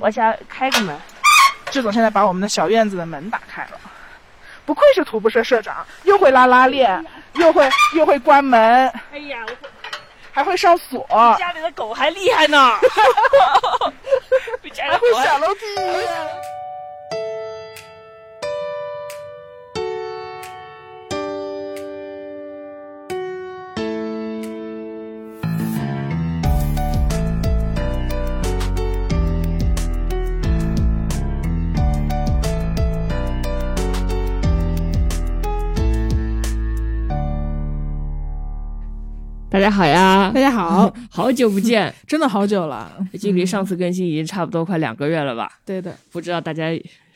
[0.00, 0.96] 我想开个门。
[1.70, 3.80] 志总现在把我们的小院子的门打开了，
[4.64, 9.56] 不愧是徒步社社长，又会拉拉链，又会又会关门，哎呀，我
[10.32, 11.04] 还会上锁，
[11.38, 12.78] 家里的狗还厉害呢
[14.62, 15.60] 比家里还会的狗还下楼梯。
[39.56, 45.50] 大家好呀，大家好， 好久不见， 真的好久了，距离上次更新已经差不多快两个月了吧？
[45.64, 46.66] 对的，不知道大家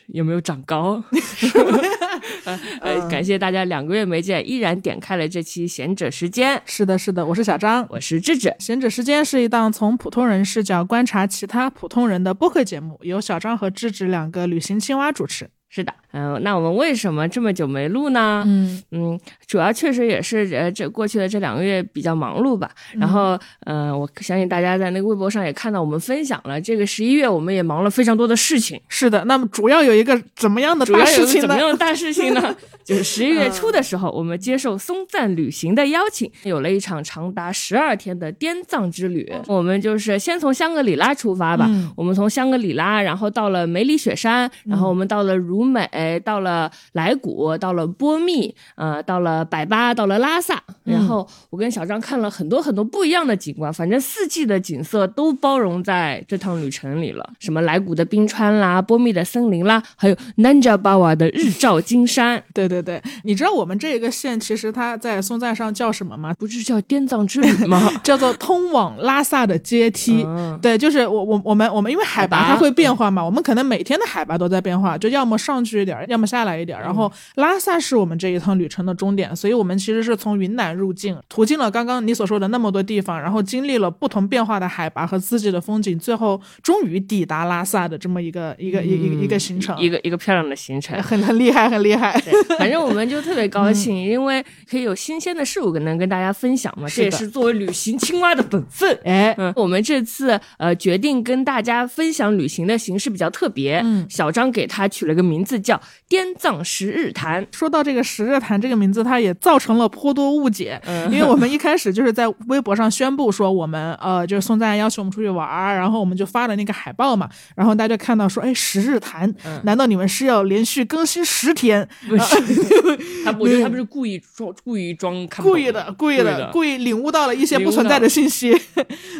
[0.06, 1.04] 有没有长高？
[2.44, 6.58] 呃，呃感谢大家两个月没见，依然点开了这期贤者时间。
[6.64, 7.86] 是的，是的，我是小张。
[7.90, 15.50] 我是智智，贤者时间是一档从普通人视角观察其他普通人的播客节目，由小张和智智两个旅行青蛙主持。
[15.68, 18.42] 是的，嗯、那我们为什么这么久没录呢？
[18.46, 22.70] 嗯嗯，主要确实也是呃，这过去的这两个月比较忙碌吧。
[22.94, 28.80] 然后，嗯、我相信大家在那个微博上也看到我们分享了，这个十一月我们也忙了非常多的事情。
[28.88, 31.58] 是的，那么主要有一个怎么样的大事情呢个怎么？
[31.58, 32.54] 样的大事情呢？
[32.84, 39.30] 就是十一月初的时候，我们接受松赞旅行的邀请，有了一场长达十二天的滇藏之旅。
[39.46, 45.88] 我们就是先从香格里拉出发吧，嗯我们从香格里拉，然后到了梅里雪山，然后我们到了如美，
[46.20, 50.62] 到了莱古，到了波密，呃，到了百巴，到了拉萨。
[50.84, 57.30] 然后我跟小张看了很多很多不一样的景观，反正四季的景色都包容在这趟旅程里了。
[57.38, 66.34] 什么莱古的冰川啦，波密的森林啦，还有南迦巴瓦的日照金山，对对对，你知道我们这个县其实它在松赞上叫什么吗？
[66.38, 67.90] 不是叫滇藏之旅吗？
[68.02, 70.24] 叫做通往拉萨的阶梯。
[70.26, 76.78] 嗯对，就是我我我们我们因为海拔它会变化嘛，我们可能每天的海拔都在变化，就要么上去一点，要么下来一点。
[76.78, 91.00] 然后拉萨是我们这一趟旅程的终点，所以我们其实是从云南入境，途经了刚刚你所说的那么多地方，然后经历了不同变化的海拔和四季的风景，最后终于抵达拉萨的这么一个一个一个一个一个行程，一个一个漂亮的行程。
[91.02, 92.20] 很很厉害，很厉害。
[92.24, 98.98] 对，反正我们就特别高兴，因为可以有新鲜的事物跟能跟大家分享嘛，这也是作为旅行青蛙的本分。
[99.04, 107.46] 哎，嗯，我们这次呃决定跟大家分享旅行的形式比较特别，嗯小张给它取了个名字叫“滇藏十日谈。
[107.52, 110.80] 说到这个十日谈这个名字，它也造成了颇多误解，
[111.10, 119.32] 因为我们一开始就是在微博上宣布说我们呃就是宋赞邀请我们出去玩儿，然后我们就发了那个海报嘛，然后大家就看到说，哎，十日谈，
[119.64, 122.36] 难道你们是要连续更新十天？”，不是，
[123.24, 126.50] 他我觉得他们是故意装故意装看故意的，故意的，的。
[126.52, 128.52] 故意领悟到了一些不存在的信息。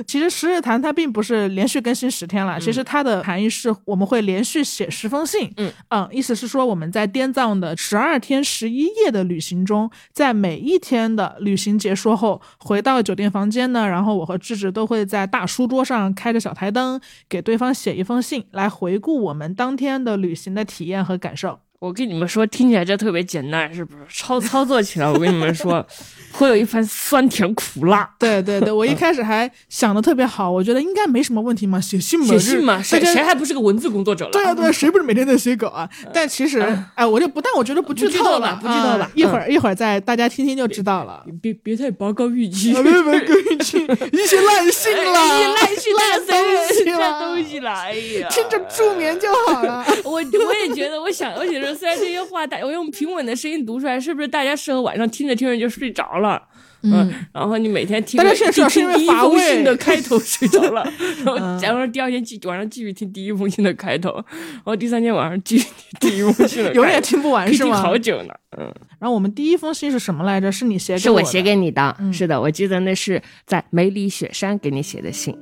[0.06, 5.52] 其实十日谈它并不是连续更新十天了，其实它的含义是我们会连续写十封信。
[5.56, 5.70] 嗯。
[6.10, 21.60] 意思是说我们在滇藏的十二天十一夜的旅行中，在每一天的旅行结束后，回到酒店房间呢，然后我和智智都会在大书桌上开着小台灯，给对方写一封信，来回顾我们当天的旅行的体验和感受。
[21.80, 24.00] 我跟你们说，听起来这特别简单，是不是？
[24.22, 25.84] 操操作起来，我跟你们说，
[26.30, 28.08] 会有一番酸甜苦辣。
[28.18, 34.30] 对对对，我一开始还想的特别好，我觉得应该没什么问题嘛，写信嘛，写信嘛，谁谁还不是个文字工作者了？
[34.30, 35.88] 对啊对啊，谁不是每天在写稿啊？
[36.12, 36.60] 但其实，
[36.94, 41.24] 哎，我就不，但我觉得不剧透了，不剧透吧啊一会儿一会儿再大家听听就知道了。
[41.40, 43.78] 别别太拔高预期，啊别拔高预期
[44.12, 49.82] 一些烂信了，哎烂信烂东西烂了，东西了，哎呀，听着助眠就好了。
[50.04, 56.42] 我我也觉得，我想，我觉得虽然这些话大，我用平稳的声音读出来，是不是大家适合晚上听着听着就睡着了？
[56.82, 60.82] 嗯，然后你每天听，大家现在睡着是因为听第一乏味封信的开头睡着了，
[61.26, 65.68] 然后然后第二天继晚上继续听第一封信的开头，然后第三天晚上继续
[66.00, 67.76] 听第一封信的开头， 永远听不完是吗？
[67.76, 68.32] 好久呢。
[68.56, 68.64] 嗯，
[68.98, 70.50] 然后我们第一封信是什么来着？
[70.50, 75.36] 是你写给是我写给你的，嗯是的，我记得那是在梅里雪山给你写的信。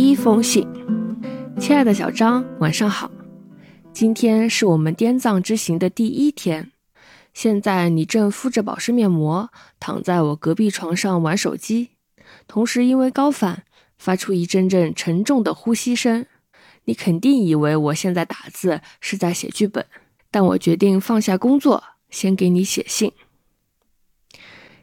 [0.00, 0.64] 一封信，
[1.58, 3.10] 亲爱的小张，晚上好。
[3.92, 6.70] 今天是我们滇藏之行的第一天，
[7.34, 9.50] 现在你正敷着保湿面膜，
[9.80, 11.88] 躺在我隔壁床上玩手机，
[12.46, 13.64] 同时因为高反
[13.98, 16.26] 发出一阵阵沉重的呼吸声。
[16.84, 19.84] 你肯定以为我现在打字是在写剧本，
[20.30, 23.10] 但我决定放下工作，先给你写信。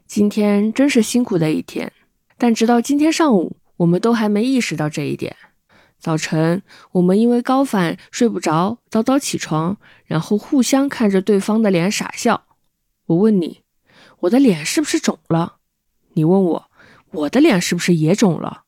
[0.06, 1.94] 今天真是辛苦的一天，
[2.38, 5.36] 但直到今天上午，我们都还没意识到这一点。
[6.00, 6.62] 早晨，
[6.92, 12.44] 我们因为高反睡不着，早早起床，然后互相看着对方的脸傻笑。
[13.08, 13.62] 我问你，
[14.20, 15.56] 我的脸是不是肿了？
[16.14, 16.72] 你问我，
[17.12, 18.64] 我的脸是不是也肿了？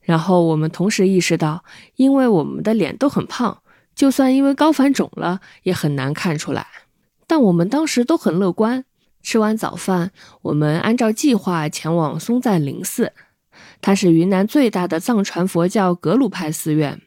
[0.00, 1.64] 然后我们同时意识到，
[1.94, 3.62] 因为我们的脸都很胖，
[3.94, 6.66] 就算因为高反肿了，也很难看出来。
[7.28, 8.84] 但我们当时都很乐观。
[9.22, 10.10] 吃完早饭，
[10.42, 13.12] 我们按照计划前往松赞林寺。
[13.82, 17.02] 它是云南最大的藏传佛教格鲁派寺院，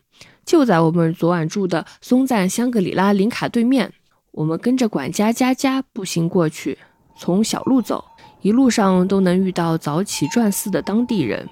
[0.45, 3.93] 就在我们昨晚住的松赞香格里拉林卡对面。
[4.31, 6.77] 我们跟着管家佳佳步行过去，
[7.17, 8.03] 从小路走，
[8.41, 11.47] 一路上都能遇到早起转寺的当地人。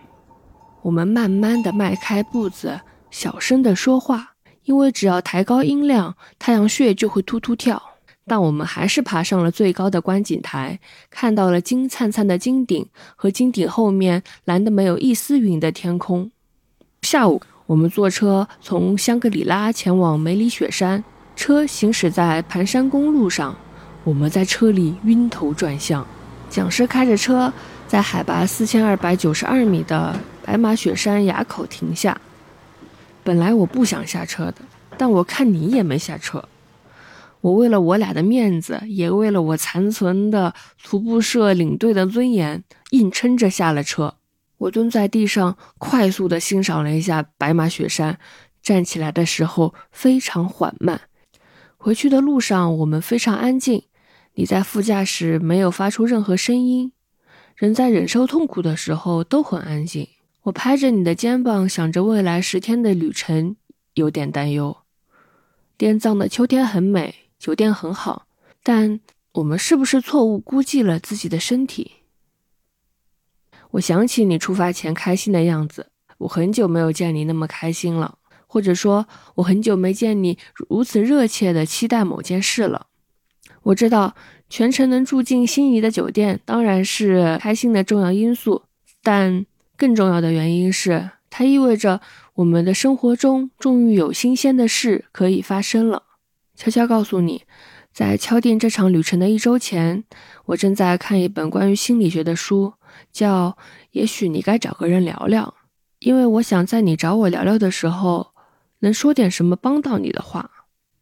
[0.82, 4.34] 我们慢慢的迈开步子，小声的说话，
[4.66, 7.82] 因为只要抬高音量，太阳穴就会突突跳。
[8.26, 10.80] 但我们还是爬上了最高的观景台，
[11.10, 12.86] 看到了金灿灿的金顶
[13.16, 16.32] 和金顶后面蓝得没有一丝云的天空。
[17.02, 21.04] 下午，我们坐车从香格里拉前往梅里雪山，
[21.36, 23.56] 车行驶在盘山公路上，
[24.06, 26.06] 我们在车里晕头转向。
[26.50, 27.52] 讲师开着车
[27.88, 30.16] 在海拔四千二百九十二米的
[30.46, 32.20] 白马雪山垭口停下。
[33.24, 34.58] 本来我不想下车的，
[34.98, 36.44] 但我看你也没下车。
[37.44, 44.16] 我为了我俩的面子，也为了我残存的徒步社领队的尊严，硬撑着下了车。
[44.60, 48.18] 我蹲在地上，快速地欣赏了一下白马雪山，
[48.62, 51.02] 站起来的时候非常缓慢。
[51.76, 53.84] 回去的路上，我们非常安静。
[54.36, 56.94] 你在副驾驶没有发出任何声音。
[57.58, 60.08] 人在忍受痛苦的时候都很安静。
[60.44, 63.58] 我拍着你的肩膀，想着未来十天的旅程，
[63.96, 64.78] 有点担忧。
[65.78, 67.16] 滇藏的秋天很美。
[67.44, 68.26] 酒店很好，
[68.64, 69.02] 但
[69.34, 71.92] 我们是不是错误估计了自己的身体？
[73.72, 75.88] 我想起你出发前开心的样子，
[76.20, 78.18] 我很久没有见你那么开心了，
[78.48, 79.06] 或者说，
[79.36, 82.88] 我很久没见你如此热切的期待某件事了。
[83.64, 84.16] 我知道
[84.50, 88.64] 全程能住进心仪的酒店当然是开心的重要因素，
[89.02, 92.00] 但更重要的原因是，它意味着
[92.36, 96.04] 我们的生活中终于有新鲜的事可以发生了。
[96.56, 97.44] 悄悄告诉你，
[97.92, 100.04] 在敲定这场旅程的一周前，
[100.46, 102.74] 我正在看一本关于心理学的书，
[103.12, 103.50] 叫
[103.92, 105.56] 《也许你该找个人聊聊》，
[106.00, 108.34] 因为我想在你找我聊聊的时候，
[108.80, 110.52] 能说点什么帮到你的话。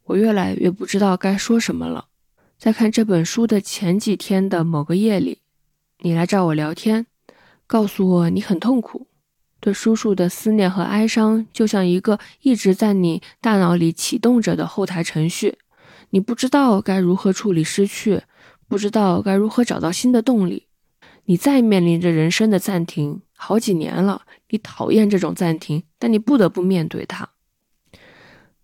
[0.06, 2.06] 我越来越不知道该说什么了。
[2.58, 5.40] 在看这本书的前几天的某个夜里，
[6.00, 7.08] 你来找我聊天，
[7.68, 9.08] 告诉我你很痛苦。
[9.62, 15.60] 对叔叔的思念和哀伤，就像一个一直在你大脑里启动着的后台程序。
[16.10, 18.24] 你不知道该如何处理失去，
[18.68, 20.68] 不知道该如何找到新的动力。
[21.26, 24.24] 你再面临着人生的暂停，好几年了。
[24.50, 27.30] 你讨厌这种暂停，但你不得不面对它。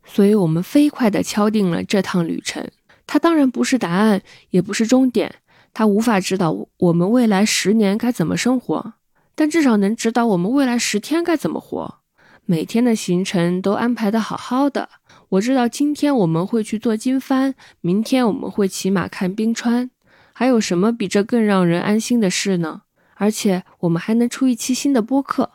[0.03, 2.67] 所以，我们飞快地敲定了这趟旅程。
[3.05, 5.35] 它当然不是答案，也不是终点。
[5.73, 8.94] 它无法指导我们未来十年该怎么生活。
[9.37, 11.99] 但至少能指导我们未来十天该怎么活。
[12.47, 14.89] 每天的行程都安排的好好的。
[15.29, 19.91] 我知道今天我们会去做经幡，明天我们会骑马看冰川。
[20.33, 22.81] 还有什么比这更让人安心的事呢？
[23.13, 25.51] 而且我们还能出一期新的播客，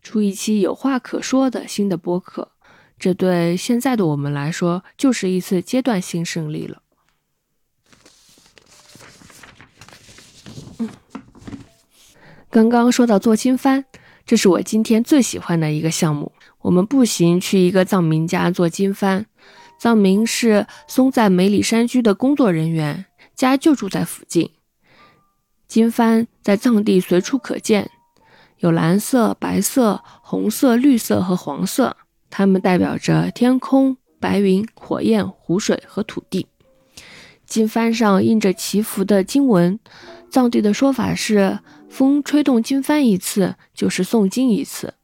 [0.00, 2.52] 出一期有话可说的新的播客。
[2.98, 6.82] 这对现在的我们来说，就是一次阶段性胜利了。
[12.50, 13.84] 刚刚说到做经幡，
[14.24, 16.32] 这是我今天最喜欢的一个项目。
[16.62, 19.26] 我们步行去一个藏民家做经幡，
[19.78, 23.04] 藏民是松赞梅里山居的工作人员，
[23.36, 24.50] 家就住在附近。
[25.66, 27.90] 经幡在藏地随处可见，
[28.60, 31.98] 有蓝色、白色、红色、绿色和黄色，
[32.30, 36.46] 它们代表着天空、白云、火焰、湖水和土地。
[37.46, 39.78] 经幡上印着祈福的经文，
[40.30, 41.58] 藏地的说法是。
[41.88, 44.94] 风吹动经幡一次，就是诵经一次。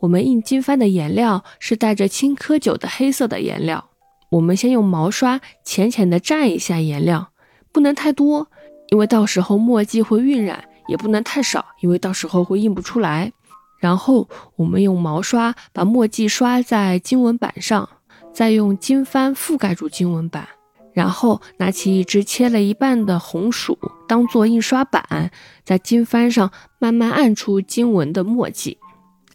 [0.00, 3.90] 我们印经幡的颜料是带着青稞酒的黑色的颜料。
[4.30, 7.30] 我们先用毛刷浅浅的蘸一下颜料，
[7.72, 8.48] 不能太多，
[8.88, 13.32] 因为到时候墨迹会晕染；也不能太少，因为到时候会印不出来。
[13.78, 17.88] 然后我们用毛刷把墨迹刷在经文板上，
[18.32, 20.48] 再用经幡覆盖住经文板。
[20.94, 23.76] 然后拿起一只切了一半的红薯，
[24.08, 25.30] 当做印刷板，
[25.64, 28.78] 在经幡上慢慢按出经文的墨迹，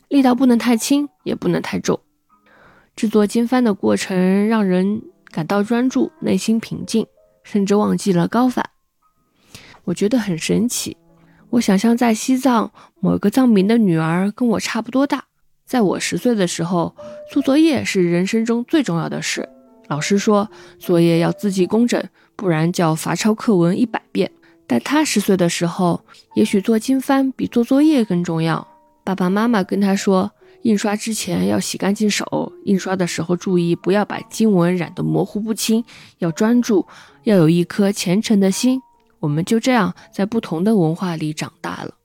[0.08, 2.00] 力道不能太轻，也不能太重。
[2.96, 5.02] 制作经幡的过程让人
[5.32, 7.06] 感到专注，内心平静，
[7.44, 8.70] 甚至忘记了高反。
[9.84, 10.98] 我觉得很神奇。
[11.52, 15.26] 我想象在西藏某个藏民的女儿跟我差不多大，
[15.66, 16.96] 在我十岁的时候，
[17.32, 19.50] 做作业是人生中最重要的事。
[19.90, 22.02] 老师说，作业要字迹工整，
[22.36, 24.32] 不然就要罚抄课文一百遍。
[24.68, 26.06] 但他十岁的时候，
[26.36, 28.66] 也许做经幡比做作业更重要。
[29.04, 30.32] 爸爸妈妈跟他说，
[30.62, 35.84] 印刷之前要洗干净手，印刷的时候注意不要把经文染得模糊不清，
[36.20, 36.86] 要专注，
[37.24, 38.80] 要有一颗虔诚的心。
[39.20, 41.96] 我们就这样在不同的文化里长大了。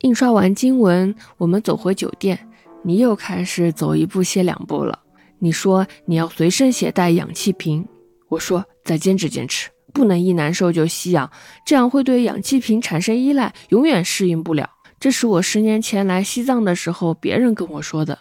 [0.00, 2.48] 印刷完经文，我们走回酒店，
[2.82, 4.98] 你又开始走一步歇两步了。
[5.40, 7.86] 你说你要随身携带氧气瓶，
[8.28, 11.30] 我说再坚持坚持，不能一难受就吸氧，
[11.64, 14.70] 这样会对氧气瓶产生依赖，永远适应不了。
[14.98, 18.18] 这是我十年前来西藏的时候别人跟我说的。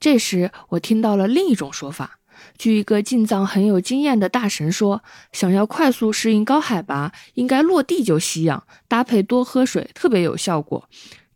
[0.00, 2.18] 这时我听到了另一种说法。
[2.56, 10.88] 据一个进藏很有经验的大神说，想要快速适应高海拔，应该落地就吸氧，搭配多喝水，特别有效果。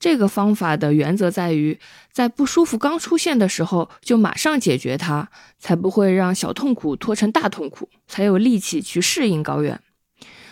[0.04, 1.80] 这个方法的原则在于，
[2.12, 9.80] 在不舒服刚出现的时候就马上解决它，才不会让小痛苦拖成大痛苦，才有力气去适应高原。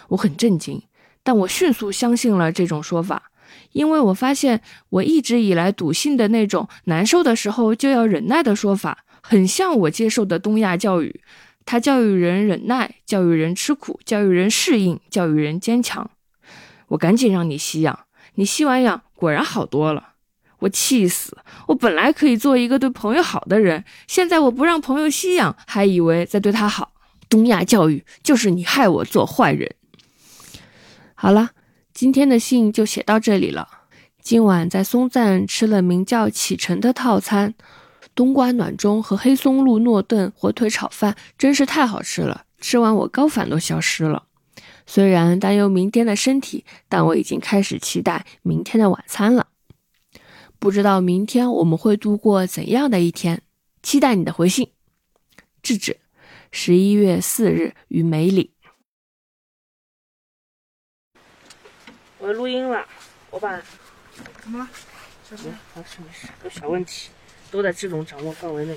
[0.09, 0.81] 我很震惊，
[1.23, 3.25] 但我迅速相信了这种说法，
[3.73, 9.05] 因为我发现我一直以来笃信的那种难受的时候就要忍耐的说法。
[9.21, 11.21] 很像我接受的东亚教育，
[11.67, 16.11] 他教育人忍耐，教育人吃苦，教育人适应，教育人坚强。
[16.89, 20.11] 我赶紧让你吸氧，你吸完氧果然好多了。
[20.61, 21.37] 我气死！
[21.67, 26.93] 我本来可以做一个对朋友好的人，现在我不让朋友吸氧，还以为在对他好。
[27.29, 29.75] 东亚教育就是你害我做坏人。
[31.15, 31.51] 好了，
[31.93, 33.67] 今天的信就写到这里了。
[34.21, 37.55] 今晚在松赞吃了名叫启程的套餐。
[38.15, 44.25] 冬瓜暖盅和黑松露诺顿火腿炒饭真是太好吃了，吃完我高反都消失了。
[44.87, 49.49] 虽然担忧明天的身体，但我已经开始期待明天的晚餐了。
[50.59, 53.43] 不知道明天我们会度过怎样的一天？
[53.83, 54.71] 期待你的回信。
[55.63, 55.99] 智智，
[56.51, 58.53] 十一月四日于梅里。
[62.19, 62.87] 我录音了，
[63.31, 63.61] 我把
[64.41, 64.69] 怎么了？
[65.31, 67.11] 没事没事，有小问题。
[67.51, 68.77] 都在这种掌握范围内。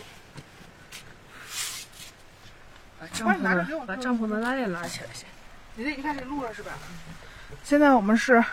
[2.99, 5.27] 把帐篷的把帐篷的拉链拉起来先。
[5.75, 6.71] 你这已经开始录了是吧？
[7.63, 8.43] 现在我们是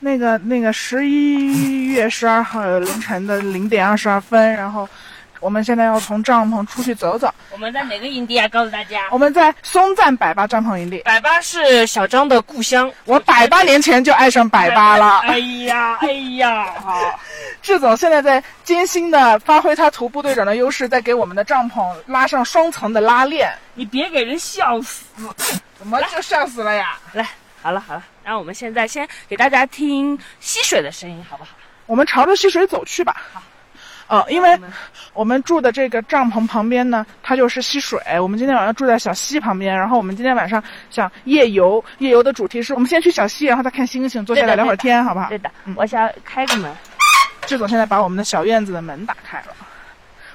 [0.00, 4.88] 那个那个十一月十二号凌晨的零点二十二分，然后。
[5.44, 7.30] 我们现在要从帐篷出去走走。
[7.50, 8.48] 我们在哪个营地啊？
[8.48, 11.02] 告诉大家，我们在松赞百巴帐篷营地。
[11.04, 15.18] 百巴是小张的故乡，我百八年前就爱上百巴了。
[15.18, 17.20] 哎呀，哎呀，好。
[17.60, 23.52] 志总现在在艰辛的发挥他徒步队长的优势，在给我们的帐篷拉上双层的拉链。
[23.74, 25.04] 你别给人笑死！
[25.78, 26.96] 怎么就笑死了呀？
[27.12, 27.28] 来，
[27.60, 31.50] 好了好了，那我们现在先给大家听溪水的声音，好不好？
[31.84, 33.14] 我们朝着溪水走去吧。
[33.34, 33.42] 好。
[34.14, 34.56] 哦，因为
[35.12, 38.00] 我们住的这个帐篷旁边呢，它就是溪水。
[38.20, 41.84] 我们今天晚上住在小溪旁边，然后我们今天晚上想夜游。
[41.98, 45.28] 夜游的主题是我们先去小溪，然后再看星星，坐下来聊会儿天，好不好？
[45.28, 46.72] 对的，我想开个门。
[47.46, 49.46] 志总现在把我们的小院子的门打开了，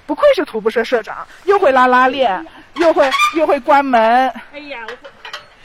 [0.05, 2.45] 不愧是徒步社社长，又会拉拉链，
[2.75, 4.29] 又会又会关门。
[4.53, 4.93] 哎呀，我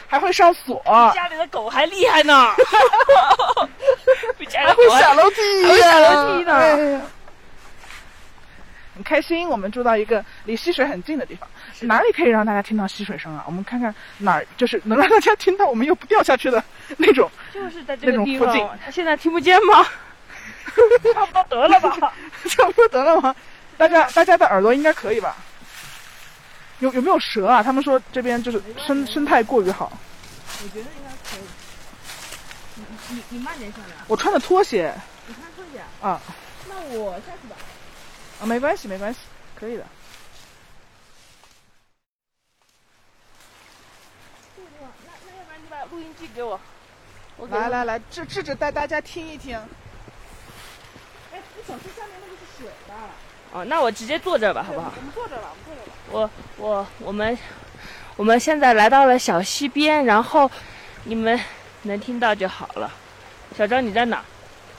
[0.06, 0.82] 还会上锁。
[1.14, 2.32] 家里的狗还厉害呢，
[4.54, 7.02] 还会下楼梯，下楼梯呢。
[8.94, 11.48] 很开心，我们住到一个离溪水很近的地方。
[11.80, 13.42] 哪里可以让大家听到溪水声啊？
[13.46, 16.62] 我们看看哪儿就是能让大家听到我们又不掉下去的
[16.96, 18.78] 那种，就是在这个地方。
[18.84, 19.84] 他现在听不见吗？
[21.14, 22.12] 差不多得了吧？
[22.48, 23.34] 差不多得了吗？
[23.76, 25.36] 大家大家的耳朵应该可以吧？
[26.78, 27.62] 有有没有蛇啊？
[27.62, 29.92] 他们说这边就是生生态过于好。
[30.62, 31.44] 我觉得应该可以。
[32.76, 32.84] 你
[33.16, 33.96] 你你慢点下来。
[34.06, 34.94] 我穿的拖鞋。
[35.26, 36.20] 你穿拖鞋啊？
[36.68, 37.32] 那我下。
[38.44, 39.20] 啊，没关系，没关系，
[39.58, 39.86] 可以的。
[44.58, 44.62] 那
[45.24, 46.60] 那要不然你把录音机给我。
[47.38, 49.56] 我来来来，智智智带大家听一听。
[51.32, 52.94] 哎，你小溪下面那个是水的。
[53.54, 54.92] 哦，那我直接坐这儿吧，好不好？
[54.94, 55.94] 我们坐这儿吧，我们坐这儿吧。
[56.10, 57.38] 我我我们
[58.16, 60.50] 我们现在来到了小溪边，然后
[61.04, 61.40] 你们
[61.84, 62.92] 能听到就好了。
[63.56, 64.22] 小张，你在哪？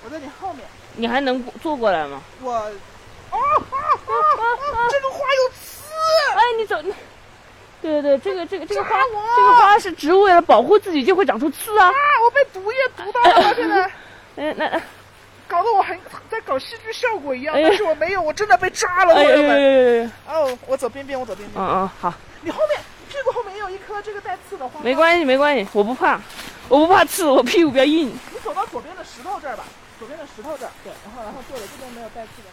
[0.03, 0.63] 我在你后面。
[0.97, 2.21] 你还能坐过来吗？
[2.43, 2.71] 我。
[3.35, 3.77] 啊啊
[4.07, 4.87] 啊！
[4.89, 5.91] 这个花有刺！
[6.35, 6.93] 哎，你走，你，
[7.81, 8.99] 对对对，这个这个这个花，
[9.35, 11.87] 这个花是植物为了保护自己就会长出刺啊！
[11.87, 13.91] 啊，我被毒液毒到了，现在，
[14.37, 14.81] 哎，那，
[15.47, 15.99] 搞得我很
[16.29, 20.11] 在搞戏剧效果一样，但是我没有，我真的被扎了，朋友们。
[20.27, 21.63] 哦，我走边边，我走边边。
[21.63, 22.13] 嗯嗯，好。
[22.41, 24.79] 你后面屁股后面也有一颗这个带刺的花。
[24.81, 26.19] 没关系，没关系，我不怕，
[26.69, 28.07] 我不怕刺，我屁股比较硬。
[28.31, 29.63] 你走到左边的石头这儿吧，
[29.97, 32.44] 左边的石头这儿，对，然后然后坐着，这边没有带刺的。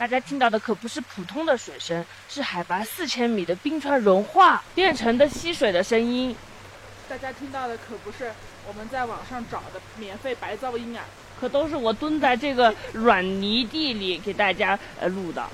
[0.00, 6.34] 大家听到的可不是普通的水声，是海拔四千米的冰川融化变成的溪水的声音。
[7.06, 8.32] 大家听到的可不是
[8.66, 11.04] 我们在网上找的免费白噪音啊，
[11.38, 15.46] 可都是我蹲在这个软泥地里给大家呃录的。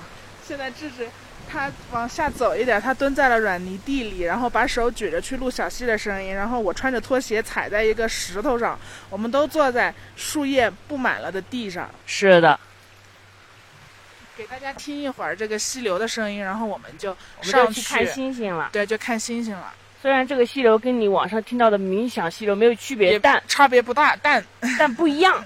[0.47, 1.09] 现在智智
[1.49, 6.33] 他往下走一点，他蹲在了软泥地里，然后把手举着去录小溪的声音。
[6.33, 11.89] 然后我穿着拖鞋踩在一个石头上，我们都坐在树叶布满了的地上。
[12.05, 12.57] 是的。
[14.37, 18.69] 给大家听一会儿这个溪流的声音，然后我们就上去看星星了。
[18.71, 19.73] 对，就看星星了。
[19.99, 24.45] 虽然这个溪流跟你网上听到的冥想溪流没有区别，但差别不大，但
[24.77, 25.43] 但不一样。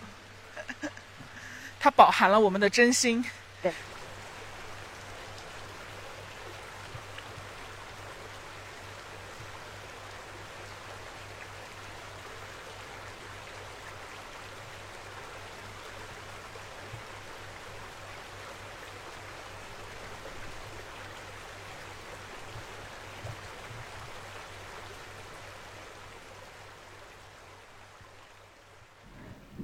[1.80, 3.24] 它饱含了我们的真心。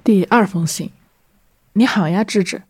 [0.08, 0.92] 第二封信，
[1.74, 2.64] 你好呀，智智。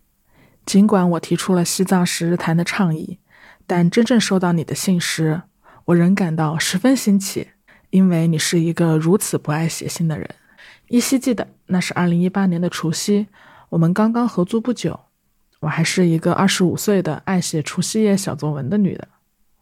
[0.65, 3.20] 尽管我提出了西藏十日谈的倡议，
[3.67, 5.44] 但真正收到你的信时，
[5.86, 7.50] 我仍感到十分新奇，
[7.91, 10.27] 因为你是一个如此不爱写信的人。
[10.88, 13.27] 依稀记得那是二零一八年的除夕，
[13.70, 15.00] 我们刚刚合租不久，
[15.60, 19.08] 我还是一个二十五岁的爱写除夕夜小作文的女的。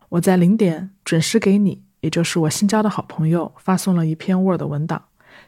[0.07, 5.03] 我在零点准时给你，也就是我新交的好朋友发送了一篇 Word 文档。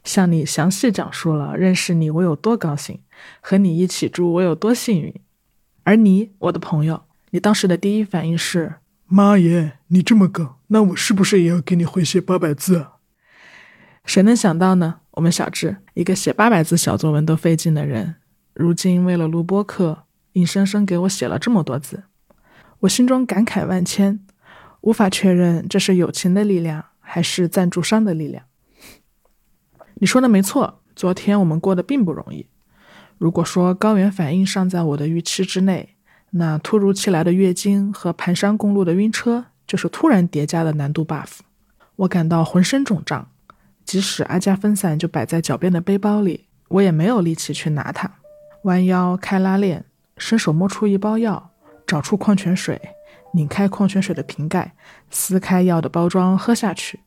[0.07, 3.01] 向你详细讲述了认识你我有多高兴，
[3.41, 5.13] 和你一起住我有多幸运。
[5.83, 12.87] 而你，我的朋友，你当时的第一反应是：妈耶，你这么高，那我是不是也要给你回写八百字？
[14.05, 15.01] 谁能想到呢？
[15.11, 18.15] 我们小智，一个写八百字小作文都费劲的人，
[18.53, 22.03] 如今为了录播课，硬生生给我写了这么多字。
[22.79, 24.19] 我心中感慨万千，
[24.81, 28.45] 无法确认这是友情的力量，还是赞助商的力量。
[29.99, 32.47] 你说的没错，昨天我们过得并不容易。
[33.17, 35.95] 如果说高原反应尚在我的预期之内，
[36.31, 41.39] 那突如其来的月经和盘山公路的晕车就是突然叠加的难度 buff。
[41.95, 43.31] 我感到浑身肿胀，
[43.83, 48.11] 即使阿加芬散就摆在脚边的背包里，我也没有力气去拿它。
[48.63, 49.85] 弯腰开拉链，
[50.17, 51.49] 伸手摸出一包药，
[51.87, 52.79] 找出矿泉水，
[53.33, 54.75] 拧开矿泉水的瓶盖，
[55.09, 56.99] 撕开药的包装，喝下去。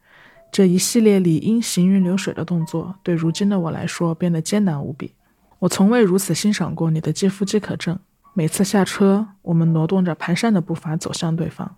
[0.53, 5.15] 这一系列理应行云流水的动作，对如今的我来说变得艰难无比。
[5.61, 7.99] 我从未如此欣赏过你的肌肤饥渴症。
[8.33, 11.77] 每次下车，我们挪动着蹒跚的步伐走向对方，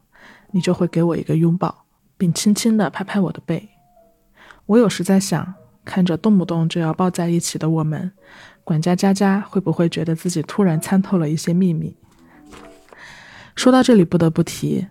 [0.53, 1.85] 你就会给我一个拥抱，
[2.17, 3.71] 并轻轻地拍拍我的背。
[4.67, 5.55] 我有时在想，
[5.85, 8.13] 看着动不动就要抱在一起的我们，
[8.65, 11.97] 管家佳佳会不会觉得自己突然参透了一些秘密？
[13.57, 14.87] 说到这里，不得不提。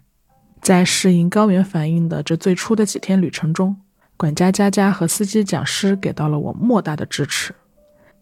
[0.62, 3.76] 在适应高原反应的这最初的几天旅程中，
[4.16, 7.56] 管家佳佳和司机讲师给到了我莫大的支持。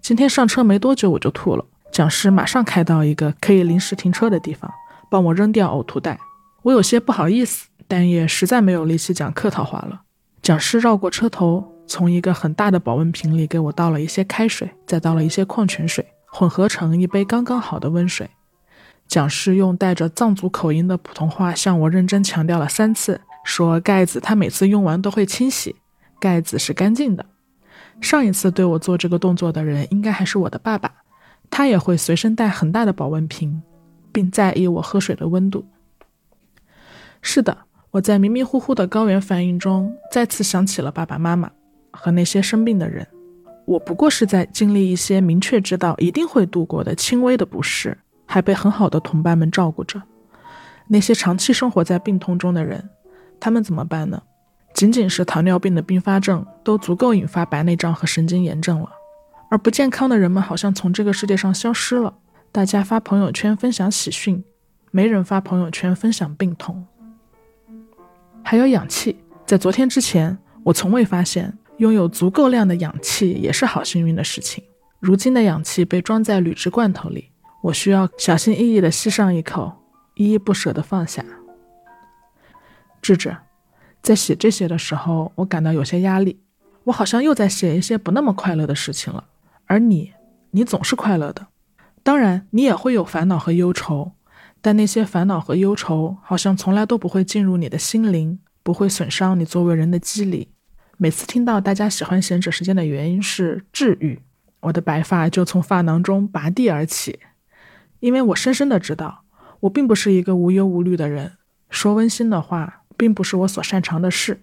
[0.01, 4.71] 今天上车没多久我就吐了，讲师马上开到一个可以临时停车的地方，
[5.11, 6.17] 帮我扔掉呕吐袋。
[6.61, 10.01] 我有些不好意思，但也实在没有力气讲客套话了。
[10.41, 18.29] 讲师绕过车头，从一个很大的保温瓶里给我倒了一些开水，再倒了一些矿泉水，混合成一杯刚刚好的温水。
[19.09, 25.75] 讲师用带着藏族口音的普通话向我认真强调了三次，说盖子他每次用完都会清洗，
[26.19, 27.25] 盖子是干净的。
[27.99, 30.91] 上一次对我做这个动作的人应该还是我的爸爸，
[31.49, 33.63] 他也会随身带很大的保温瓶，
[34.11, 35.65] 并在意我喝水的温度。
[37.23, 37.57] 是的，
[37.89, 41.49] 我在迷迷糊糊的高原反应中再次想起了爸爸妈妈
[41.91, 43.07] 和那些生病的人。
[43.65, 47.97] 我不过是在经历一些明确知道一定会度过的轻微的不适。
[48.31, 50.03] 还被很好的同伴们照顾着。
[50.85, 52.87] 那些长期生活在病痛中的人，
[53.39, 54.21] 他们怎么办呢？
[54.71, 58.89] 仅仅是糖尿病的并发症都足够引发白内障和神经炎症了。
[59.49, 62.13] 而不健康的人们好像从这个世界上消失了。
[62.51, 64.43] 大家发朋友圈分享喜讯，
[64.91, 66.85] 没人发朋友圈分享病痛。
[68.43, 74.63] 还有氧气，在昨天之前，我从未发现拥有足够量的氧气也是好幸运的事情。
[74.99, 77.31] 如今的氧气被装在铝制罐头里。
[77.61, 79.71] 我需要小心翼翼地吸上一口，
[80.15, 81.23] 依依不舍地放下。
[83.01, 83.35] 智智，
[84.01, 86.39] 在写这些的时候，我感到有些压力。
[86.85, 89.25] 我好像又在写一些不那么快乐的事情了。
[89.65, 90.13] 而你，
[90.51, 91.47] 你总是快乐的。
[92.01, 94.13] 当然，你也会有烦恼和忧愁，
[94.61, 100.49] 但那些烦恼和忧愁好像从来都不会进入你的心灵，不会损伤你作为人的肌理。
[100.97, 104.21] 每次听到大家喜欢闲者时间的原因是治愈，
[104.61, 107.19] 我的白发就从发囊中拔地而起。
[107.99, 109.25] 因为我深深的知道，
[109.61, 111.33] 我并不是一个无忧无虑的人，
[111.69, 114.41] 说温馨的话，并不是我所擅长的事。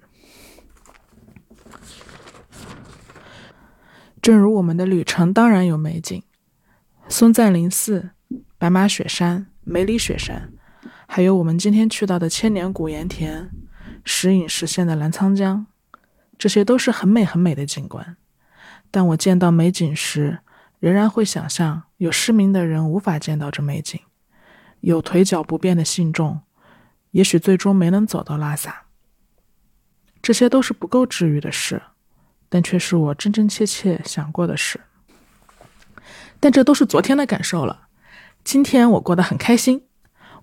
[4.20, 6.22] 正如我们的旅程当然有美景，
[7.08, 8.10] 松赞林寺、
[8.58, 10.52] 白马雪山、梅里雪山，
[11.06, 13.48] 还有我们今天去到的千年古盐田、
[14.04, 15.66] 时隐时现的澜沧江，
[16.36, 18.16] 这些都是很美很美的景观。
[18.90, 20.40] 但我见到美景时，
[20.86, 24.00] 仍然会想象有失明的人无法见到这美景，
[24.82, 26.42] 有腿脚不便的信众，
[27.10, 28.84] 也许最终没能走到拉萨。
[30.22, 31.82] 这些都是不够治愈的事。
[32.48, 34.78] 但却是我真真切切想过的事。
[36.38, 37.88] 但这都是昨天的感受了。
[38.44, 39.82] 今天我过得很开心，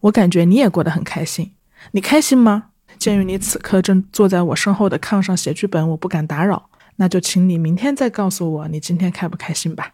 [0.01, 1.55] 我感觉你也过得很开心。
[1.91, 2.71] 你开心吗？
[2.99, 9.93] 鉴于你此刻正坐在我身后的炕上写剧本，我不敢打扰，那就请你明天再告诉我你今天开不开心吧。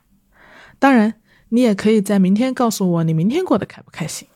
[0.80, 1.14] 当然，
[1.50, 4.28] 你也可以在明天告诉我你明天过得开不开心。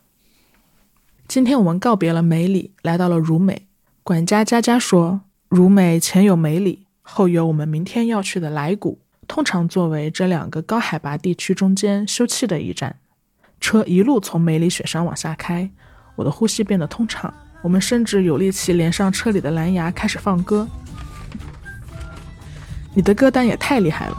[1.28, 3.66] 今天我们告别了梅里，来到了如美。
[4.04, 6.86] 管家佳佳说，如美前有梅里。
[7.06, 12.96] 后有我们明天要去的来古，通常作为这两个高海拔地区中间休憩的一站。
[13.60, 15.70] 车一路从梅里雪山往下开，
[16.16, 17.34] 我的呼吸变得通畅。
[17.62, 20.68] 我们甚至有力气连上车里的蓝牙，开始放歌。
[22.94, 24.18] 你的歌单也太厉害了，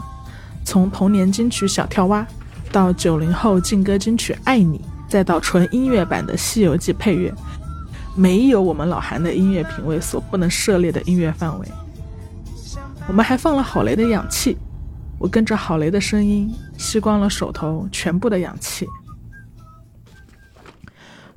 [0.65, 2.27] 从童年金曲《小跳蛙》，
[2.73, 7.33] 到九零后劲歌金曲《爱你》，再到纯音乐版的《西游记》配乐，
[8.17, 11.69] 没有我们老韩的音乐品味所不能涉猎的音乐范围。
[13.07, 14.57] 我们还放了郝雷的氧气，
[15.19, 18.89] 我跟着郝雷的声音吸光了手头全部的氧气。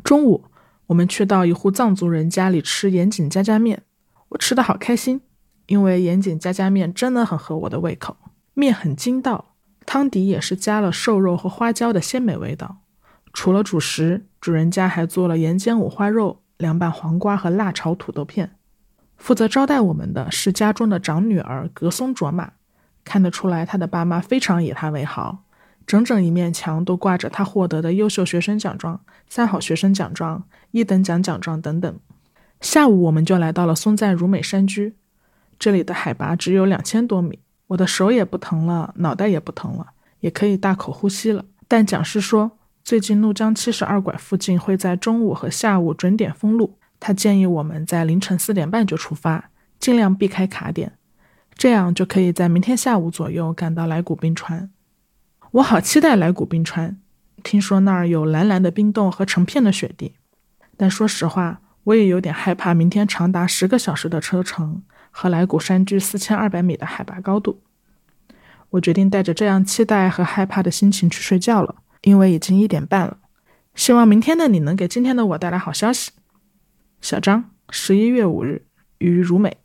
[0.04, 0.46] 中午，
[0.88, 3.84] 我们去到一户藏族人家里吃盐井家家面，
[4.30, 5.20] 我吃的好开心，
[5.66, 8.16] 因为盐井家家面真的很合我的胃口，
[8.60, 9.54] 面很筋道，
[9.86, 12.78] 汤底也是加了瘦肉和花椒的鲜美味道。
[13.32, 18.56] 除了主食，主人家还做了盐煎五花肉、凉拌黄瓜和辣炒土豆片。
[19.16, 22.54] 负责招待我们的是家中的长女儿格松卓玛，
[23.04, 25.44] 看得出来她的爸妈非常以她为豪，
[25.86, 32.00] 整整一面墙都挂着她获得的优秀学生奖状、三好学生奖状、一等奖奖状等等。
[32.60, 34.96] 下午我们就来到了松赞如美山居，
[35.60, 37.38] 这里的海拔只有两千多米，
[37.68, 39.88] 我的手也不疼了，脑袋也不疼了，
[40.22, 41.46] 也可以大口呼吸了。
[41.68, 46.78] 但讲师说，最近怒江七十二拐附近会在中午和下午准点封路。
[47.00, 49.50] 他建议我们在凌晨四点半就出发，
[49.80, 50.94] 尽量避开卡点，
[51.56, 54.72] 这样就可以在明天下午左右赶到来古冰川。
[55.52, 56.98] 我好期待来古冰川，
[57.44, 60.16] 听说那儿有蓝蓝的冰洞和成片的雪地。
[60.76, 64.82] 但说实话，我也有点害怕明天长达十个小时的车程
[65.20, 67.60] 和来古山居四千二百米的海拔高度。
[68.70, 73.18] 我决定带着这样期待和害怕的心情去睡觉了，因为已经一点半了。
[73.74, 76.12] 希望明天的你能给今天的我带来好消息。
[77.02, 78.68] 小张，十一月五日，
[79.00, 79.58] 于如美。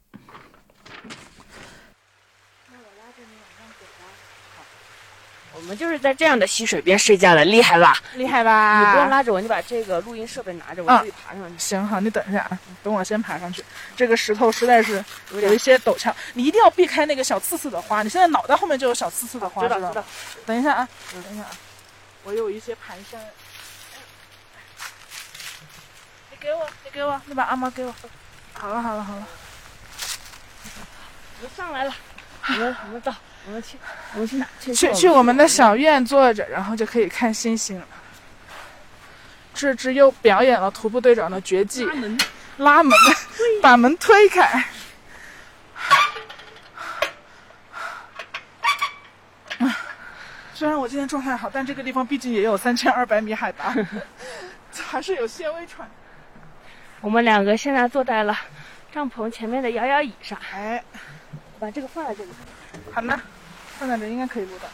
[2.70, 4.08] 那我拉着你往上走吧。
[4.56, 7.96] 好，我们就是在这样的溪水边睡觉的，厉害吧？
[8.16, 8.80] 厉害吧？
[8.80, 11.58] 你不用拉着我，你把这个录音设备拿着，我自己爬上去。
[11.58, 13.64] 行，好，你等一下啊，等我先爬上去。
[13.96, 18.02] 这个石头实在是有一些陡峭，你一定要避开那个小刺刺的花。
[18.02, 20.04] 你现在脑袋后面就有小刺刺的花，知道知道。
[20.44, 21.50] 等一下啊，等一下啊，
[22.24, 23.16] 我有一些蹒跚。
[26.38, 27.94] 给我，你给我，你把阿妈给我。
[28.52, 29.24] 好了，好了，好了。
[31.40, 31.94] 我们上来了，
[32.48, 33.14] 我们我们到，
[33.46, 33.76] 我们去，
[34.14, 34.46] 我们去哪？
[34.60, 37.86] 去去我们的小院坐着，然后就可以看星星了。
[39.52, 42.18] 这只又表演了徒步队长的绝技，拉门，
[42.58, 42.98] 拉门，
[43.60, 44.64] 把门推开。
[50.54, 53.74] 虽然我今天状态好，但这个地方毕竟也有三千二百米海拔，
[54.86, 55.90] 还是有些微喘。
[57.00, 58.38] 我们两个现在坐在了
[58.94, 60.38] 帐篷前面的摇摇椅上。
[60.52, 60.82] 哎，
[61.58, 62.30] 把这个放在这里。
[62.92, 63.20] 好的，
[63.82, 64.68] 放在这应该可以录到。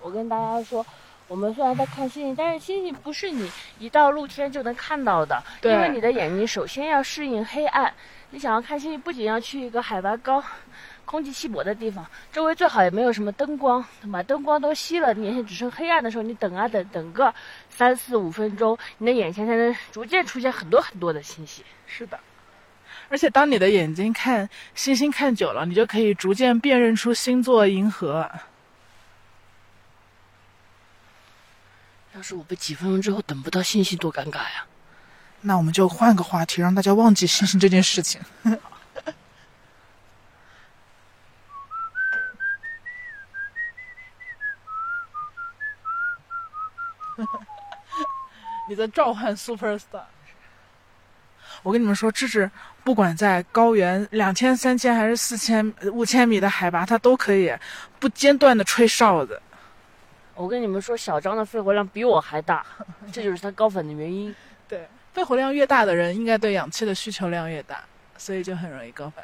[0.00, 0.86] 我跟大家说，
[1.26, 7.92] 我们虽然在看星星，但是星星不是你一到露天就能看到的，因为你的眼睛首先要适应黑暗。
[8.30, 10.40] 你想要看星星，不仅要去一个海拔高。
[11.04, 17.34] 空气稀薄的地方，周围最好也没有什么灯光，把灯光都熄了，眼前只剩黑暗的时候，你等啊等，等个
[17.70, 21.64] 三四五分钟，你的眼前才能逐渐出现很多很多的星星。
[21.86, 22.20] 是的，
[23.10, 28.30] 而且当你的眼睛看星星看久了，你就可以逐渐辨认出星座、银河。
[32.14, 34.66] 要是我被几分钟之后等不到星星，多尴尬呀！
[35.40, 38.20] 那我们就换个话题，让大家忘记星星这件事情。
[48.68, 50.02] 你在召唤 superstar。
[51.62, 52.50] 我跟你们说，智智
[52.88, 57.52] 不管在高原两千、三千还是四千、五千米的海拔，它都可以
[57.98, 59.38] 不间断的吹哨子。
[60.34, 62.64] 我跟你们说，小张的肺活量比我还大，
[63.12, 64.34] 这就是他高反的原因。
[64.66, 67.78] 对，肺活量越大的人，应该对氧气的需求量越大，
[68.16, 69.22] 所以就很容易高反。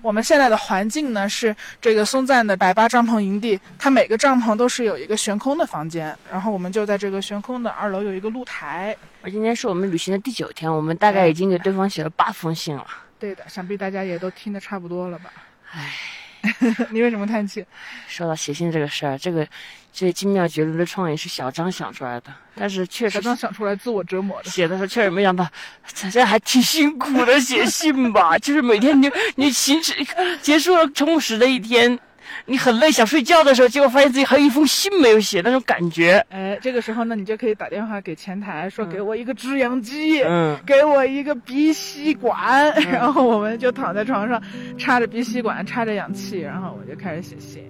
[0.00, 8.96] 我们现在的环境呢是这个松赞的百八帐篷营地，它每个帐篷都是有一个悬空的房间，然后我们就在这个悬空的二楼有一个露台。
[9.20, 12.86] 而今天是我们旅行的第九天，我们大概已经给对方写了八封信了。
[13.22, 15.32] 对的，想必大家也都听得差不多了吧？
[15.70, 15.92] 唉。
[16.90, 17.64] 你为什么叹气？
[18.08, 19.46] 说到写信这个事儿，这个
[19.92, 24.50] 这精妙绝伦的创意是小张想出来的，但是确实小张想出来自我折磨的。
[24.50, 25.48] 写的时候确实没想到，
[26.10, 28.36] 这还挺辛苦的写信吧？
[28.36, 29.94] 就是每天你你行驶
[30.40, 31.96] 结束了充实的一天。
[32.46, 36.24] 你很累，想睡觉的时候，结果发现自己还有一封信没有写，那种感觉。
[36.30, 44.42] 哎，这个时候呢，你就可以打电话给前台，说给我一个制氧机，嗯，给我一个鼻吸管，然后我们就躺在床上，
[44.76, 47.62] 插着鼻吸管，插着氧气，然后我就开始写信。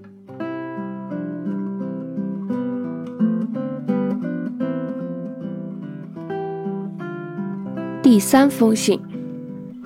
[8.02, 9.00] 第三封信，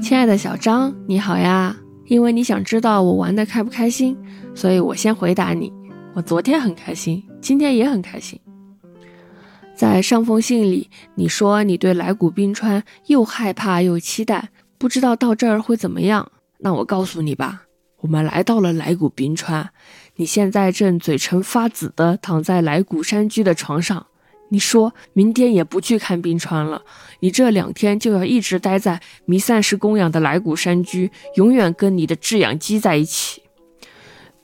[0.01, 1.77] 亲爱的小张，你好呀。
[2.07, 4.17] 因为你想知道我玩的开不开心，
[4.57, 5.71] 所以我先回答你。
[6.15, 8.41] 我昨天很开心，今天也很开心。
[9.75, 16.33] 在上封信里，你说你对来古冰川又害怕又期待，不知道到这儿会怎么样。
[16.61, 17.65] 那我告诉你吧，
[18.01, 19.69] 我们来到了来古冰川，
[20.15, 24.07] 你现在正嘴唇发紫的躺在来古山居的床上。
[24.49, 26.81] 你说明天也不去看冰川了，
[27.21, 33.43] 你这两天就要一直待在弥散式供养的来古山居，永远跟你的制氧机在一起。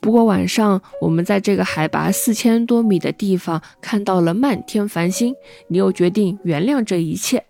[0.03, 5.33] 不过晚上我们在这个海拔四千多米的地方看到了漫天繁星，
[5.69, 7.45] 你又决定原谅这一切。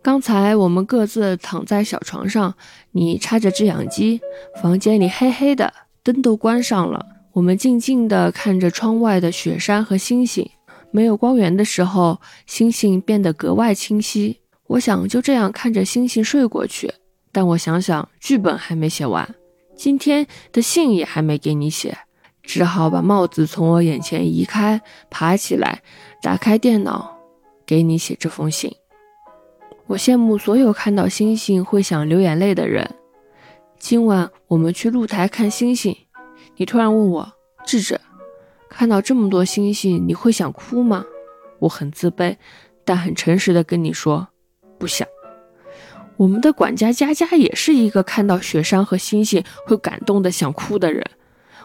[0.00, 2.54] 刚才我们各自躺在小床上，
[2.92, 4.20] 你插着制氧机，
[4.62, 5.72] 房间里黑黑的，
[6.04, 10.48] 灯都关上了，我们静静地看着窗外的雪山和星星。
[10.92, 14.38] 没有光源的时候，星星变得格外清晰。
[14.68, 16.94] 我想就这样看着星星睡过去。
[17.32, 19.34] 但我想想，剧本还没写完，
[19.76, 21.98] 今天的信也还没给你写，
[22.42, 25.82] 只好把帽子从我眼前移开，爬起来，
[26.22, 27.18] 打开电脑，
[27.66, 28.74] 给你写这封信。
[29.86, 32.96] 我羡慕所有看到星星会想流眼泪的人。
[33.78, 35.94] 今晚我们去露台看星星。
[36.56, 37.32] 你突然问我，
[37.64, 38.00] 智者。
[38.68, 41.04] 看到这么多星星，你会想哭吗？
[41.60, 42.36] 我很自卑，
[42.84, 44.28] 但很诚实的跟你说，
[44.78, 45.06] 不想。
[46.16, 51.04] 我们的管家佳佳也是一个看到雪山和星星会感动的想哭的人。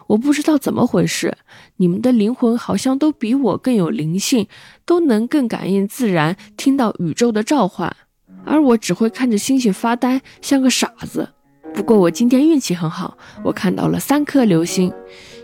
[0.08, 1.36] 我不知道怎么回事，
[1.76, 4.46] 你们的灵魂好像都比我更有灵性，
[4.84, 7.96] 都能更感应自然，听到宇宙的召唤，
[8.44, 11.28] 而我只会看着星星发呆，像个傻子。
[11.72, 14.92] 不过我今天运气很好，我看到了三颗流星。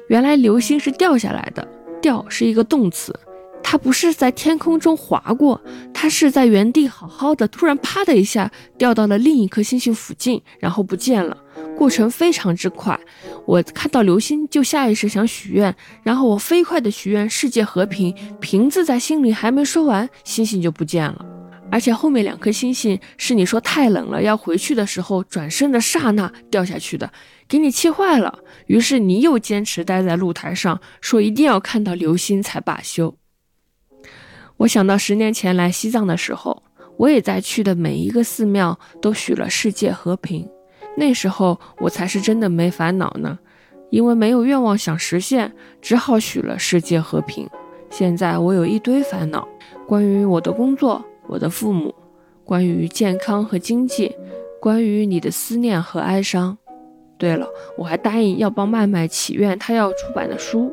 [0.08, 1.66] 原来流星是掉下来的，
[2.02, 3.18] 掉是一个动词，
[3.70, 5.60] 它不是在天空中划过，
[5.92, 11.36] 它是在原地好好的，突然啪的一下掉到了另一颗星星附近，然后不见了。
[11.76, 12.98] 过程非常之快，
[13.44, 21.26] 我看到流星就下意识想许愿，然后我飞快的许愿世界和平，瓶子在心里还没说完，星星就不见了。
[21.70, 27.12] 而且后面两颗星星是你说太冷了要回去的时候转身的刹那掉下去的。
[27.46, 33.17] 给你气坏了，于是你又坚持待在露台上，说一定要看到流星才罢休。
[34.58, 36.62] 我想到十年前来西藏的时候，
[36.96, 40.48] 我也在去的每一个寺庙都许了世界和平，
[40.96, 43.38] 那时候我才是真的没烦恼呢，
[43.90, 47.48] 因为没有愿望想实现，只好许了世界和平。
[47.88, 49.46] 现在我有一堆烦恼，
[49.86, 51.94] 关于我的工作、我的父母，
[52.44, 54.14] 关于健康和经济，
[54.60, 56.58] 关于你的思念和哀伤。
[57.16, 60.72] 对了，我还答应要帮麦麦祈愿他要出版的书，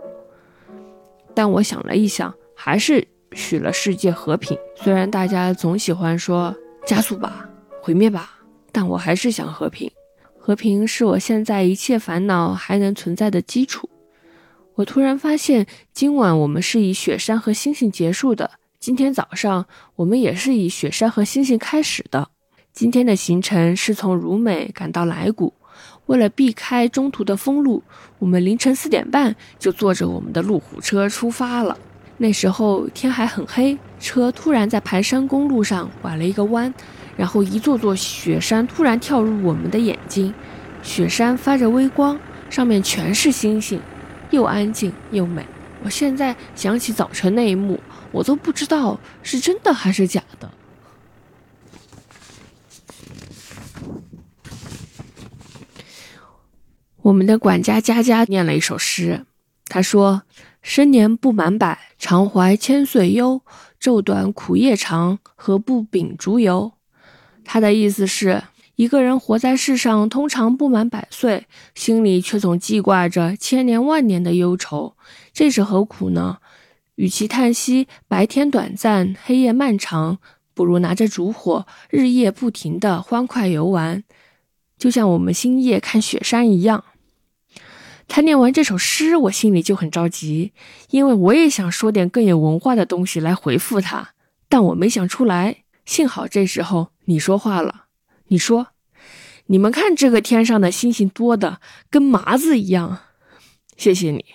[1.36, 4.58] 但我想了一想，还是许了世界和平。
[4.76, 6.56] 虽然大家总喜欢说
[6.88, 7.48] 加速吧、
[7.84, 8.40] 毁灭吧，
[8.72, 9.92] 但我还是想和平。
[10.40, 13.90] 和平是我现在一切烦恼还能存在的基础。
[14.76, 22.30] 我突然发现，今晚我们是以雪山和星星结束的，今天早上我们也是以雪山和星星开始的。
[22.74, 25.54] 今天的行程是从如美赶到来古。
[26.08, 27.82] 为了避开中途的封路，
[28.20, 31.78] 我们凌晨四点半就坐着我们的路虎车出发了。
[32.18, 36.74] 那时候天还很黑，车突然在盘山公路上拐了一个弯，
[37.18, 40.34] 然后一座座雪山突然跳入我们的眼睛。
[40.82, 42.18] 雪山发着微光，
[42.50, 43.82] 上面全是星星，
[44.32, 45.46] 又安静又美。
[45.84, 47.80] 我现在想起早晨那一幕，
[48.12, 50.50] 我都不知道是真的还是假的。
[57.02, 59.26] 我们的管家佳佳念了一首诗，
[59.68, 60.24] 他说
[60.68, 63.44] ：“生年不满百，常怀千岁忧。
[63.80, 66.72] 昼短苦夜长，何不秉烛游？”
[67.46, 68.42] 他的意思是，
[68.76, 74.96] 一个人活在世上，通常不满百岁，心里却总记挂着千年万年的忧愁，
[75.32, 76.40] 这是何苦呢？
[76.96, 80.18] 与其叹息白天短暂，黑夜漫长，
[80.56, 84.04] 不如拿着烛火，日夜不停的欢快游玩，
[84.80, 86.84] 就像我们星夜看雪山一样。
[88.08, 90.54] 他念完这首诗，我心里就很着急，
[90.90, 94.12] 因为我也想说点更有文化的东西来回复他，
[94.48, 95.64] 但我没想出来。
[95.86, 97.86] 幸好这时候你说话了，
[98.28, 98.68] 你说
[99.48, 103.00] ：“你们看这个天上的星星多的跟麻子一样。”
[103.78, 104.26] 谢谢你。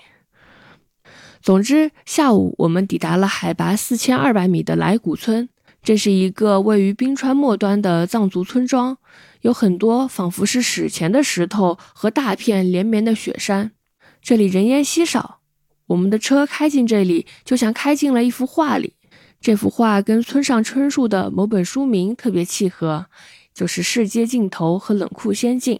[1.40, 5.48] 总之，下午我们抵达了海拔四千二百米的来古村，
[5.82, 8.98] 这是一个位于冰川末端的藏族村庄。
[9.40, 13.72] 有很多仿佛是史前的石头和大片连绵的雪山，
[14.20, 15.40] 这里人烟稀少。
[15.86, 18.94] 我们的车开进这里，就像开进了一幅画里。
[19.40, 23.06] 这幅画跟村上春树的某本书名特别契合，
[23.54, 25.76] 就是《世界尽头和冷酷仙境》。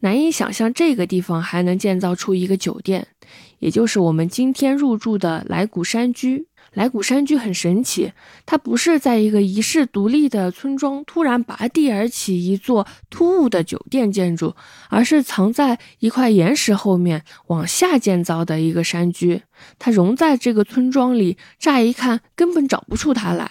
[0.00, 3.08] 难以想象这个地方还能建造出一个酒店，
[3.58, 6.46] 也就是我们今天入住的来古山居。
[6.74, 8.12] 来古山居很神奇，
[8.44, 14.54] 它不是在一个遗世独立的村庄突然拔地而起一座突兀的酒店建筑，
[14.90, 19.42] 而是藏在一块岩石后面往下建造的一个山居。
[19.78, 23.50] 它融在这个村庄里，乍一看根本找不出它来。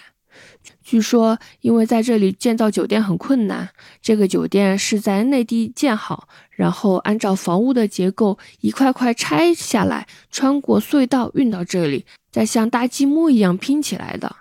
[0.84, 3.70] 据说，因为在这里建造酒店很困难，
[4.02, 14.36] 这个酒店是在内地建好，然后按照房屋的结构一块块拆下来，穿过隧道运到这里，再像搭积木一样拼起来的。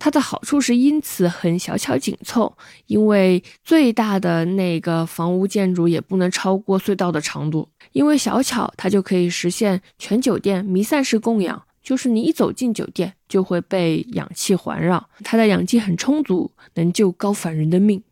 [0.00, 11.62] 它的好处是因此很小巧紧凑，因为最大的那个房屋建筑也不能超过隧道的长度，因为小巧，它就可以实现全酒店弥散式供养。
[11.82, 18.02] 就是你一走进酒店，就会被氧气环绕，它的氧气很充足，能救高反人的命。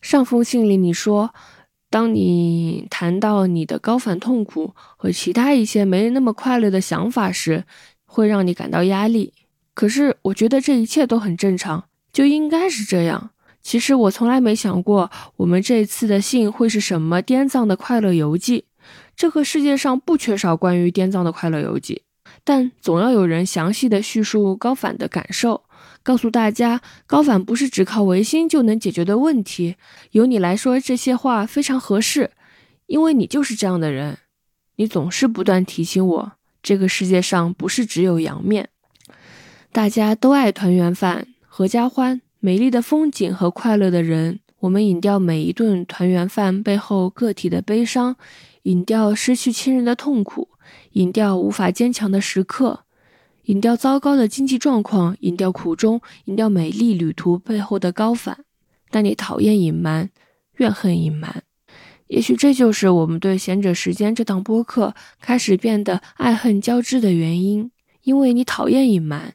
[0.00, 1.32] 上封信里你说，
[1.88, 7.64] 当你谈到你的高反痛苦和其他一些没那么快乐的想法时，
[8.04, 9.32] 会让你感到压力。
[9.74, 13.30] 可是我觉得这一切都很正常，就应该是这样。
[13.62, 18.64] 其实我从来没想过，我们这次的信会是什么滇藏的快乐游记。
[19.14, 22.02] 这个世界上不缺少关于滇藏的快乐游记。
[22.44, 25.62] 但总要有人详细的叙述高反的感受，
[26.02, 29.76] 告诉大家高反不是只靠维新就能解决的问题。
[30.10, 32.32] 由你来说这些话非常合适，
[32.86, 34.18] 因为你就是这样的人。
[34.76, 38.70] 你总是不断提醒我，这个世界上不是只有阳面。
[39.70, 44.40] 大家都爱团圆饭、合家欢、美丽的风景和快乐的人。
[44.60, 48.16] 我们饮掉每一顿团圆饭背后个体的悲伤，
[48.62, 50.48] 饮掉失去亲人的痛苦。
[50.92, 52.84] 饮掉无法坚强的时刻，
[53.44, 58.44] 饮掉糟糕的经济状况，饮掉苦衷，饮掉美丽旅途背后的高反。
[58.90, 60.10] 但你讨厌隐瞒，
[60.56, 61.42] 怨恨隐瞒。
[62.08, 67.70] 也许这就是我们对《贤者时间》这档播客开始变得爱恨交织的原因。
[68.02, 69.32] 因为你讨厌隐瞒，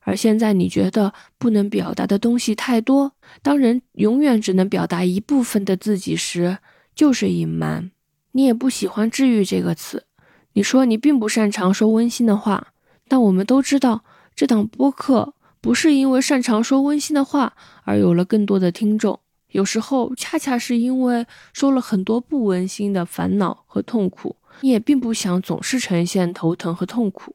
[0.00, 3.12] 而现在你觉得不能表达的东西太多。
[3.42, 6.58] 当人永远只能表达一部分的自己时，
[6.94, 7.92] 就是隐瞒。
[8.32, 10.07] 你也不喜欢“治愈”这个词。
[10.54, 12.68] 你说你并不擅长说温馨的话，
[13.06, 19.20] 但我们都知道，这档播客不是因为擅长说温馨的话而有了更多的听众。
[19.52, 27.34] 有时候恰恰是因为说了很多不温馨的烦恼和痛苦，你也并不想总是呈现头疼和痛苦。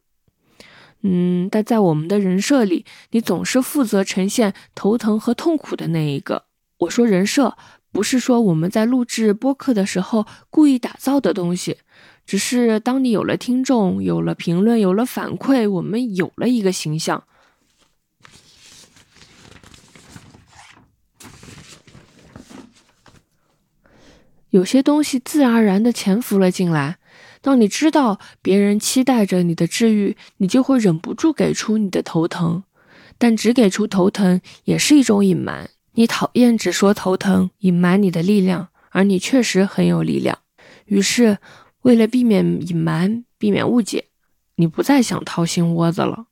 [1.02, 6.46] 嗯，但在我们的人设里，你总是负责呈现头疼和痛苦的那一个。
[6.78, 7.58] 我说人设，
[7.92, 11.80] 不是说我们在录制播客的时候故意打造的东西。
[12.26, 17.26] 只是当你有了听众，有了评论，有了反馈，我们有了一个形象。
[24.50, 26.98] 有些东西自然而然的潜伏了进来。
[27.42, 32.64] 当你知道别人期待着你的治愈，你就会忍不住给出你的头疼。
[33.18, 35.70] 但只给出头疼也是一种隐瞒。
[35.94, 40.40] 你讨厌只说头疼，隐瞒你的力量，而你确实很有力量。
[40.86, 41.38] 于是。
[41.84, 44.06] 为了避免隐瞒，避免误解，
[44.56, 46.26] 你不再想掏心窝子了。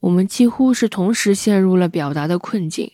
[0.00, 2.92] 我们几乎是同时陷入了表达的困境，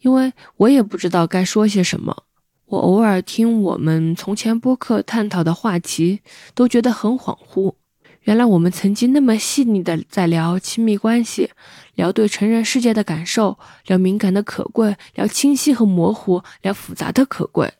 [0.00, 2.24] 因为我也不知道该说些什么。
[2.66, 6.20] 我偶尔听我们从前播客探讨的话题，
[6.54, 7.74] 都觉得很恍惚。
[8.22, 11.50] 原来我们曾经那么细腻的在聊亲密关系，
[11.94, 17.72] 聊对成人世界的感受，聊敏感的可贵，聊清晰和模糊，聊复杂的可贵。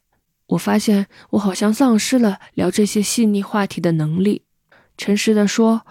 [0.46, 4.42] 我发现我好像丧失了聊这些细腻话题的能力。
[4.96, 5.82] 诚实的说，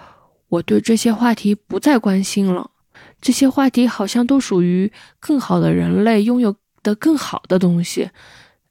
[0.50, 2.72] 我对这些话题不再关心了。
[3.20, 8.12] 这些话题好像都属于更好的人类拥有的更好的东西。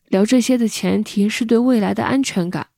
[0.08, 2.68] 聊这些的前提是对未来的安全感，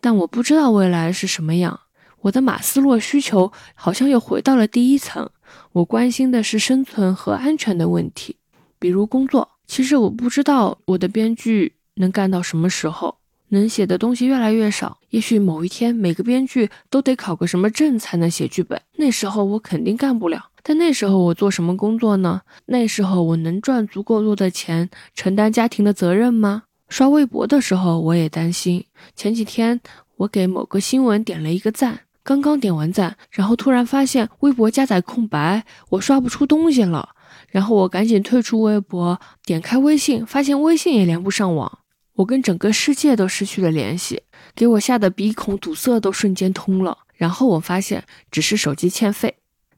[0.00, 1.80] 但我不知道未来是什么样。
[2.22, 5.30] 我的马斯洛需求好像又回到了第一层。
[5.72, 8.36] 我关心的是生存和安全的问题，
[8.78, 9.48] 比如工作。
[9.66, 13.18] 其实我不知道我的编剧能干到什么时候，
[13.50, 14.98] 能写的东西越来越少。
[15.10, 18.80] 也许某一天，每个编剧都得考个什么证才能写剧本。
[18.96, 20.46] 那时候我肯定干不了。
[20.62, 22.42] 但那时候我做什么工作呢？
[22.66, 26.64] 那时候我能赚足够多的钱承担家庭的责任吗？
[26.88, 28.84] 刷微博的时候，我也担心。
[29.14, 29.80] 前几天
[30.16, 37.10] 我给某个新闻点了一个赞，刚刚点完赞，然后突然发现微博加载空白，我刷不出东西了。
[37.48, 41.79] 然后我赶紧退出微博，点开微信，发现微信也连不上网，
[42.20, 44.22] 我跟整个世界都失去了联系，
[44.54, 46.98] 给我吓得鼻孔堵塞都瞬间通了。
[47.14, 49.36] 然后我发现只是手机欠费，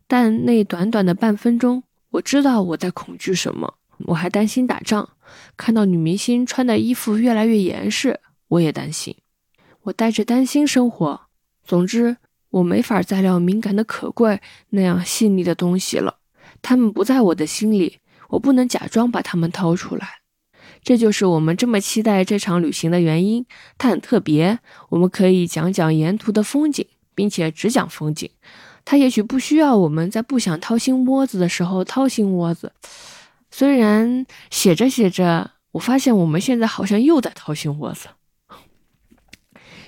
[0.09, 3.75] 但那短短的半分钟，我知道我在恐惧什么。
[4.07, 5.09] 我还担心打仗，
[5.57, 8.19] 看到女明星穿的衣服越来越严实，
[8.49, 9.17] 我也担心。
[9.83, 11.21] 我带着担心生活。
[11.65, 12.17] 总之，
[12.51, 14.41] 我没法再聊敏感的可贵
[14.71, 16.19] 那样细腻的东西了。
[16.61, 17.99] 他们不在我的心里，
[18.31, 20.22] 我不能假装把他们掏出来。
[20.83, 23.47] 这就是我们这么期待这场旅行的原因。
[23.79, 24.59] 它很特别，
[24.89, 28.29] 我们可以讲讲沿途的风景，并且只讲风景。
[28.85, 32.73] 它也许不需要我们在不想掏心窝子的时候掏心窝子。
[33.51, 38.09] 虽然写着写着，我发现我们现在好像又在掏心窝子。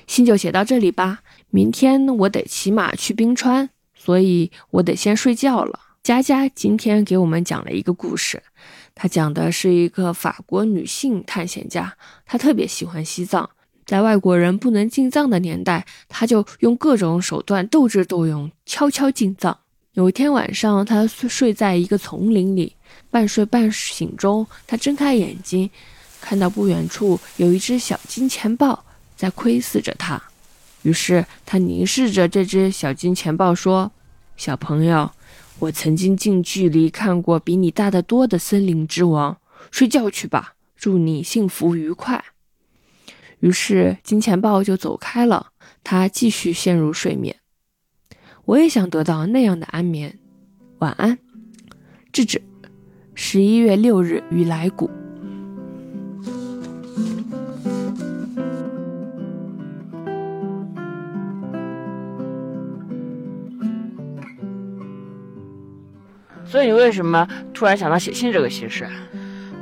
[0.07, 1.21] 信就写到这里吧，
[1.51, 5.81] 明天我得骑马去冰川，所以我得先睡觉了。
[6.03, 8.43] 佳佳今天给我们讲了一个故事，
[8.95, 13.49] 她讲的是一个法国女性探险家，她特别喜欢西藏，
[13.85, 19.59] 在外国人不能进藏的年代，她就用各种手段斗智斗勇，悄悄进藏。
[19.93, 22.77] 有一天晚上，她睡在一个丛林里。
[23.11, 25.69] 半睡半醒中，他睁开眼睛，
[26.21, 28.85] 看到不远处有一只小金钱豹
[29.17, 30.21] 在窥视着他。
[30.83, 33.91] 于是他凝视着这只小金钱豹说
[34.37, 35.11] ：“小朋友，
[35.61, 39.39] 我曾经近距离看过比你大得多的森林之王。
[39.71, 42.23] 睡觉去吧，祝你幸福愉快。”
[43.41, 45.49] 于是金钱豹就走开了，
[45.83, 47.37] 他继续陷入睡眠。
[48.45, 50.19] 我也想得到那样的安眠。
[50.79, 51.19] 晚安，
[52.13, 52.43] 智智。
[53.15, 54.91] 十一月六日，于来谷。
[66.45, 68.87] 所以你为什么突然想到写信这个形式？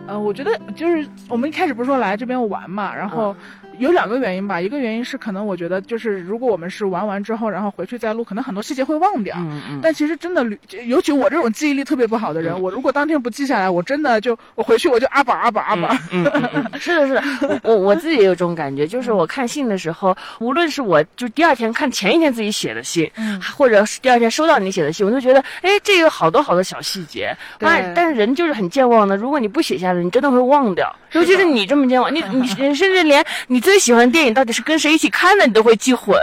[0.07, 3.35] 呃，我觉得就是我们一开始不是说来这边玩嘛，然后。
[3.83, 9.37] 有两个原因吧，一个原因是可能我觉得就是如果我们是玩完之后，然后回去再录，可能很多细节会忘掉。
[9.39, 9.81] 嗯嗯。
[9.83, 10.45] 但其实真的，
[10.87, 15.89] 尤其我这种记忆力特别不好的人，我如果当天不记下来，我真的就我回去我就阿宝阿宝阿宝。
[16.11, 16.25] 嗯。
[16.79, 27.37] 是的，是的，我我自己也有这种感觉，就是我看信的时候，无论是我就第二天看前一天自己写的信，嗯，或者是第二天收到你写的信，我都觉得，哎，这有好多好多小细节。
[27.59, 27.69] 对。
[27.95, 30.95] 但是人就是很健忘的，如果你不写下来，你真的会忘掉。
[31.13, 36.19] 尤其是你这么健忘，你 你甚至连你最喜欢的电影到底是跟谁一起看的，你都会记混。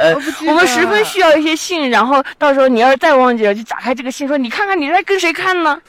[0.48, 5.80] 我们十分需要一些信，然后到时候你要是再忘记了，就打开这个信，说你看看你在跟谁看呢？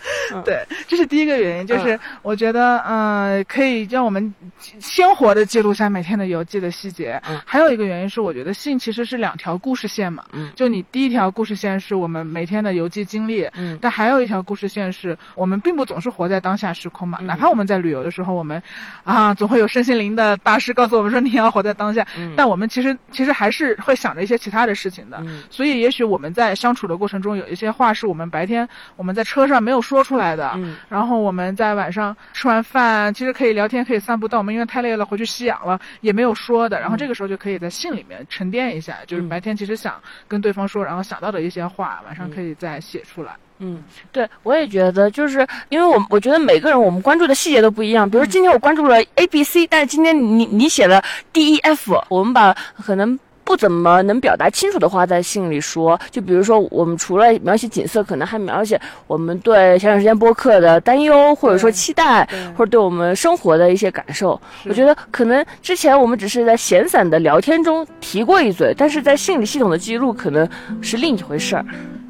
[0.44, 4.34] 对，这是第一个原因，就是我觉得，嗯，可以让我们
[4.78, 7.20] 鲜活的记录下每天的游记的细节。
[7.28, 10.24] 嗯，还有一个原因是，我觉得信其实是两条故事线嘛。
[10.32, 13.48] 嗯，就你第一条故事线是我们每天的游记经历。
[13.54, 17.18] 嗯，但还有一条故事线是我们并不总是活在当下时空嘛。
[17.22, 18.62] 哪怕我们在旅游的时候，我们
[19.04, 22.06] 啊，总会有身心灵的大师告诉我们说你要活在当下。
[22.16, 25.18] 嗯，但我们其实其实还是会想着一些其他的事情的。
[25.26, 30.52] 嗯，所以也许我们在相处的过程中，有一些话是我们白天我们在车上没有说出来的。
[30.56, 36.80] 嗯，然后我们在晚上吃完饭，其实可以聊天，可以散步，但我们因为太累了，回去吸氧了，也没有说的。
[36.80, 43.32] 然后这个时候就可以在信里面沉淀一下，就是白天其实想跟对方说，然后想到的一些话，晚上可以再写出来。
[43.60, 48.08] 嗯，对，我也觉得，就是因为我我觉得每个人我们关注的细节都不一样。
[48.08, 51.02] 比如今天我关注了 A B C，但是今天你你写了
[51.32, 52.54] D E F，我们把
[52.84, 53.18] 可能。
[53.42, 55.98] 不怎么能表达清楚的话在信里说。
[56.12, 62.24] 就比如说，我们除了描写景色，可能还描写我们对前段时间播客的担忧，或者说期待，
[62.56, 64.40] 或者对我们生活的一些感受。
[64.66, 70.48] 我觉得可能之前我们只是在闲散的聊天中提过一嘴，但是在信里系统的记录可能
[70.80, 71.64] 是另一回事儿。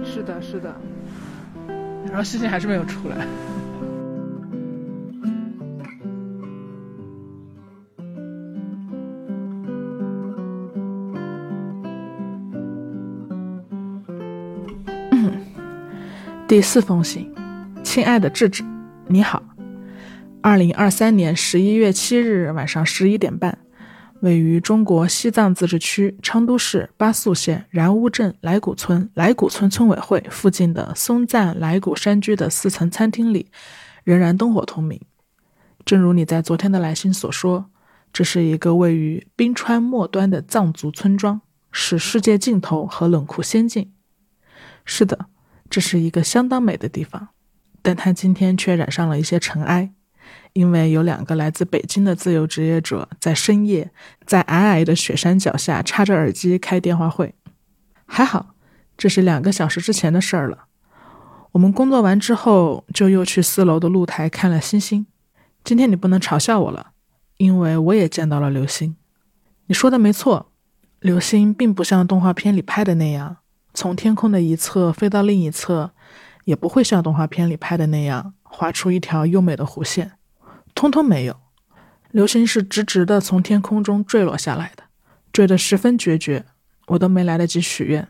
[0.04, 0.74] 是的，是的。
[2.10, 3.24] 然后星星还是没有出来。
[16.48, 17.32] 第四封信，
[17.84, 18.64] 亲爱的智智，
[19.06, 19.40] 你好。
[20.42, 23.56] 二零二三年十一月七日晚上十一点半，
[24.20, 33.50] 位于中国西藏自治区昌都市巴素县然乌镇来古村来古村村委会附近的松赞来古山居的四层餐厅里，
[34.04, 35.00] 仍然灯火通明。
[35.84, 37.70] 正如你在昨天的来信所说，
[38.12, 41.40] 这是一个位于冰川末端的藏族村庄，
[41.72, 43.92] 是世界尽头和冷酷仙境。
[44.84, 45.26] 是的。
[45.70, 47.28] 这是一个相当美的地方，
[47.80, 49.92] 但它今天却染上了一些尘埃，
[50.52, 53.90] 因为有两个来自北京的自由职业者在深夜
[54.26, 57.34] 在皑皑的雪山脚下插着耳机开电话会。
[58.06, 58.54] 还好，
[58.96, 60.64] 这是两个小时之前的事儿了。
[61.52, 65.06] 我们工作完之后就又去四楼的露台看了星星。
[65.64, 66.92] 今天你不能嘲笑我了，
[67.36, 68.96] 因为我也见到了流星。
[69.66, 70.50] 你说的没错，
[71.00, 73.36] 流星并不像动画片里拍的那样。
[73.72, 75.92] 从天空的一侧飞到另一侧，
[76.44, 80.12] 也不会像动画片里拍的那样画出一条优美的弧线，
[80.80, 81.36] 通通没有。
[82.10, 84.84] 流星是直直的从天空中坠落下来的，
[85.30, 86.46] 坠得十分决绝，
[86.86, 88.08] 我都没来得及许愿。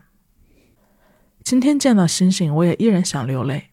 [1.43, 3.71] 今天见到星星，我也依然想流泪，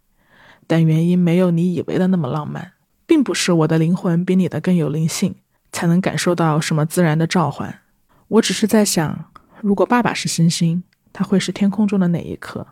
[0.67, 2.73] 但原因没有你以为的那么浪漫，
[3.07, 5.37] 并不是我的灵魂比你的更有灵性，
[5.71, 7.83] 才能感受到什么自然的召唤。
[8.27, 9.31] 我只是在想，
[9.61, 10.83] 如果爸爸是星星。
[11.13, 12.67] 它会是天空中的哪一颗？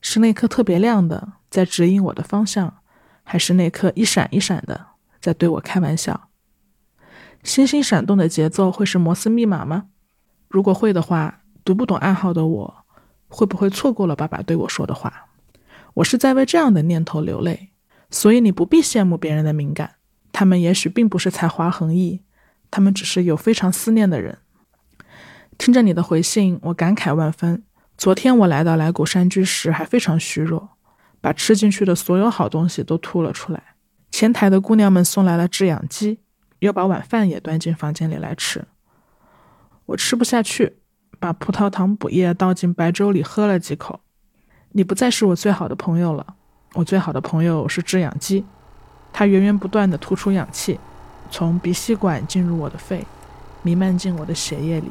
[0.00, 2.78] 是那颗特别亮的，在指引我的方向，
[3.22, 4.86] 还是那颗一闪一闪的，
[5.20, 6.28] 在对我开玩笑？
[7.42, 9.86] 星星闪动的节奏会是摩斯密码吗？
[10.48, 12.84] 如果会的话，读不懂暗号的我，
[13.28, 15.26] 会不会错过了爸爸对我说的话？
[15.94, 17.70] 我是在为这样的念头流泪。
[18.10, 19.94] 所以你不必羡慕别人的敏感，
[20.32, 22.24] 他们也许并不是才华横溢，
[22.68, 24.38] 他们只是有非常思念的人。
[25.56, 27.62] 听着你的回信，我感慨万分。
[27.96, 30.70] 昨天我来到来古山居时还非常虚弱，
[31.20, 33.69] 把吃进去的所有好东西都吐了出来。
[34.10, 36.18] 前台的姑娘们送来了制氧机，
[36.58, 38.64] 又把晚饭也端进房间里来吃。
[39.86, 40.76] 我吃不下去，
[41.18, 44.00] 把葡萄糖补液倒进白粥里喝了几口。
[44.72, 46.26] 你不再是我最好的朋友了，
[46.74, 48.44] 我最好的朋友是制氧机，
[49.12, 50.78] 它源源不断地吐出氧气，
[51.30, 53.06] 从鼻吸管进入我的肺，
[53.62, 54.90] 弥漫进我的血液里。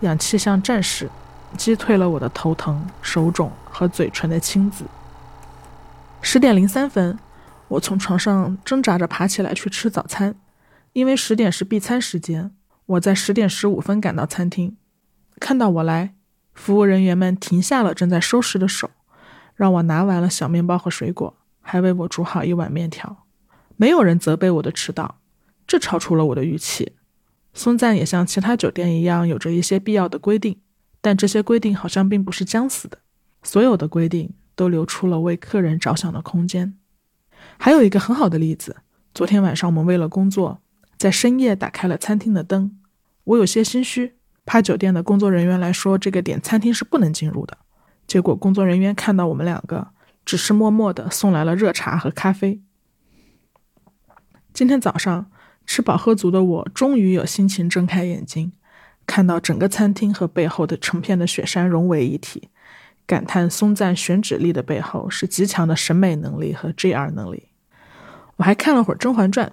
[0.00, 1.10] 氧气像战士。
[1.56, 4.84] 击退了我的头疼、手肿和嘴唇的青紫。
[6.20, 7.16] 十点零三分，
[7.68, 10.34] 我从床上挣扎着爬起来去吃早餐，
[10.92, 12.52] 因为十点是闭餐时间。
[12.86, 14.76] 我在十点十五分赶到餐厅，
[15.40, 16.14] 看到我来，
[16.52, 18.90] 服务人员们停下了正在收拾的手，
[19.54, 23.24] 让我拿完了小面包和水果，还为我煮好一碗面条。
[23.76, 25.18] 没有人责备我的迟到，
[25.66, 26.92] 这超出了我的预期。
[27.54, 30.60] 松赞也像其他酒店一样，有着一些必要的规定。
[31.00, 32.98] 但这些规定好像并不是僵死的，
[33.42, 36.78] 所有的规定都留出了为客人着想的空间。
[37.58, 38.76] 还有一个很好的例子，
[39.14, 40.60] 昨天晚上我们为了工作，
[40.98, 42.78] 在深夜打开了餐厅的灯。
[43.24, 47.58] 我有些心虚，怕酒店的工作人员来说这个点餐厅是不能进入的。
[48.06, 49.88] 结果工作人员看到我们两个，
[50.24, 52.60] 只是默默地送来了热茶和咖啡。
[54.52, 55.30] 今天早上
[55.64, 58.52] 吃饱喝足的我，终于有心情睁开眼睛。
[59.06, 62.48] 看到整个餐厅和背后的成片的雪山融为一体，
[63.06, 67.48] 感叹松赞选址力的背后是极强的审美能力和 JR 能力。
[68.36, 69.46] 我还看了会儿《甄嬛传》，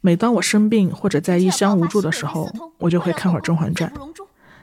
[0.00, 3.90] 每当我生病或者在异乡无助的时候，我就会看会儿《甄嬛传》。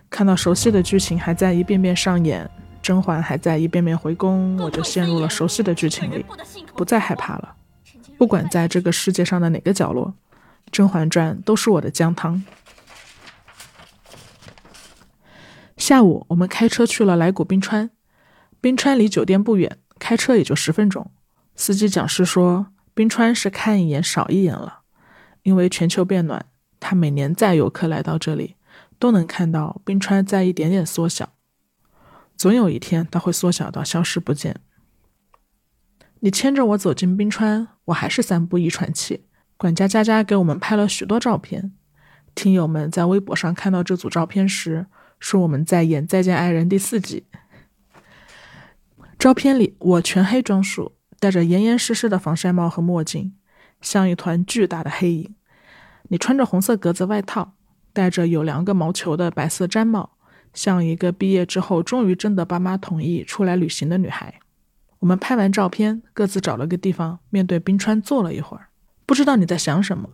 [0.10, 2.50] 看到熟悉的剧情还在一遍遍上演，
[2.82, 6.26] 甄嬛还在一遍遍回宫，我就陷入了熟悉的剧情里，
[6.76, 7.56] 不再害怕了。
[8.18, 10.08] 不管在这个世界上的哪个角落，
[10.72, 12.44] 《甄嬛传》都是我的姜汤。
[15.78, 17.90] 下午，我们开车去了来古冰川。
[18.66, 21.12] 冰川离酒店不远，开车也就十分钟。
[21.56, 24.80] 司机讲师说，冰川是看一眼少一眼了，
[25.44, 26.48] 因为全球变暖，
[26.80, 28.56] 他每年载游客来到这里，
[28.98, 31.34] 都能看到冰川在一点点缩小。
[32.36, 34.60] 总有一天，它会缩小到消失不见。
[36.22, 39.28] 你牵着我走进冰川，我还是三步一喘气。
[39.58, 41.72] 管家佳佳给我们拍了许多照片。
[42.34, 44.88] 听友们在微博上看到这组照片时。
[45.18, 47.24] 说我们在演《再见爱人》第四集。
[49.26, 53.34] 照片里，我全黑装束，戴着严严实实的防晒帽和墨镜，
[53.82, 55.34] 像一团巨大的黑影。
[56.10, 57.56] 你穿着红色格子外套，
[57.92, 60.12] 戴着有两个毛球的白色毡帽，
[60.54, 64.40] 像一个毕业之后终于征得爸妈同意出来旅行的女孩。
[65.00, 68.68] 我们拍完照片，各自找了个地方，面对冰川坐了一会儿。
[69.08, 70.08] 不知道你在想什么。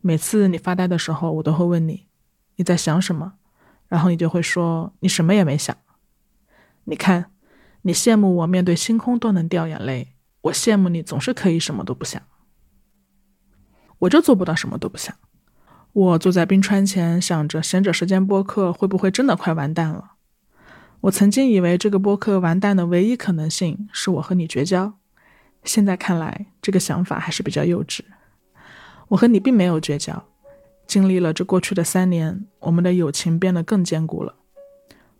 [0.00, 2.06] 每次你发呆的时候，我都会问你
[2.54, 3.34] 你在想什么，
[3.88, 5.76] 然后你就会说你什么也没想。
[6.84, 7.32] 你看，
[7.86, 10.08] 你羡慕我面对星空都能掉眼泪，
[10.40, 12.20] 我羡慕你总是可以什么都不想。
[14.00, 15.14] 我就做不到什么都不想。
[15.92, 20.14] 我坐在冰川前，想着闲者时间播客会不会真的快完蛋了。
[21.02, 24.94] 我曾经以为这个播客完蛋的唯一可能性是我和你绝交，
[25.62, 28.00] 现在看来，这个想法还是比较幼稚。
[29.06, 30.24] 我和你并没有绝交，
[30.88, 34.34] 经历了这过去的三年，我们的友情变得更坚固了。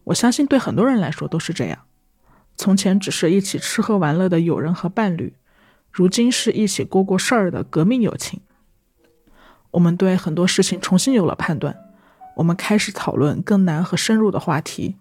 [0.03, 1.79] 我相信对很多人来说都是这样。
[2.57, 5.35] 从前只是一起吃喝玩乐的友人和伴侣，
[5.93, 8.41] 如今是一起过过事儿的革命友情。
[9.73, 11.77] 我们对很多事情重新有了判断，
[12.37, 14.97] 我们开始讨论更难和深入的话题。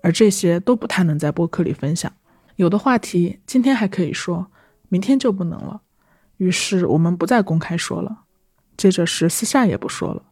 [0.00, 2.12] 而这些都不太能在播客里分享，
[2.54, 4.46] 有的话题今天还可以说，
[4.88, 5.82] 明天就不能了。
[6.36, 8.20] 于是我们不再公开说了，
[8.76, 10.22] 接着是私下也不说了，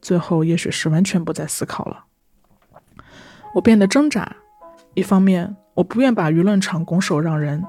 [0.00, 2.04] 最后也许是完全不再思考了。
[3.54, 4.36] 我变得挣扎，
[4.94, 7.64] 一方面我不愿把舆论场拱手让人，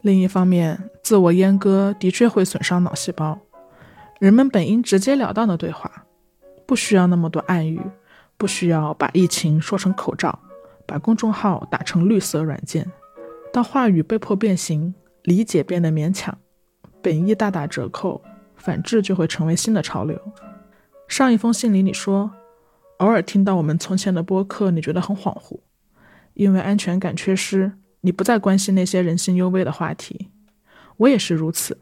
[0.00, 3.38] 另一方面自我阉割的确会损伤脑细胞。
[4.18, 6.06] 人们本应直截了当的对话，
[6.66, 7.80] 不需要那么多暗语，
[8.36, 10.36] 不需要把疫情说成口罩。
[10.88, 12.90] 把公众号打成绿色软件，
[13.52, 14.92] 当话语被迫变形，
[15.22, 16.36] 理解变得勉强，
[17.00, 18.20] 本意大打折扣，
[18.56, 20.20] 反制就会成为新的潮流。
[21.06, 22.32] 上一封信里你说，
[22.98, 25.60] 偶尔听到我们从前的播客，你觉得很恍惚，
[26.36, 27.72] 因为安全感缺失，
[28.02, 30.28] 你不再关心那些人性幽微的话题。
[30.98, 31.78] 我也是如此。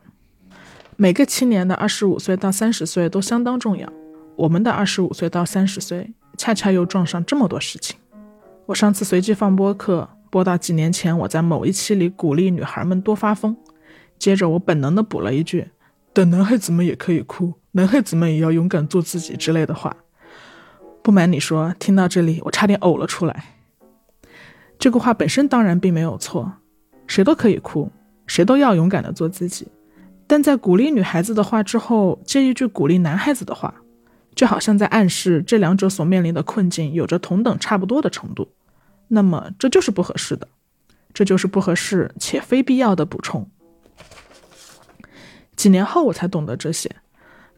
[0.97, 3.93] 每个青年的二十五岁到三十岁都相当重要，
[4.37, 7.97] 我们的二十五岁到三十岁，恰恰又撞上这么多事情。
[8.67, 13.57] 我上次随机放播客，播到几年前我在某一期里鼓励女孩们多发疯，
[14.19, 15.69] 接着我本能的补了一句
[16.15, 19.97] ：“等男孩子们也可以哭，男孩子们也要勇敢做自己”之类的话。
[21.03, 23.54] 不瞒你说，听到这里我差点呕了出来。
[24.85, 26.53] 这个话本身当然并没有错，
[27.07, 27.91] 谁都可以哭，
[28.27, 29.67] 谁都要勇敢的做自己。
[30.27, 33.75] 但在鼓励女孩子的话之后，接一句鼓励男孩子的话。
[34.35, 38.47] 就好像在暗示这两者所面临的困境有着同等差不多的程度，
[39.09, 40.47] 那么这就是不合适的，
[41.15, 43.49] 这就是不合适且非必要的补充。
[45.57, 46.95] 几年后我才懂得这些，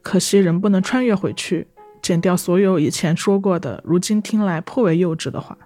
[0.01, 1.67] 可惜人不能穿越回去，
[2.01, 5.57] 剪掉所有以前说过的，如今听来颇为幼稚的话。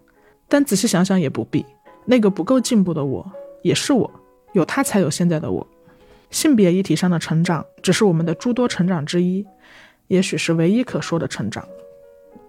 [0.52, 1.66] 但仔细想想也不必，
[2.04, 3.26] 那个不够进步的我
[3.62, 4.12] 也是我，
[4.52, 5.66] 有他才有现在的我。
[6.30, 9.46] 性别议题上的成长只是我们的诸多成长之一。
[10.08, 11.66] 也许是唯一可说的成长。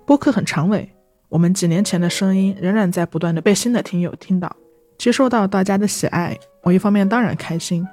[0.04, 0.90] 播客很长尾，
[1.28, 4.56] 我们几年前的声音仍然在不断的被新的听友听到，
[4.98, 6.36] 接受到大家的喜爱。
[6.64, 7.86] 我一方面当然开心，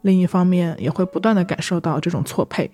[0.00, 2.70] 另一方面也会不断的感受到这种错配。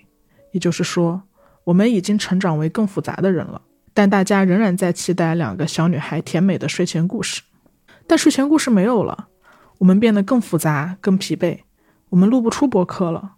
[0.53, 1.21] 也就是说，
[1.65, 3.61] 我们已经成长为更复杂的人了，
[3.97, 7.41] 但大家仍然在期待两个小女孩甜美的睡前故事。
[8.07, 9.29] 但睡前故事没有了，
[9.79, 11.61] 我们变得更复杂、更疲惫，
[12.11, 13.37] 我们录不出播客了。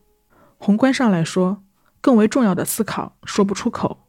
[0.59, 1.63] 宏观上来说。
[2.01, 4.07] 更为重要的思考说不出口。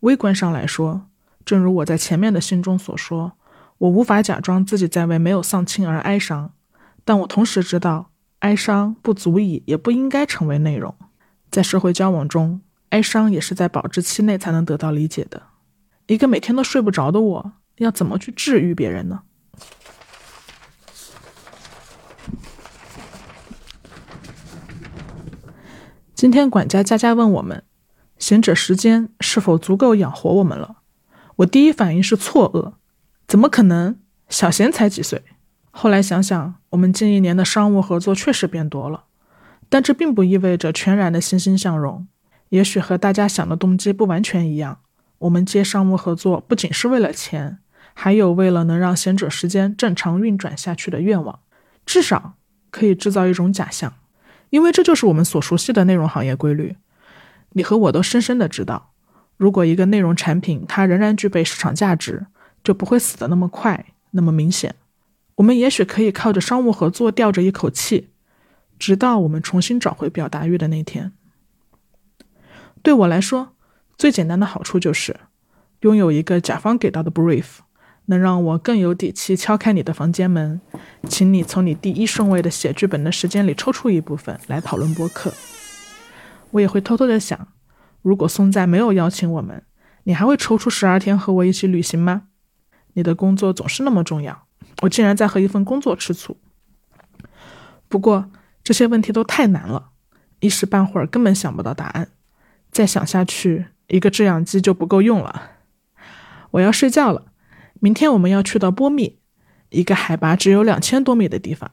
[0.00, 1.06] 微观上来说，
[1.46, 3.32] 正如我在前面的信中所说，
[3.78, 6.52] 我无法假装自己在为没有丧亲而哀伤，
[7.06, 10.94] 但我同时知道，哀伤不足以也不应该成为内容。
[11.50, 15.42] 在社会交往中，哀伤也是在保质期内才能得到理解的。
[16.06, 19.22] 一个每天都睡不着的我，要怎么去治愈别人呢？
[26.14, 27.64] 今天管家佳佳问我们，
[28.18, 30.76] 闲者时间是否足够养活我们了？
[31.36, 32.74] 我第一反应是错愕，
[33.26, 33.98] 怎么可能？
[34.28, 35.22] 小贤才几岁？
[35.70, 39.04] 后来想想，我们近一年的商务合作确实变多了，
[39.68, 42.06] 但这并不意味着全然的欣欣向荣。
[42.50, 44.80] 也许和大家想的动机不完全一样。
[45.22, 47.58] 我们接商务合作不仅是为了钱，
[47.94, 51.40] 还有为了能让闲者时间正常运转下去的愿望，
[51.86, 52.34] 至少
[52.70, 53.94] 可以制造一种假象。
[54.50, 56.76] 因为这就是我们所熟悉的内容行业规律，
[57.50, 58.92] 你和我都深深的知道，
[59.36, 62.26] 如果一个内容产品它仍然具备市场价值，
[62.64, 64.74] 就不会死得那么快，那么明显。
[65.36, 68.10] 我们也许可以靠着商务合作吊着一口气，
[68.78, 71.12] 直到我们重新找回表达欲的那天。
[72.82, 73.54] 对我来说，
[74.02, 75.16] 最简单的好处就是，
[75.82, 77.58] 拥有一个甲方给到的 brief，
[78.06, 80.60] 能让我更有底气敲开你的房间门，
[81.08, 85.32] 请你从你第一顺位的写剧本的时间里抽出一部分来讨论播客。
[86.50, 87.46] 我也会偷偷的想，
[88.02, 89.62] 如果松在没有邀请我们，
[90.02, 92.22] 你还会抽出十二天和我一起旅行吗？
[92.94, 94.48] 你的工作总是那么重要，
[94.82, 96.36] 我竟然在和一份工作吃醋。
[97.86, 98.28] 不过
[98.64, 99.90] 这些问题都太难了，
[100.40, 102.08] 一时半会儿根本想不到答案。
[102.72, 105.50] 再想下去，一个制氧机就不够用了。
[106.52, 107.26] 我要睡觉了。
[107.80, 109.18] 明天我们要去到波密，
[109.70, 111.70] 一个海拔只有两千多米的地方。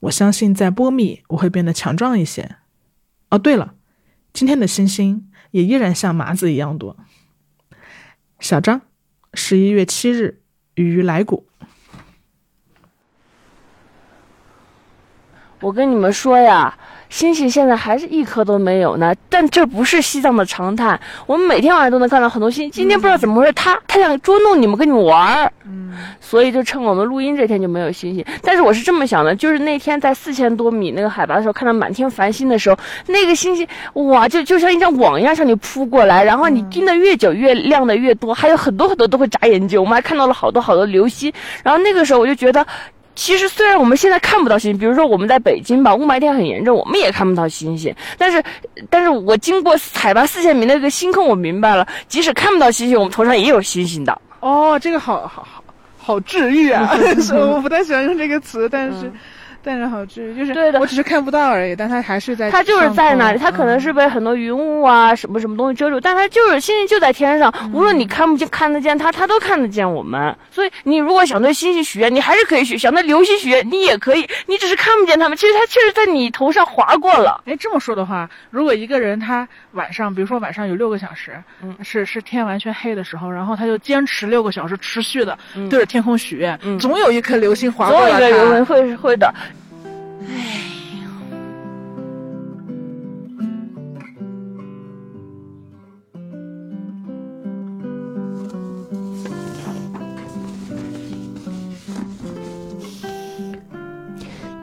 [0.00, 2.56] 我相信在波密我会变得强壮一些。
[3.30, 3.74] 哦，对了，
[4.32, 6.96] 今天的星星也依然像麻子一样多。
[8.38, 8.82] 小张，
[9.34, 10.42] 十一月七日，
[10.74, 11.48] 于来谷。
[15.60, 16.78] 我跟你们说呀。
[17.08, 20.98] 星星现在还是一颗都没有呢，但这不是西藏的常态。
[21.26, 22.70] 我们每天晚上都能看到很多星。
[22.70, 25.52] 今天不知道怎么回事，他他想捉弄你们，跟你们玩儿。
[25.64, 28.24] 嗯，所以就趁我们录音这天就没有星星。
[28.42, 39.80] 但是我是这么想的，就是那天在四千多米那个海拔的时候，看到满天繁星的时候，那个星星哇，就就像一张网一样向你扑过来，然后你盯得越久，越亮的越多，还有很多很多都会眨眼睛。
[39.80, 41.32] 我们还看到了好多好多流星。
[41.64, 42.66] 然后那个时候我就觉得。
[43.18, 47.92] 其实虽然我们现在看不到星星，比如说我们在北京吧，雾霾天很严重，我们也看不到星星。
[48.16, 48.40] 但是，
[48.88, 54.16] 但是我经过海拔四千米那个星空，我明白了，即使看不到星星，我们头上也有星星的。
[54.38, 55.64] 哦，这个好好好
[55.98, 56.96] 好治愈啊！
[57.34, 59.12] 我不太喜欢用这个词，但是。
[59.64, 62.50] 但是好治愈，就是对的，我只是看不到而已，但它还是在。
[62.50, 70.34] 它就是在那里，它可能是被很多云雾啊什么什么东西遮住，但它就是星星就在天上，无论你看不见看得见它，它都看得见我们。
[70.50, 75.36] 所以你如果想对星星许愿，你还是可以许；想对流星许愿，你也可以，你只是看不见它们。
[75.36, 77.42] 其实它确实在你头上划过了。
[77.46, 81.32] 哎，这么说的话，如果一个人他晚上，比如说晚上有六个小时，
[81.62, 85.36] 嗯，是是天完全黑的时候，然后他就坚持六个小时持续的
[85.68, 88.10] 对着天空许愿，嗯，总有一颗流星划过来。
[88.10, 89.32] 总有一个人会会的。
[90.26, 90.28] 哎
[90.94, 91.08] 呦！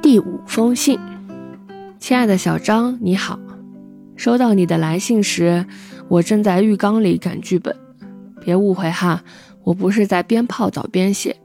[0.01, 0.99] 第五封信，
[1.99, 3.39] 亲爱的小张，你好。
[4.15, 5.65] 收到你的来信时，
[6.07, 7.75] 我正在浴缸里赶剧本，
[8.41, 9.23] 别误会哈，
[9.63, 11.35] 我不是在边泡澡边写。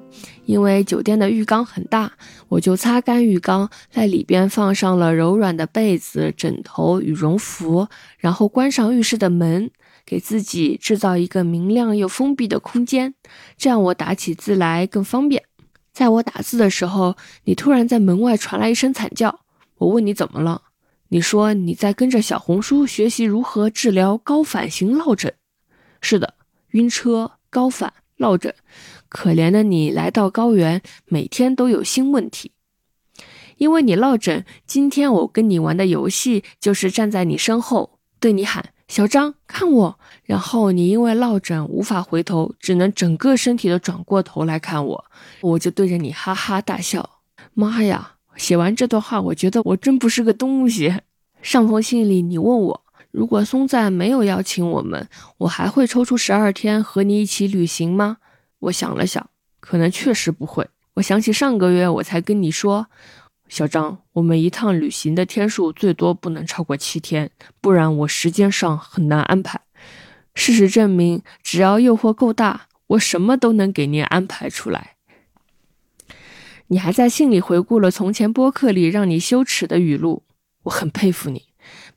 [0.50, 2.12] 因为酒店的浴缸很大，
[2.48, 7.86] 我就擦干浴缸，在里边放上了柔软的被子、枕头、羽绒服，
[8.18, 9.70] 然后关上浴室的门，
[10.04, 13.14] 给自己制造一个明亮又封闭的空间，
[13.56, 15.44] 这样我打起字来更方便。
[15.92, 19.42] 在我打字的时候，你突然在门外传来一声惨叫，
[19.78, 20.62] 我问你怎么了，
[21.10, 25.32] 你说你在跟着小红书学习如何治疗高反型落枕。
[26.00, 26.34] 是的，
[26.70, 28.52] 晕车、高反、落枕。
[29.10, 32.52] 可怜的你来到高原，每天都有新问题，
[33.58, 34.44] 因为你落枕。
[34.66, 45.04] 今天我跟你玩的游戏就是站在你身后，对你喊“小张，看我”，然后你因为落枕无法回头，只能整个身体的转过头来看我，
[45.40, 47.18] 我就对着你哈哈大笑。
[47.52, 48.14] 妈呀！
[48.36, 50.94] 写完这段话，我觉得我真不是个东西。
[51.42, 55.08] 上封信里你问我，如果松赞没有邀请我们，
[55.38, 58.18] 我还会抽出十二天和你一起旅行吗？
[58.60, 60.68] 我想了想，可能确实不会。
[60.94, 62.86] 我想起上个月我才跟你说，
[63.48, 67.30] 小张，我们一趟旅行的天数最多不能超过七天，
[67.60, 69.60] 不然我时间上很难安排。
[70.34, 74.96] 事实证明，只要诱惑够大，我什么都能给您安排出来。
[76.68, 80.22] 你还在信里回顾了从前播客里让你羞耻的语录，
[80.64, 81.49] 我很佩服你。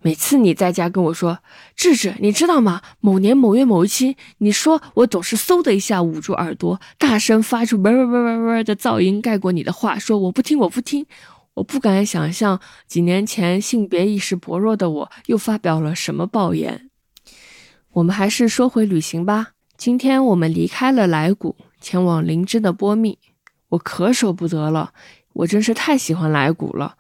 [0.04, 1.40] 每次你在家跟我说，
[1.78, 2.82] 智智，你知道吗？
[3.00, 11.06] 某年某月某一期，你说我总是嗖的一下捂住耳朵，大声发出“嗡嗡嗡嗡嗡”的噪音，盖过你的话，说我不听，我不听。
[11.54, 16.90] 我不敢想象几年前性别意识薄弱的我又发表了什么暴言。
[17.92, 19.52] 我们还是说回旅行吧。
[19.78, 23.20] 今天我们离开了来谷，前往灵芝的波密，
[23.70, 24.94] 我可舍不得了。
[25.34, 26.96] 我真是太喜欢来谷了。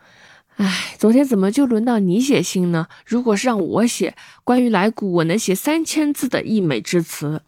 [0.57, 2.87] 唉，昨天怎么就轮到你写信呢？
[3.05, 7.41] 如果是让我写关于来古，我能写三千字的溢美之词。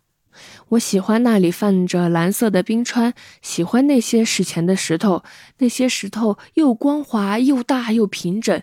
[0.70, 5.24] 我喜欢那里泛着蓝色的冰川，喜欢那些史前的石头，
[5.60, 8.62] 那些石头又光滑又大又平整，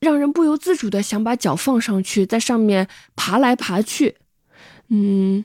[0.00, 4.16] 让人不由自主的想把脚放上去，在上面爬来爬去。
[4.88, 5.44] 嗯。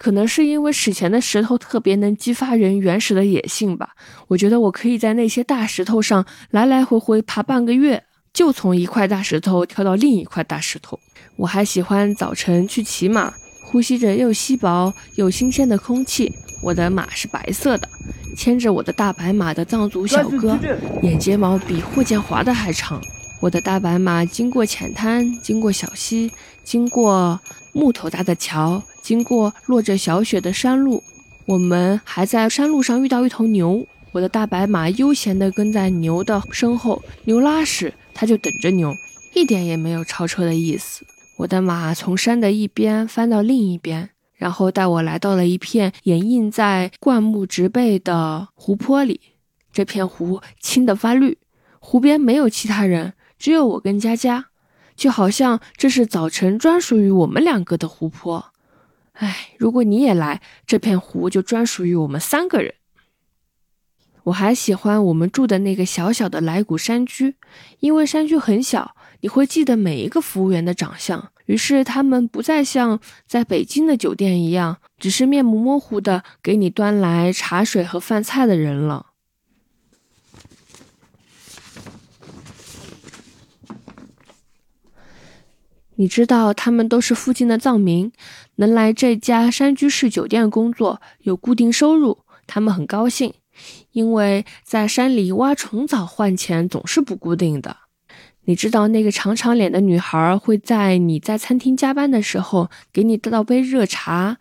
[0.00, 3.90] 可能是因为史前的石头特别能激发人原始的野性吧。
[4.28, 10.98] 我觉得我可以在那些大石头上来来回回爬半个月，就从一块大石头跳到另一块大石头。
[11.36, 13.30] 我还喜欢早晨去骑马，
[13.62, 16.32] 呼吸着又稀薄又新鲜的空气。
[16.62, 17.86] 我的马是白色的，
[18.34, 20.58] 牵着我的大白马的藏族小哥，
[21.02, 22.98] 眼睫毛比霍建华的还长。
[23.38, 26.30] 我的大白马经过浅滩，经过小溪，
[26.64, 27.38] 经过
[27.74, 31.02] 木头搭的桥，经过落着小雪的山路。
[31.46, 38.94] 我们还在山路上遇到一头牛，我的大白马悠闲地跟在牛的身后，牛拉屎，它就等着牛，
[39.34, 41.04] 一点也没有超车的意思。
[41.38, 49.20] 我的马从山的一边翻到另一边，然后带我来到了一片掩映在灌木植被的湖泊里。
[49.72, 51.38] 这片湖青得发绿，
[51.78, 53.14] 湖边没有其他人。
[53.38, 54.46] 只有我跟佳佳，
[54.94, 58.49] 就好像这是早晨专属于我们两个的湖泊。
[59.20, 62.74] 哎，如果你也来，这片湖就专属于我们三个人。
[64.24, 67.36] 我还喜欢我们住的那个小小的来古山居，
[67.80, 71.30] 因为山居很小，你会记得每一个服务员的长相。
[71.44, 79.08] 于是他们不再像在北京的酒店一样，只是面目模糊的给你端来茶水和饭菜的人了。
[85.96, 88.10] 你知道，他们都是附近的藏民，
[88.60, 93.32] 能来这家山居式酒店工作，有固定收入，他们很高兴。
[93.92, 97.74] 因为在山里挖虫草换钱总是不固定的。
[98.44, 104.36] 你知道，那个长长脸的女孩会在你在餐厅加班的时候给你倒杯热茶。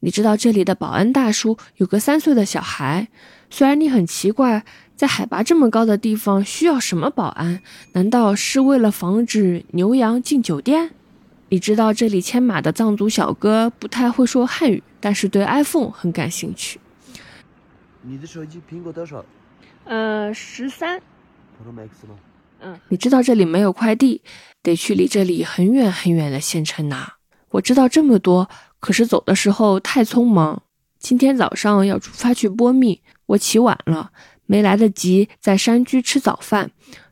[0.00, 3.06] 你知道，这里的保安大叔有个三岁的小孩。
[3.50, 4.64] 虽然你很奇怪，
[4.96, 7.62] 在海拔这么高的地方需要什么保安？
[7.92, 10.90] 难道是为了防止牛羊进酒店？
[11.52, 16.78] 你知道这里牵马的藏族小哥不太会说汉语，但是对 iPhone 很感兴趣。
[18.02, 19.24] 你的手机苹果多少？
[19.84, 20.98] 呃，十三。
[20.98, 22.14] Pro Max 吗？
[22.60, 22.78] 嗯。
[22.88, 24.22] 你知道这里没有快递，
[24.62, 27.14] 得去离这里很远很远的县城拿。
[27.50, 28.48] 我知道这么多，
[28.78, 30.62] 可是走的时候太匆忙。
[31.00, 34.12] 今天早上要出发去波密，我起晚了，
[34.46, 36.70] 没来得及在山居吃早饭。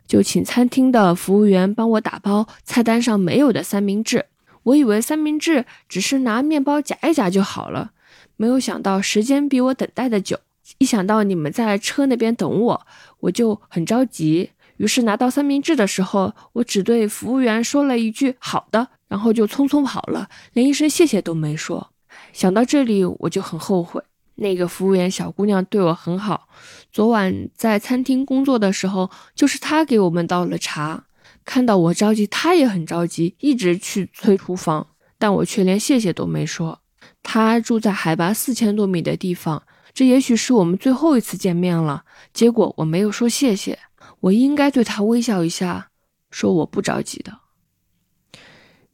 [0.08, 4.26] 就请餐厅的服务员帮我打包菜单上没有的三明治。
[4.64, 7.92] 我以为三明治只是拿面包夹一夹就好了，
[8.36, 10.38] 没有想到时间比我等待的久。
[10.78, 12.86] 一想到你们在车那边等我，
[13.20, 14.50] 我就很着急。
[14.78, 21.90] 于是拿到三明治的时候，我只对服务员说了一句“好的”，然后就匆匆跑了，连一声谢谢都没说。
[22.32, 24.02] 想到这里，我就很后悔。
[24.36, 26.48] 那个服务员小姑娘对我很好。
[26.90, 31.04] 昨晚在餐厅工作的时候，就是他给我们倒了茶。
[31.44, 36.80] 看到我着急，他也很着急，一直去催厨房，但我却连谢谢都没说。
[37.22, 39.62] 他住在海拔四千多米的地方，
[39.94, 42.04] 这也许是我们最后一次见面了。
[42.32, 43.78] 结果我没有说谢谢，
[44.20, 45.90] 我应该对他微笑一下，
[46.30, 47.38] 说我不着急的。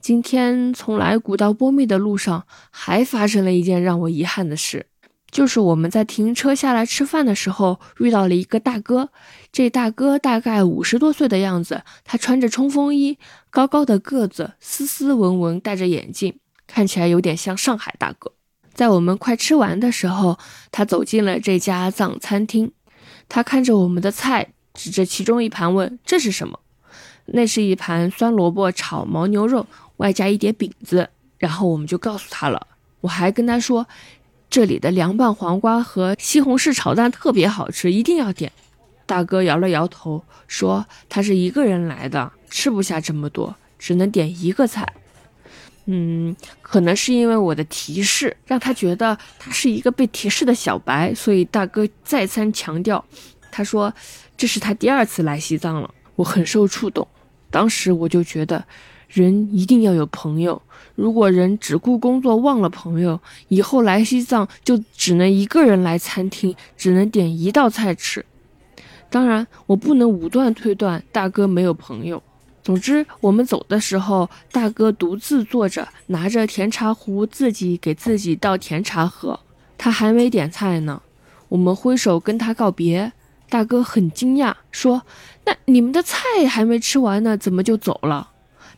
[0.01, 4.87] 今天从来古到波密的路上，还发生了一件让我遗憾的事。
[5.35, 9.09] 就是我们在停车下来吃饭的时候遇到了一个大哥，
[9.51, 13.19] 这大哥大概五十多岁的样子，他穿着冲锋衣，
[13.51, 18.31] 高高的个子，斯斯文文，戴着眼镜，看起来有点像上海大哥。
[18.75, 20.39] 在我们快吃完的时候，
[20.71, 22.71] 他走进了这家藏餐厅，
[23.29, 26.61] 他看着我们的菜，指着其中一盘问：“这是什么？”
[27.27, 29.67] 那是一盘酸萝卜炒牦牛肉，
[29.97, 31.11] 外加一碟饼子。
[31.39, 32.69] 然后我们就告诉他了，
[33.01, 33.89] 我还跟他说。
[34.55, 38.53] 这里的凉拌黄瓜和西红柿炒蛋特别好吃，一定要点。
[39.05, 44.87] 大哥摇了摇头，说他是一个人来的，吃不下这么多，只能点一个菜。
[45.87, 53.05] 嗯，可能是因为我的提示让他觉得他是一个被提示的小白，所以大哥再三强调。
[53.51, 53.93] 他说
[54.37, 57.05] 这是他第二次来西藏了，我很受触动。
[57.51, 58.65] 当时我就觉得。
[59.09, 60.61] 人一定要有朋友。
[60.95, 68.25] 如果人只顾工作忘了朋友，以后来西藏就只能一个人来餐厅，只能点一道菜吃。
[69.11, 72.23] 当然，我不能武断推断大哥没有朋友。
[72.63, 79.39] 总之，我们走的时候，大哥独自坐着，拿着甜茶壶，自己给自己倒甜茶喝。
[79.77, 81.03] 他还没点菜呢。
[81.49, 83.13] 我们挥手跟他告别，
[83.49, 85.03] 大哥很惊讶，说
[85.45, 88.31] ：“那你们的菜还没吃完呢，怎么就走了？”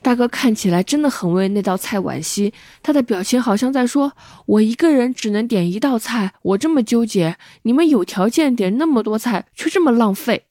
[0.07, 4.13] 大哥看起来真的很为那道菜惋惜，他的表情好像在说
[4.47, 10.45] ：“我一个人只能点一道菜，我这么纠结，你们有条件点那么多菜，却这么浪费。”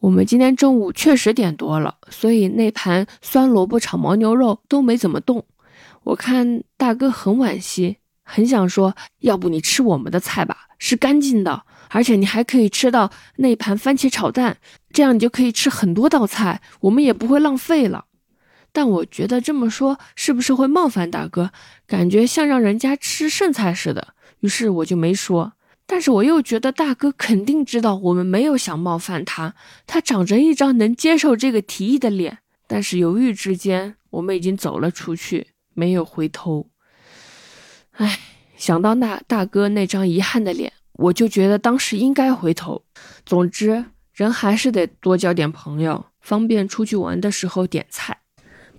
[0.00, 5.46] 我们今天中午确实点多了，所以那盘酸萝卜炒牦牛肉都没怎么动。
[6.04, 14.58] 我看大哥很惋惜，很想说：“要不你吃我们的菜吧，是干净的，而且你还可以吃到那盘番茄炒蛋，
[14.92, 18.04] 这样你就可以吃很多道菜，我们也不会浪费了。”
[18.78, 21.50] 但我觉得这么说是不是会冒犯大哥？
[21.84, 24.14] 感觉像让人家吃剩菜似的。
[24.38, 25.54] 于是我就没说。
[25.84, 32.38] 但是我又觉得大哥肯定知道我们没有想冒犯他，他长着一张能接受这个提议的脸。
[32.68, 36.70] 但是犹豫之间，我们已经走了出去，没有回头。
[37.94, 38.20] 唉，
[38.56, 42.84] 想到那大哥那张遗憾的脸，我就觉得当时应该回头。
[43.26, 48.20] 总之，人还是得多交点朋友，方便出去玩的时候点菜。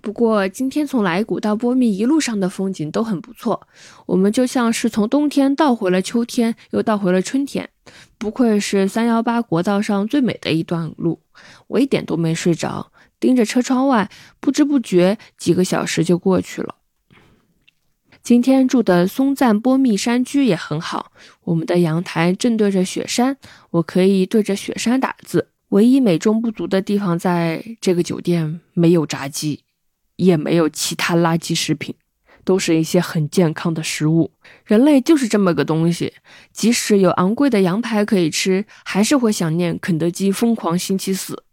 [0.01, 3.67] 不过今天从来古到波密一路上的风景都很不错，
[4.05, 7.69] 我们就像是从冬天倒回了秋天，又倒回了春天。
[8.17, 11.21] 不愧是三幺八国道上最美的一段路，
[11.67, 16.75] 我一点都没睡着，盯着车窗外，不知不觉几个小时就过去了。
[18.21, 21.11] 今天住的松赞波密山居也很好，
[21.45, 23.37] 我们的阳台正对着雪山，
[23.71, 25.49] 我可以对着雪山打字。
[25.69, 29.61] 唯一美中不足的地方，在这个酒店没有炸鸡。
[30.19, 31.95] 也没有其他垃圾食品，
[32.43, 34.33] 都是一些很健康的食物。
[34.65, 36.13] 人类就是这么个东西，
[36.51, 41.43] 即使有昂贵的羊排可以吃，还是会想念肯德基疯狂星期四。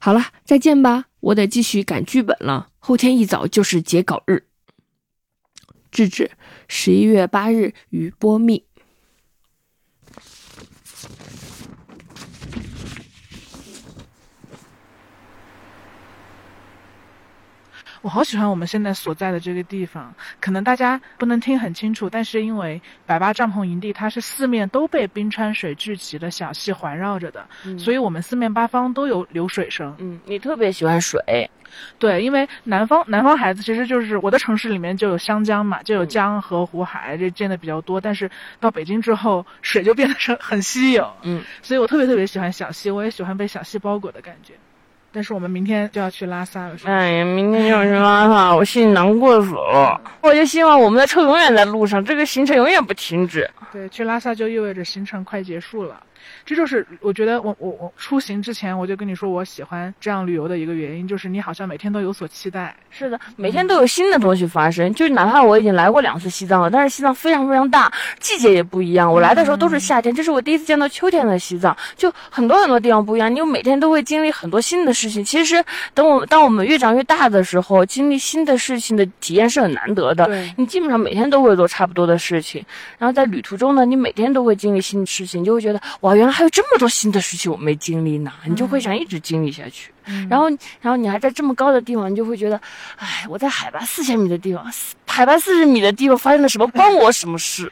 [0.00, 2.68] 好了，再见吧，我得继续赶剧本了。
[2.80, 4.44] 后天一早就是截稿日。
[5.92, 6.32] 智智，
[6.66, 8.64] 十一月八日于波密。
[18.02, 27.46] 我好喜欢我们现在所在的这个地方，可能大家不能听很清楚，但是因为百八帐篷营地它是四面都被冰川水聚集的小溪环绕着的，
[27.78, 29.94] 所以我们四面八方都有流水声。
[29.98, 31.50] 嗯，你特别喜欢水，
[31.98, 41.12] 对，因为南方南方孩子其实就是我的城市里面就有湘江嘛，就有江河湖海这见的比较多，但是到北京之后水就变得很很稀有。
[41.22, 44.54] 嗯，所以我特别特别喜欢小溪，我也喜欢被小溪包裹的感觉。
[45.12, 50.00] 但是我们明天就要去拉萨了，哎呀，明天就要去拉萨， 我心里难过死了。
[50.20, 53.50] 我就希望我们的车永远在路上，这个行程永远不停止。
[53.72, 56.00] 对，去拉萨就意味着行程快结束了。
[56.44, 62.74] 这就是我觉得我我我出行之前我就跟你说我喜欢这样旅游的一个原因，就是你好像每天都有所期待。
[62.90, 64.92] 是的，每天都有新的东西发生。
[64.94, 69.12] 就哪怕我已经来过两次西藏了，但是西藏非常非常大，季节也不一样。
[69.12, 73.32] 我来的时候都是夏天，这是我第一次见到秋天的西藏，就很多很多地方不一样。
[73.32, 75.24] 你每天都会经历很多新的事情。
[75.24, 75.62] 其实
[75.94, 80.26] 等我当我们越长越大的时候，经历新的事情的体验是很难得的。
[80.26, 82.64] 对，你基本上每天都会做差不多的事情。
[82.98, 89.92] 然后在旅途中呢，你每天都会经历新的事情，你就会觉得哇，原来还有这么多新的事情我没经历呢，你就会想一直经历下去。
[90.28, 90.48] 然后，
[90.80, 92.60] 然后你还在这么高的地方，你就会觉得，
[92.96, 94.64] 哎，我在海拔四千米的地方，
[95.06, 97.70] 海拔四十米的地方发生了什么，关我什么事？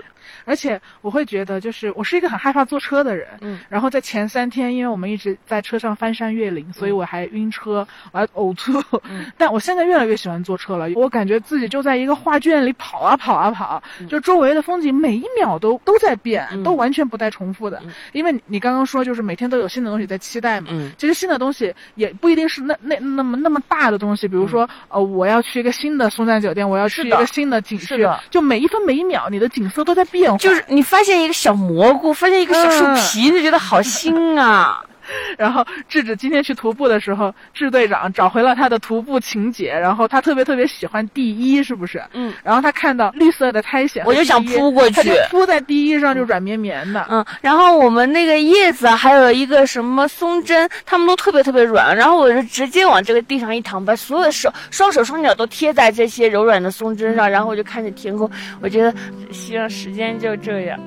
[0.49, 8.83] 而且我会觉得，就是我是一个很害怕坐车的人，嗯，然后在前三天，因为我们一直在车上翻山越岭，所以我还晕车，我还呕吐。
[9.11, 17.83] 嗯， 但我现在越来越喜欢坐车了，我感觉自己就在一个画卷里跑啊跑啊跑，就周围的风景每一秒都都在变，都完全不带重复的。
[18.13, 31.19] 因为你刚刚说，就是每天都有新的东西在期待嘛，嗯，其实新的东西也不一定是那那那么那么大的东西，比如说，呃，我要去一个新的松赞酒店，我要去一个新的景区，就每一分每一秒，你的景色都在变化，就是你发现。
[31.19, 34.81] 一个小蘑菇，发现一个小树皮，就觉得好新啊。
[35.39, 42.03] 然后智智今天去徒步的时候，智队长找回了他的徒步情节，然后他特别特别喜欢第一，是不是？
[42.13, 42.33] 嗯。
[42.43, 47.07] 然后他看到绿色的苔藓，我就想扑过去，他就扑在第一上，就软绵绵的。
[47.11, 47.25] 嗯。
[47.41, 58.31] 然后我们那个叶子还有一个什么松针，他们都特别特别软，然后我就直接往这个地上一躺，把所有的手、双手双脚都贴在这些柔软的松针上，然后我就看着天空，
[58.61, 58.95] 我觉得
[59.31, 60.79] 希望时间就这样。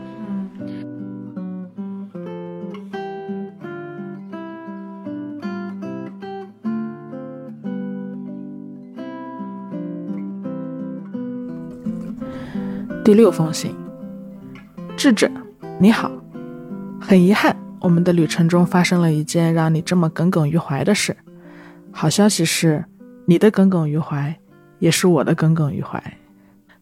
[13.03, 13.75] 第六封信，
[14.95, 15.29] 智智，
[15.79, 16.11] 你好，
[16.99, 21.17] 很遗憾，我们的旅程中发生了一件让你这么耿耿于怀的事。
[21.91, 22.85] 好消息是，
[23.25, 24.39] 你的耿耿于怀
[24.77, 26.01] 也是我的耿耿于怀。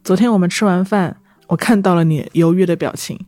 [0.04, 1.16] 昨天我们吃完饭，
[1.48, 3.28] 我看到了你犹豫的表情，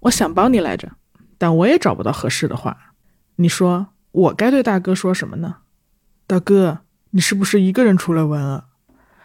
[0.00, 0.90] 我想帮你来着，
[1.36, 2.94] 但我也找不到合适的话。
[3.36, 5.56] 你说我该对大哥说什么呢？
[6.26, 6.78] 大哥，
[7.10, 8.64] 你是不是一个人出来玩啊？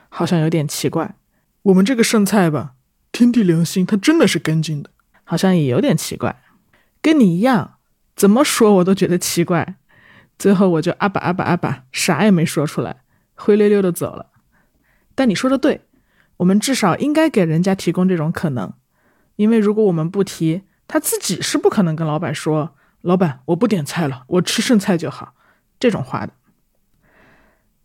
[0.09, 1.15] 好像有点奇怪。
[1.61, 2.73] 我们这个剩菜吧。
[3.17, 4.91] 天地良心，他真的是干净的，
[5.23, 6.39] 好像也有点奇怪，
[7.01, 7.79] 跟你一样，
[8.15, 9.77] 怎么说我都觉得奇怪。
[10.37, 12.97] 最后我就阿爸阿爸阿爸，啥也没说出来，
[13.33, 14.27] 灰溜溜的走了。
[15.15, 15.81] 但你说的对，
[16.37, 18.71] 我们至少应该给人家提供这种可能，
[19.37, 25.33] 因为如果我们不提，他自己是不可能跟老板说：“老板，我不点菜了，我吃剩菜就好。”
[25.81, 26.33] 这种话的。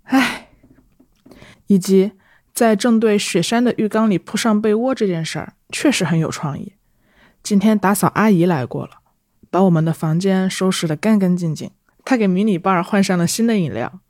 [0.03, 0.51] 唉，
[1.69, 2.13] 以及
[2.55, 6.75] 在正对雪山的浴缸里铺上被窝这件事儿，确实很有创意。
[7.43, 9.01] 今天打扫阿姨来过了，
[9.51, 11.71] 把我们的房间收拾得干干净净。
[12.05, 14.01] 她给迷你伴儿换上了新的饮料，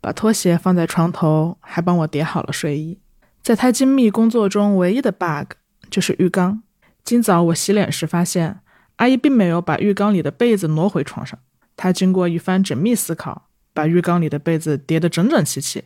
[0.00, 3.00] 把拖鞋放在床头，还帮我叠好了睡衣。
[3.42, 5.54] 在她精密工作中，唯一的 bug
[5.90, 6.62] 就是浴缸。
[7.02, 8.60] 今早我洗脸时发现，
[8.96, 11.38] 阿姨并没有把浴缸里的被子挪回床上。
[11.76, 15.84] 她经过一番缜密思考，把浴缸里的被子叠得整整齐齐，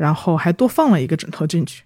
[0.00, 1.84] 然后还多放了一个枕头进去。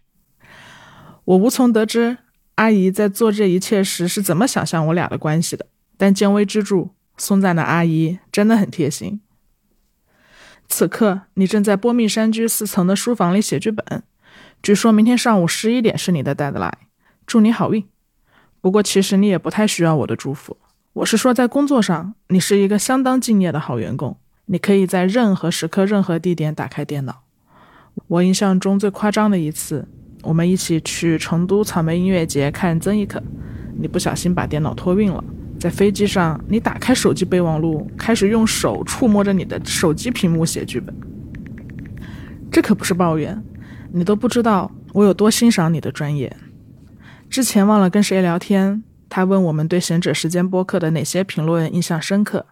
[1.25, 2.19] 我无从得知
[2.55, 9.21] 阿姨在做这一切时是怎么想象我俩的关系的，但见微知著，松赞的阿姨真的很贴心。
[10.69, 14.05] 此刻，你正在波密山居四层的书房里写剧本。
[14.63, 16.71] 据说明天上午十一点是你的 deadline，
[17.27, 17.85] 祝你好运。
[18.61, 20.57] 不过其实你也不太需要我的祝福。
[20.93, 24.17] 我是说，在工作上，你是一个相当敬业的好员工。
[24.45, 27.24] 你可以在任何时刻、任何地点打开电脑。
[28.07, 29.87] 我印象中最夸张的一次，
[30.23, 33.23] 我们一起去成都草莓音乐节看曾轶可，
[33.79, 35.25] 你不小心把电脑托运了。
[35.59, 40.95] 在飞机上，你打开手机备忘录，开始用手触摸着你的手机屏幕写剧本。
[42.51, 43.43] 这可不是抱怨，
[43.91, 46.37] 你都不知道我有多欣赏你的专业。
[47.31, 52.45] 之前忘了跟谁聊天，他问我们对贤者时间播客的哪些评论印象深刻。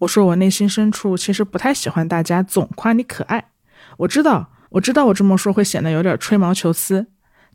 [0.00, 3.46] 我说我内心深处其实不太喜欢大家总夸你可爱。
[3.96, 7.06] 我知道，我知道我这么说会显得有点吹毛求疵。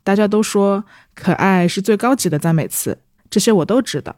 [0.03, 2.97] 大家都说可爱是最高级的赞美词，
[3.29, 4.15] 这些我都知道。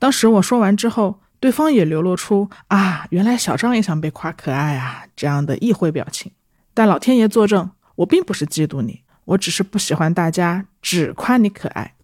[0.00, 6.32] 当时我说完之后，对方也流露出“啊，原来小张也想被夸可爱啊”这样的意会表情。
[6.74, 11.94] 但老天爷作证，我并不是嫉妒你，我只是不喜欢大家只夸你可爱。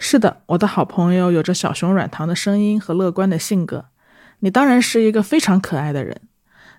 [0.00, 3.84] 是的，我的好朋友有着小熊软糖的声音和乐观的性格。
[4.40, 6.20] 你当然是一个非常可爱的人，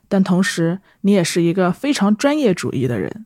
[0.07, 3.25] 但同时你也是一个非常专业主义的人。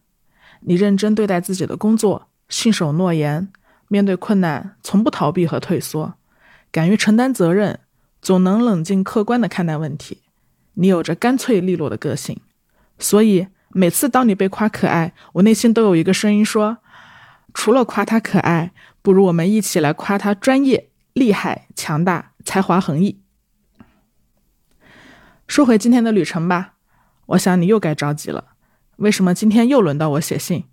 [0.61, 2.29] 你认真对待自己的工作。
[2.49, 3.47] 信守诺言，
[3.88, 6.13] 面对困难从不逃避和退缩，
[6.71, 7.79] 敢于承担责任，
[8.21, 10.19] 总能冷静客观地看待问题。
[10.75, 12.39] 你有着干脆利落的个性，
[12.99, 16.77] 所以每次当你被夸可爱，我内心都有一个声音说：
[17.55, 18.71] 除了夸他可爱，
[19.01, 23.22] 不如我们一起来夸他专业、厉害、强大、才华横溢。
[25.47, 26.73] 说回今天的旅程吧，
[27.27, 28.45] 我想你又该着急了，
[28.97, 30.63] 为什么今天又轮到我写信？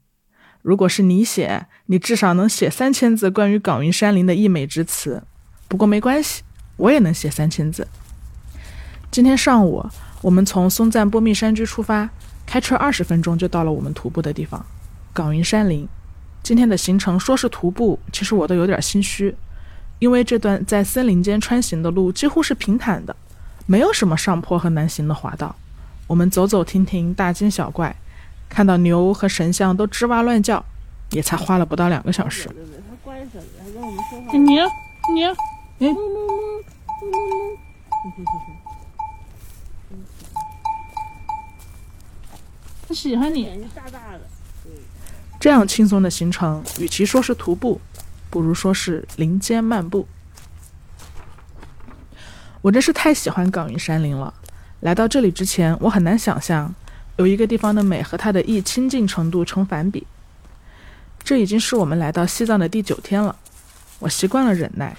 [0.63, 5.23] 如果是你写，你至少能写三千字关于港云山林的溢美之词。
[5.69, 6.43] 不过没关系，
[6.77, 7.87] 我也能写三千字。
[9.11, 9.85] 今天上午，
[10.23, 12.09] 我们从松赞波密山居出发，
[12.47, 14.65] 开车二十分钟就到了我们徒步的地方——
[15.13, 15.87] 港云山林。
[16.43, 19.35] 今天的行程说是徒步，其实我都有点心虚，
[19.99, 23.15] 因为这段在森林间穿行的路几乎是平坦的，
[23.71, 25.55] 没有什么上坡和难行的滑道。
[26.09, 27.95] 我们走走停停，大惊小怪。
[28.49, 30.65] 看到牛和神像都吱哇乱叫，
[31.11, 32.51] 也才花了不到两个小时。
[34.33, 34.59] 你你，
[35.79, 35.97] 嗯，
[42.89, 43.43] 他喜欢你。
[43.43, 44.23] 眼睛大大的。
[45.39, 47.81] 这样轻松的行程，与其说是徒步，
[48.31, 50.09] 不如说是林间漫步。
[52.63, 54.33] 我真是太喜欢缙云山林了。
[54.81, 56.75] 来到这里之前，我很难想象。
[57.17, 60.07] 有一个地方的美和它的易亲近程度成反比。
[61.23, 63.37] 这已经是我们来到西藏的第九天了。
[63.99, 64.97] 我习惯了忍耐，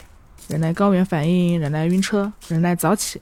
[0.47, 3.19] 忍耐高原反应，忍耐晕车，忍耐早起，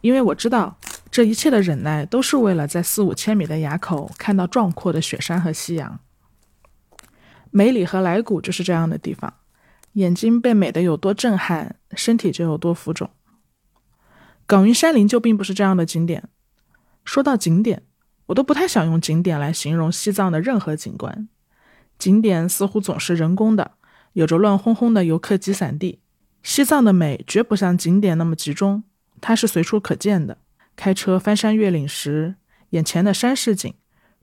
[0.00, 0.76] 因为我知道
[1.12, 6.00] 这一切的忍耐都是为了在四五千米的垭口看到壮阔的雪山和夕阳。
[7.52, 9.32] 梅里和来古就是这样的地方，
[9.92, 13.08] 眼睛被美的有多震撼，身体就有多浮肿。
[14.50, 16.28] 缙云山林就并不是这样的景点。
[17.04, 17.84] 说到景点。
[18.30, 21.28] 我都不太想用景点来形容西藏的任何景观，
[21.98, 23.72] 景点似乎总是人工的，
[24.12, 25.98] 有着乱哄哄的游客集散地。
[26.40, 28.84] 西藏的美绝不像景点那么集中，
[29.20, 30.38] 它是随处可见的。
[30.76, 32.36] 开车翻山越岭时，
[32.70, 33.72] 眼前的山是景；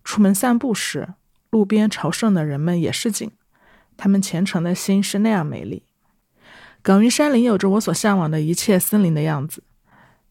[0.05, 1.09] 出门散步时，
[1.49, 3.29] 路边朝圣的人们也是景。
[3.97, 5.83] 他们虔诚的心是那样美丽。
[6.81, 9.61] 缙云山林有着我所向往的一切森林的样子，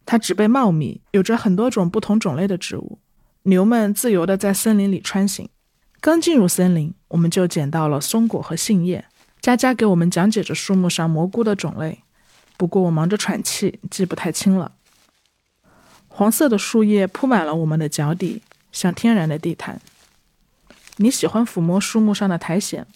[0.07, 3.01] 它植被茂密，有着很多种不同种类的植物。
[3.43, 5.49] 牛们自由地在森林里穿行。
[6.01, 9.05] 刚进入森林，我们就捡到了松果和杏叶。
[9.41, 12.03] 佳佳给我们讲解着树木上蘑菇的种类，
[12.57, 14.73] 不过我忙着喘气，记不太清了。
[16.09, 18.43] 黄色的树叶铺满了我们的脚底，
[18.73, 19.81] 像天然的地毯。
[20.97, 22.87] 你喜欢抚摸树木上的苔藓，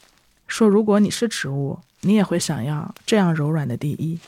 [0.46, 4.18] 说如果你是植物，你也会想要这样柔软的地衣。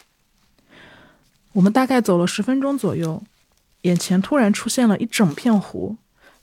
[1.53, 3.23] 我们大概走了十分钟左右。
[3.83, 5.97] 眼前突然出现了一整片湖，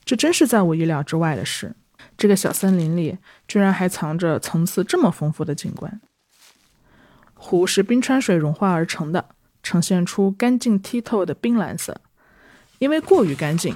[0.04, 1.74] 这真是在我意料之外的事。
[2.16, 3.16] 这个小森林里
[3.48, 6.00] 居然还藏着层次这么丰富的景观。
[7.34, 9.30] 湖是冰川水融化而成的，
[9.62, 12.02] 呈现出干净剔透的冰蓝色。
[12.78, 13.74] 因为过于干净，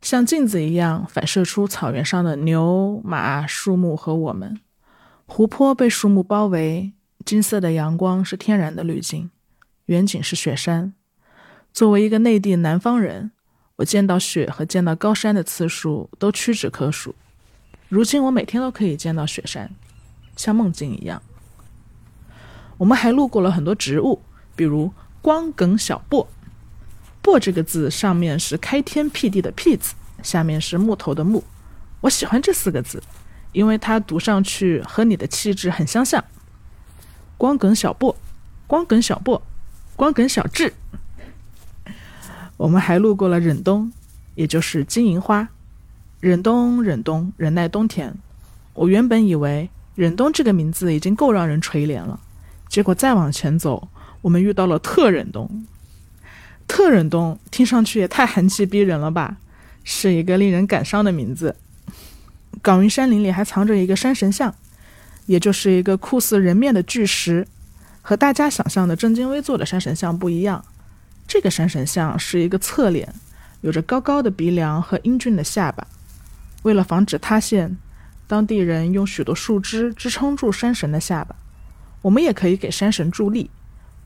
[0.00, 4.58] 像镜子一样反射出草原上的牛、马、树木和我们。
[5.26, 6.92] 湖泊被树木包围，
[7.26, 9.30] 金色的阳光是天然的滤镜，
[9.86, 10.94] 远景是雪山。
[11.72, 13.32] 作为一个内地南方人，
[13.76, 17.14] 我见到雪和见到高山的次数都屈指可数。
[17.88, 19.70] 如今我每天都可以见到雪山，
[20.36, 21.22] 像梦境一样。
[22.78, 24.22] 我们还路过了很多植物，
[24.56, 26.26] 比如光梗小檗。
[27.22, 31.44] 檗这个字上面是开天辟地的辟字，下面是木头的木。
[32.00, 33.02] 我喜欢这四个字，
[33.52, 36.22] 因为它读上去和你的气质很相像。
[37.38, 38.14] 光梗小檗，
[38.66, 39.40] 光梗小檗，
[39.96, 40.72] 光梗小智。
[42.56, 43.92] 我们还路过了忍冬，
[44.34, 45.48] 也就是金银花。
[46.20, 48.14] 忍冬，忍冬，忍耐冬天。
[48.72, 52.18] 我原本以为忍冬这个名字已经够让人垂怜了，
[52.68, 53.88] 结果再往前走，
[54.22, 55.66] 我们遇到了特忍冬。
[56.66, 59.36] 特忍冬听上去也太寒气逼人了吧，
[59.84, 61.56] 是一个令人感伤的名字。
[62.62, 64.54] 岗云山林里还藏着一个山神像，
[65.26, 67.46] 也就是一个酷似人面的巨石，
[68.06, 70.62] 和大家想象的正襟危坐的山神像不一样。
[71.26, 73.12] 这个山神像是一个侧脸，
[73.62, 75.86] 有着高高的鼻梁和英俊的下巴。
[76.64, 77.78] 为了防止塌陷，
[78.26, 81.34] 当地人用许多树枝支撑住山神的下巴。
[82.02, 83.50] 我们也可以给山神助力，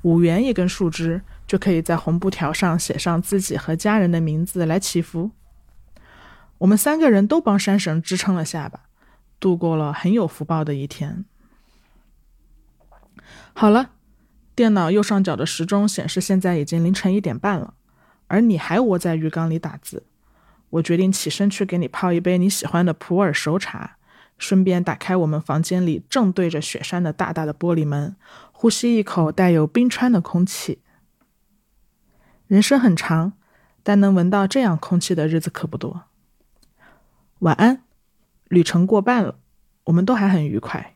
[0.03, 1.21] 五元一根树枝。
[1.49, 5.31] 就可以在红布条上写上自己和家人的名字来祈福。
[6.59, 8.81] 我们三个人都帮山神支撑了下巴，
[9.41, 11.25] 度过了很有福报的一天。
[13.61, 13.91] 好了，
[14.55, 17.75] 电脑右上角的时钟显示现在已经凌晨一点半了，
[18.29, 20.07] 而你还窝在浴缸里打字。
[20.71, 23.97] 我决定起身去给你泡一杯你喜欢的普洱熟茶，
[24.39, 28.15] 顺便打开我们房间里正对着雪山的大大的玻璃门，
[28.53, 30.81] 呼吸一口带有冰川的空气。
[32.47, 33.33] 人生很长，
[33.83, 36.05] 但能闻到这样空气的日子可不多。
[37.41, 37.83] 晚安，
[38.47, 39.41] 旅程过半了，
[39.87, 40.95] 我们都还很愉快。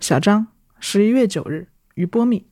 [0.00, 0.48] 小张，
[0.86, 2.46] 十一月九日，于波密。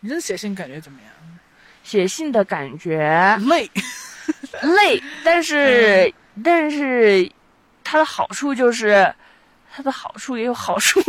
[0.00, 1.12] 你这写信感觉怎么样？
[1.84, 2.98] 写信的感觉
[3.46, 3.70] 累，
[4.60, 6.12] 累，但是
[6.42, 7.30] 但是
[7.84, 9.14] 它的好处就是。
[9.74, 11.00] 它的好处也有好处，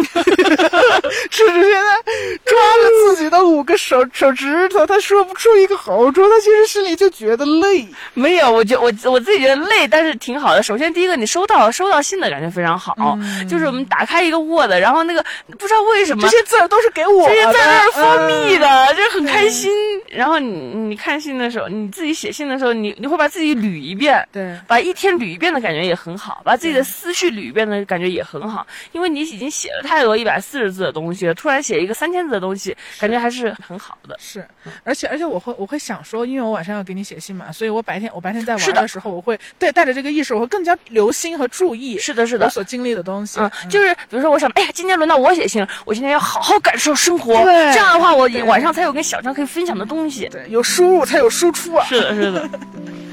[1.30, 2.04] 只是现在
[2.46, 7.88] 抓着自己的五个手手指头，他说不出一个好处，他其实心里就觉得累。
[8.14, 10.62] 没有，我觉我我自己觉得累，但是挺好的。
[10.62, 13.18] 首先，第一个，你收到收到信的感觉非常好，
[13.50, 15.26] 就是我们打开一个 Word，然后那个
[15.58, 19.72] 不知道为什么这些字都是给我，这些字儿是蜂蜜的，就是很开心。
[20.08, 28.51] 然后你你看信的时候，你自己写信的时候，你你会把自己捋一遍，对，把一天捋一遍的感觉也很好，把自己的思绪捋一遍的感觉也很好。
[28.52, 34.16] 好，因为你已经写了太多一百四十字的东西了，突然写一个三千字的东西，感觉还是很好的。
[34.20, 34.46] 是，
[34.84, 41.98] 而且而且我会我会想说，因为我晚上要给你写信嘛，所以我白天我白天在玩的时候，我会对带着这个意识，我会更加留心和注意。
[41.98, 43.40] 是的，是的，我所经历的东西。
[43.40, 47.34] 嗯，就是比如说，我想，哎呀，今天轮到我写信了，我今天要好好感受生活。
[47.44, 50.28] 对，这样的话，我晚上才有跟小张可以分享的东西。
[50.30, 51.86] 对，有输入才有输出啊。
[51.86, 52.50] 是的，是的。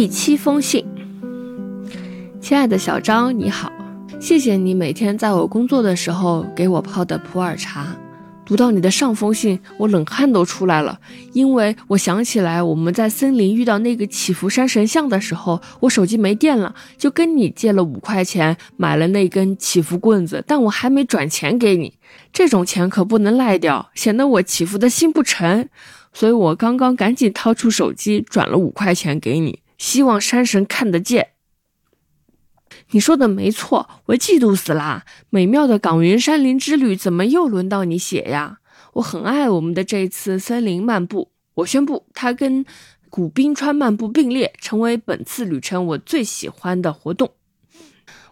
[0.00, 0.82] 第七封信，
[2.40, 3.70] 亲爱的小张，你好，
[4.18, 7.94] 谢谢你每天在我工作的时候给我泡的普洱茶。
[8.46, 10.98] 读到你的上封信，我冷汗都出来了，
[11.34, 21.92] 因为我想起来我们在森林遇到那个祈福山神像的时候，我手机没电了，就跟你借了五块钱买了那根祈福棍子，但我还没转钱给你，
[22.32, 25.68] 这种钱可不能赖掉，显得我祈福的心不诚，
[26.14, 29.58] 所以我刚刚赶紧掏出手机转了五块钱给你。
[29.80, 31.30] 希望山神看得见。
[32.90, 35.06] 你说的没错，我嫉妒死啦！
[35.30, 38.58] 美妙的岗云山林之旅怎么又轮到你写呀？
[38.94, 42.66] 我很爱我们的这次森林漫步，我宣布它跟
[43.08, 47.32] 古冰川漫步并列，成为本次旅程我最喜欢的活动。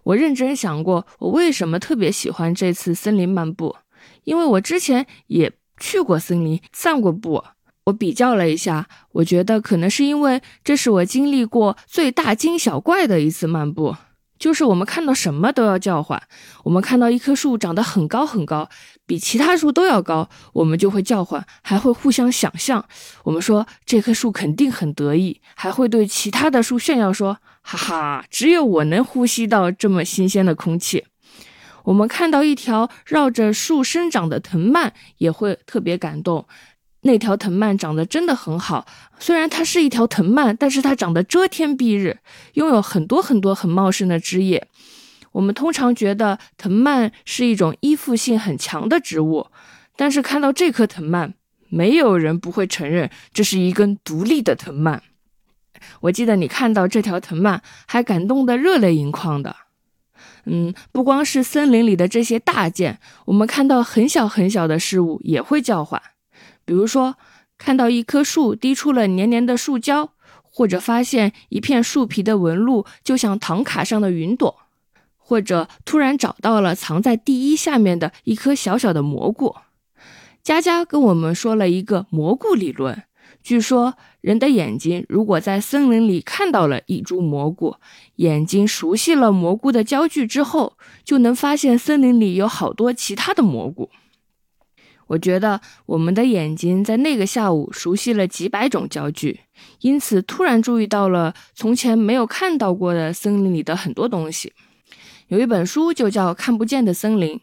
[0.02, 3.76] 我认真想过，我为什么特别喜欢这次森林漫步，
[4.24, 5.50] 因为我之前也
[5.80, 7.42] 去过森林散过步。
[7.88, 13.96] 我比较了一下，我觉得可能是因为这是我经历过最大惊小怪的一次漫步。
[14.38, 16.22] 就是我们看到什么都要叫唤。
[16.62, 18.68] 我们看到一棵树长得很高很高，
[19.04, 22.84] 比其他树都要高，我们就会叫唤，还会互相想象。
[23.24, 31.06] 我们说这棵树肯定很得意，还会对其他的树炫耀说：“哈哈，只有我能呼吸到这么新鲜的空气。”
[31.84, 36.46] 我们看到一条绕着树生长的藤蔓，也会特别感动。
[37.08, 38.86] 那条藤蔓长得真的很好，
[39.18, 42.18] 虽然它是一条藤蔓，但是它长得遮天蔽日，
[42.52, 44.68] 拥有很多很多很茂盛的枝叶。
[45.32, 49.46] 我们通常觉得藤蔓是一种依附性很强的植物，
[49.96, 51.32] 但是看到这棵藤蔓，
[51.70, 55.02] 没有人不会承认这是一根独立的藤蔓。
[56.00, 59.56] 我记得你看到这条藤蔓还感动得热泪盈眶的。
[60.44, 66.02] 嗯，不光是森林里的这些大件，我们看到很小很小的事物也会叫唤。
[66.68, 67.16] 比如说，
[67.56, 70.12] 看到一棵树滴出了黏黏的树胶，
[70.42, 74.54] 或者发现一片树皮的纹路就像唐卡上的云朵，
[75.16, 79.56] 或者突然找到了藏在地衣下面的一颗小小的蘑菇。
[80.42, 83.04] 佳佳跟我们说了一个蘑菇理论，
[83.42, 87.76] 据说人的眼睛如果在森林里看到了一株蘑菇，
[88.16, 93.88] 眼睛熟悉了蘑菇的焦距之后，就能发现森林里有好多其他的蘑菇。
[95.08, 99.40] 我觉得我们的眼睛在那个下午熟悉了几百种焦距，
[99.80, 104.52] 因此突然注意到了从前没有看到过的森林里的很多东西。
[105.28, 107.36] 有一本书就叫《看不见的森林》，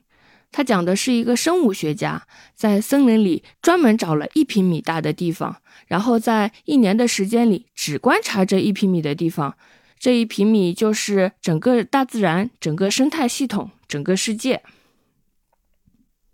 [0.52, 2.26] 它讲的是一个生物学家
[2.56, 9.56] 在森林里专门找了一平米大的地方，然后在一年的时间里只观察这一平米的地方，
[10.00, 14.62] 这一平米就是整个大自然、整个生态系统、整个世界。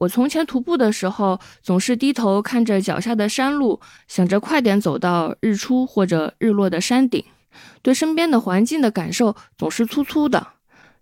[0.01, 7.23] 我从前徒步的时候，总是低头看着脚下的山路，想着快点走到日出或者日落的山顶，
[7.83, 10.53] 对身边的环境的感受总是粗粗的。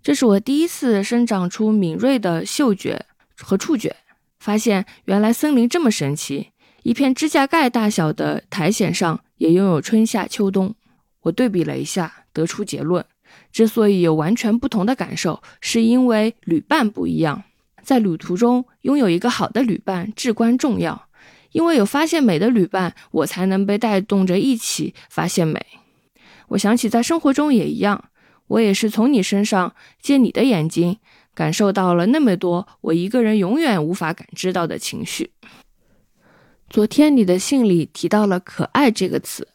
[0.04, 3.06] 这是我第一次生长出敏锐的嗅觉
[3.38, 3.96] 和触觉，
[4.42, 6.50] 发现原来森林这么神奇。
[6.84, 10.76] 一片指甲盖大小的苔藓上也拥有春夏秋冬。
[11.22, 13.06] 我对比了一下，得出结论：
[13.54, 17.44] 之所以有完全不同的感受，是因为旅伴不一样。
[17.90, 21.08] 在旅途中拥有一个好的旅伴至关重要，
[21.54, 25.66] 因为有发现美的旅伴，我才能被带动着一起发现美。
[26.50, 28.12] 我想起在生活中也一样，
[28.46, 31.00] 我也是从你身上借你的眼睛，
[31.34, 35.32] 感受到了那么多我一个人永远无法感知到的情绪。
[36.70, 39.48] 昨天你的信里提到了“可爱”这个词。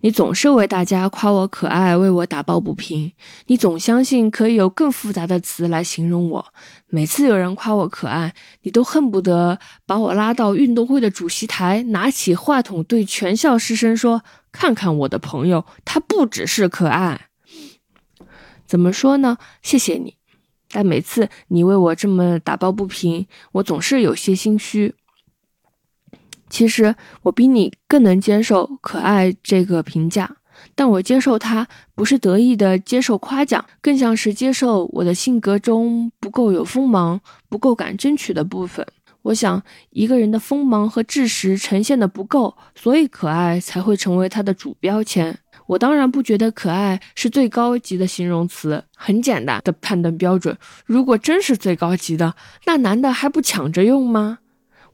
[0.00, 3.12] 你总是为大家夸我可爱，为我打抱不平。
[3.46, 6.44] 你总相信可以有更复杂的词来形容我。
[6.88, 17.28] 每次有人夸我可爱，你都恨不得把我拉到运动会的主席台，拿起话筒对全校师生说：“看看我的朋友，他不只是可爱。”
[18.66, 19.38] 怎么说呢？
[19.62, 20.16] 谢谢你。
[20.68, 24.94] 但每次你为我这么打抱不平，我总是有些心虚。
[26.48, 30.36] 其实我比你更能接受“可爱”这个评价，
[30.74, 38.86] 但我接受它不是得意的接受夸奖，更像是接受我的性格中不够有锋芒、不够敢争取的部分。
[39.22, 39.60] 我想，
[39.90, 45.36] 一个人的锋芒和志识呈现的不够，所以可爱才会成为他的主标签。
[45.66, 50.56] 我当然不觉得可爱是最高级的形容词，很简单的判断标准。
[50.84, 52.36] 如果真是最高级的，
[52.66, 54.38] 那男的还不抢着用吗？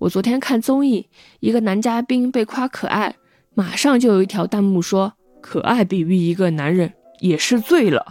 [0.03, 1.09] 我昨天看综艺，
[1.39, 3.15] 一个男嘉宾被夸可爱，
[3.55, 8.05] 马上就有一条弹幕说：“可爱比喻一个男人也是醉了。”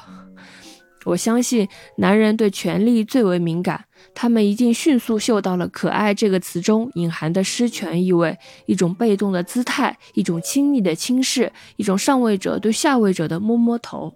[1.03, 3.83] 我相信男人对权力最为敏感，
[4.15, 14.15] 他们一定迅速嗅到了“可爱”这个词中隐含的失权意味，一种被动的姿态，一种亲昵的轻视，一种上位者对下位者的摸摸头。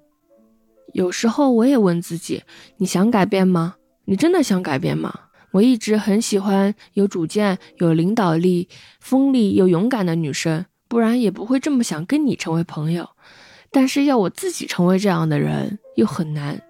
[0.94, 2.42] 有时候我也问自己：
[2.78, 3.76] 你想改变吗？
[4.06, 5.14] 你真的想改变吗？
[5.56, 8.68] 我一直很喜欢有主见、有领导力、
[9.00, 13.08] 锋利又勇敢的女生，不然也不会这么想跟你成为朋友。
[13.72, 16.62] 但是要我自己成为这样的人又很难，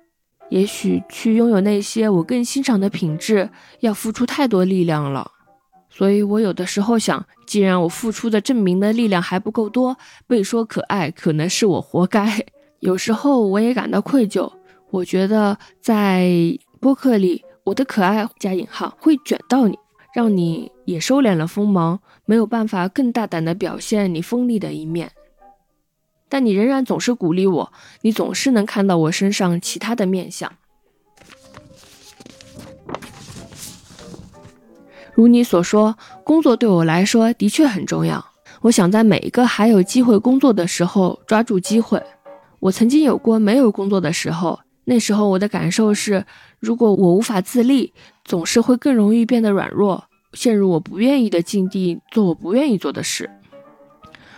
[0.51, 3.49] 也许去拥有那些我更欣赏的品质，
[3.79, 5.31] 要付出太多力量了。
[5.89, 9.97] 所以我有的时候想，既然我付出的证明的力量还不够多，
[10.27, 12.45] 被说可爱可能是我活该。
[12.81, 14.53] 有时候我也感到愧疚，
[14.91, 16.29] 我觉得在
[16.79, 17.43] 播客里。
[17.65, 19.75] 我的可爱加引号会卷到你，
[20.13, 25.11] 让你也收敛了锋芒，没有办法更大胆的表现你锋利的一面。
[26.29, 30.51] 但你仍然总是鼓励我，你总是能看到我身上其他的面相。
[35.15, 38.23] 如你所说，工作对我来说的确很重要。
[38.61, 42.03] 我想在每一个还有机会工作的时候抓住机会。
[42.59, 44.59] 我曾经有过没有工作的时候。
[44.87, 46.23] 那时候我的感受是，
[46.65, 47.93] 如果我无法自立，
[48.23, 53.29] 总是会更容易变得软弱，陷入我不愿意的境地，做我不愿意做的事。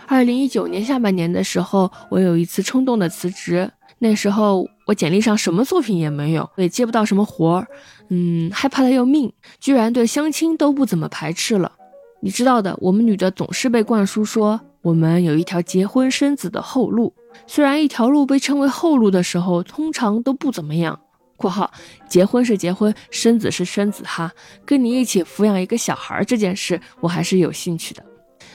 [0.06, 3.70] 二零一九年下半年的时候，我有一次冲动的辞职。
[4.00, 7.66] 那时候我简历上什么作品也没有，也接不到什么活儿，
[8.10, 11.72] 嗯，害怕的要命，居然对相亲都不怎么排斥了。
[12.20, 17.14] 你知道的，我们女的总是被灌输说我们有一条结婚生子的后路。
[17.46, 21.00] 虽然一条路被称为后路的时候，通常都不怎么样。
[21.38, 21.72] （括号
[22.08, 24.30] 结婚是结婚，生子是生子哈，
[24.66, 28.04] 跟你一起抚养一个小孩这件事，我还是有兴趣的。）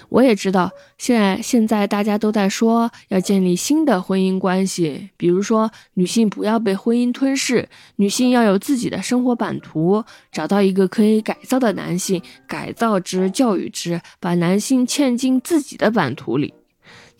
[0.09, 0.69] 我也知道，
[0.99, 16.53] 现在现在大家都在说要建立新的婚姻关系，比如说女性不要被婚姻吞噬，女性要有自己的生活版图，找到一个可以改造的男性，改造之，教育之，把男性嵌进自己的版图里。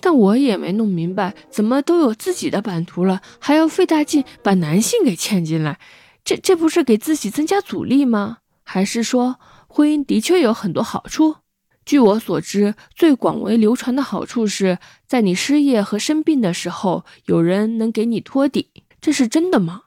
[0.06, 5.80] 但我也没弄明白，怎么都有自己的版图了，还要费大劲把男性给嵌进来？
[6.26, 8.40] 这这不是给自己增加阻力吗？
[8.64, 11.38] 还是说婚姻的确有很多好处？
[11.86, 14.78] 据我所知，最广为流传的好处是
[15.08, 18.70] 在你失业和生病的时候，有人能给你托底。
[19.00, 19.84] 这是真的吗？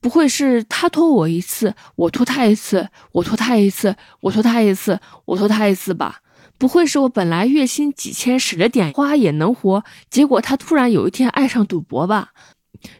[0.00, 6.20] 不会是他托我一次，我托他一次，我托他一次，我托他一次，我托他一次吧？
[6.58, 12.30] 不会是我本来月薪几千，使着点花也能活，结果他突然有一天爱上赌博吧？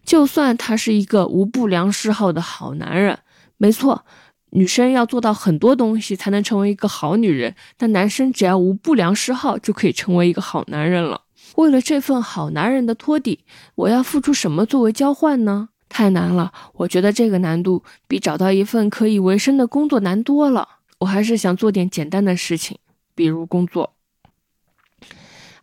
[0.05, 3.19] 就算他是一个无不良嗜好的好男人，
[3.57, 4.05] 没错。
[4.51, 11.23] 女生要做到很多东西才能成为一个好女人，但男生只要无不良嗜好就可以成为一个好男人了。
[11.57, 13.41] 为了这份好男人的托底，
[13.75, 15.69] 我要付出什么作为交换呢？
[15.89, 20.69] 太难了，我觉得这个难度比找到一份可以为生的工作难多了。
[21.01, 22.79] 我还是想做点简单的事情，
[23.17, 23.95] 比如工作。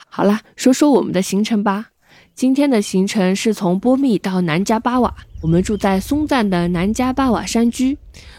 [0.10, 1.92] 好了，说说我们的行程吧。
[2.36, 7.98] 今天的行程是从波密到南迦巴瓦，我们住在松赞的南迦巴瓦山居。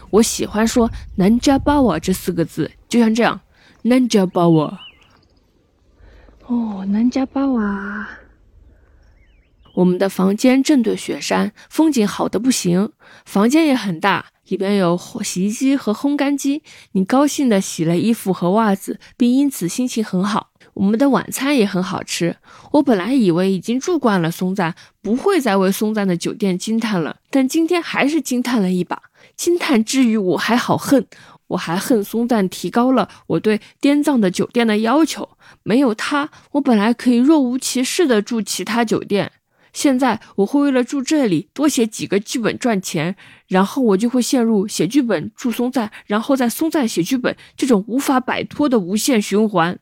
[0.09, 3.39] 我喜欢说“南迦巴瓦”这四个字，就像这样
[3.83, 4.81] ，“南迦巴瓦”。
[6.47, 8.09] 哦，南迦巴瓦。
[9.75, 12.91] 我们的房间正对雪山，风景好的不行。
[13.25, 16.61] 房间也很大，里边有洗衣机和烘干机。
[16.93, 20.51] 你高兴的洗了衣服和袜子，并因此心情很好。
[20.73, 22.35] 我们的晚餐也很好吃。
[22.73, 29.01] 我本来以为已经住惯了松赞，不会再为松赞的酒店惊叹了，但今天还是惊叹了一把。
[29.37, 31.07] 惊叹之余，我还好恨，
[31.47, 35.29] 我还恨松赞提高了我对滇藏的酒店的要求。
[35.63, 39.31] 没有他，我本来可以若无其事的住其他酒店，
[39.75, 43.13] 现在我会为了住这里多写几个剧本赚钱，
[43.47, 49.77] 然后我就会陷入写剧本住松赞，然后在松赞写剧本这种无法摆脱的无限循环。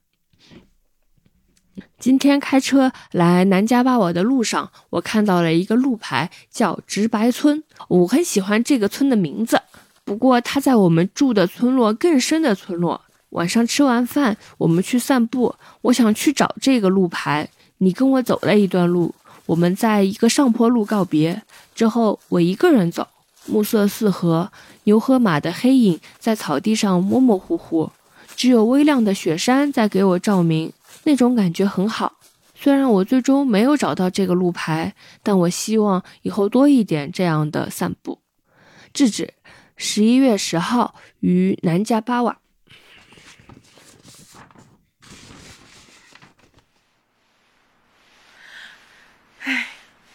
[1.99, 7.63] 今天开车来南迦巴瓦的路上，我看到了一个路牌，叫直白村。
[7.87, 9.61] 我很喜欢这个村的名字，
[10.03, 12.99] 不过它在我们住的村落更深的村落。
[13.29, 17.47] 晚上吃完饭，我们去散步，我想去找这个路牌。
[17.77, 19.13] 你跟我走了一段路，
[19.45, 21.41] 我们在一个上坡路告别
[21.75, 23.07] 之后，我一个人走，
[23.45, 24.51] 暮色四合，
[24.83, 27.91] 牛和马的黑影在草地上模模糊糊，
[28.35, 30.71] 只有微亮的雪山在给我照明。
[31.03, 32.13] 那种感觉很好，
[32.55, 38.19] 虽然我最终没有找到这个路牌，但我希望以后多一点这样的散步。
[38.93, 39.33] 制止，
[39.75, 42.37] 十一月十号于南迦巴瓦。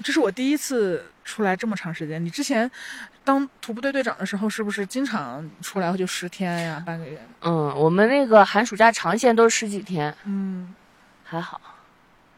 [0.09, 2.25] 这是我第一次出来这么长时间。
[2.25, 2.71] 你之前
[3.25, 7.21] 当徒步队队长的时候，是不是经常出来就十天呀、半个月？
[7.43, 10.17] 嗯，我们那个寒暑假长线都是十几天。
[10.25, 10.75] 嗯。
[11.23, 11.61] 还好，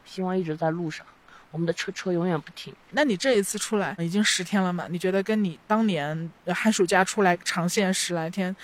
[0.05, 1.07] 希望一直在路上，
[1.53, 2.75] 我们的车车永远不停。
[2.91, 4.87] 那你这一次出来已经十天了嘛？
[4.91, 8.55] 你觉得跟你当年寒暑假出来长线十来天，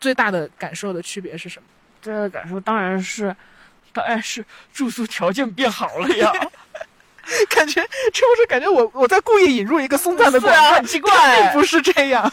[0.00, 1.68] 最大的感受的区别是什么？
[2.00, 3.36] 最大的感受当然是，
[3.92, 4.42] 当然是
[4.72, 6.32] 住宿条件变好了呀。
[7.48, 10.72] 感觉是不是感觉我我在故意引入一个松赞的广告？
[10.74, 12.32] 很奇怪，并不是这样。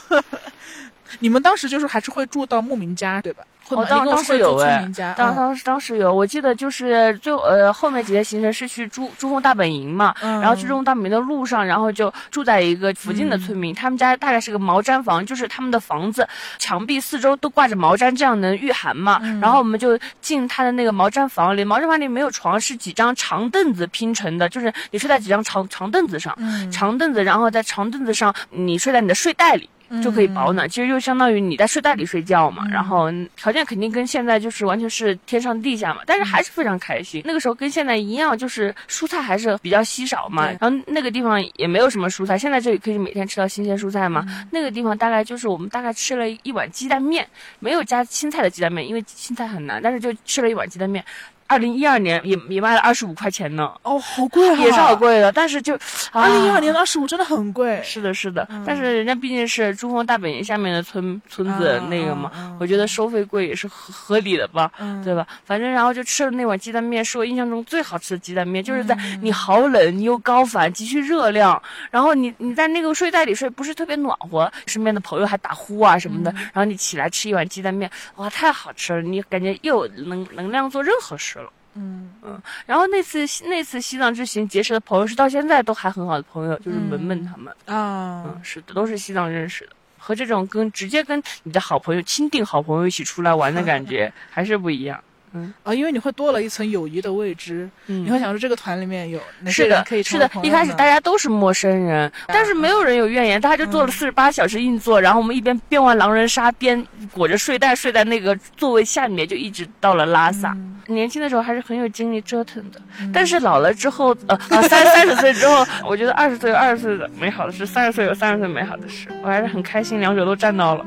[1.20, 3.44] 你们当时就是还是会住到牧民家，对吧？
[3.76, 4.88] 哦，当当时有哎，
[5.18, 16.28] 当当时当时有，我记得就是最呃后面几天行程是去珠珠峰大本营嘛，然后去珠峰大本营的路上，然后就住在一个附近的村民，他们家大概是个毛毡房，就是他们的房子
[16.58, 19.20] 墙壁四周都挂着毛毡，这样能御寒嘛。
[19.42, 26.36] 然后我们就进他的那个毛毡房里，毛毡房里没有床，是几张长凳子拼成的，就是你睡在几张长长凳子上，
[26.72, 29.70] 长凳子，然后在长凳子上你睡在你的睡袋里。
[30.04, 32.68] 就可以保暖，其实就相当于你在睡袋里睡觉嘛。
[32.72, 37.22] 然后条件肯定跟现在就是完全是天上地下嘛，但是还是非常开心。
[37.26, 40.48] 那个时候跟现在一样，就是蔬菜还是比较稀少嘛。
[40.60, 44.26] 然后那个地方也没有什么蔬菜，现在这里可以每天吃到新鲜蔬菜嘛。
[44.52, 47.28] 那个地方大概就是我们大概吃了一碗鸡蛋面，
[47.60, 51.04] 没有加青菜的鸡蛋面，因为青菜很难，但是就吃了一碗鸡蛋面。
[51.52, 55.30] 二零一二年也也卖了二十五块钱呢，哦，好贵啊，也是好贵的。
[55.34, 55.78] 但是就
[56.14, 57.82] 二零一二年的二十五真的很贵。
[57.84, 58.48] 是的，是的。
[58.66, 64.72] 但是人家毕竟是珠峰大本营下面的村村子那个嘛，我觉得收费贵也是合合理的吧，
[65.04, 65.28] 对吧？
[65.44, 71.62] 反正然后就吃了那碗鸡蛋面，是我印象中最好吃的鸡蛋面，就是在你好冷你又高反急需热量，
[71.92, 81.41] 然后你你在那个睡袋里睡不是特别暖和，身边的朋友还打呼啊什么的，然后你起来吃一碗鸡蛋面，哇，太好吃了，你感觉又有能能量做任何事了。
[81.76, 82.10] 嗯。
[82.24, 95.04] 嗯，然后那次那次西藏之行结识的朋友是到现在都还很好的朋友，就是文文他们啊，嗯，是的，都是西藏认识的，和这种跟直接跟你的好朋友、亲定好朋友一起出来玩的感觉还是不一样。
[95.34, 95.54] 嗯。
[95.64, 110.56] 啊，因为你会多了一层友谊的未知，你会想说这个团里面有哪些人可以是的，一开始大家都是陌生人，但是没有人有怨言，大家就做了四十八小时硬座，然后我们一边边玩狼人杀，边裹着睡袋睡在那个座位下面，就一直到了拉萨。
[110.88, 112.82] 年轻的时候还是很有精力折腾的，
[113.14, 120.86] 但是老了之后，呃呃，三三十岁之后，我觉得二十岁有二十岁的美好的事，三十岁有三十岁美好的事，我还是很开心，两者都占到了。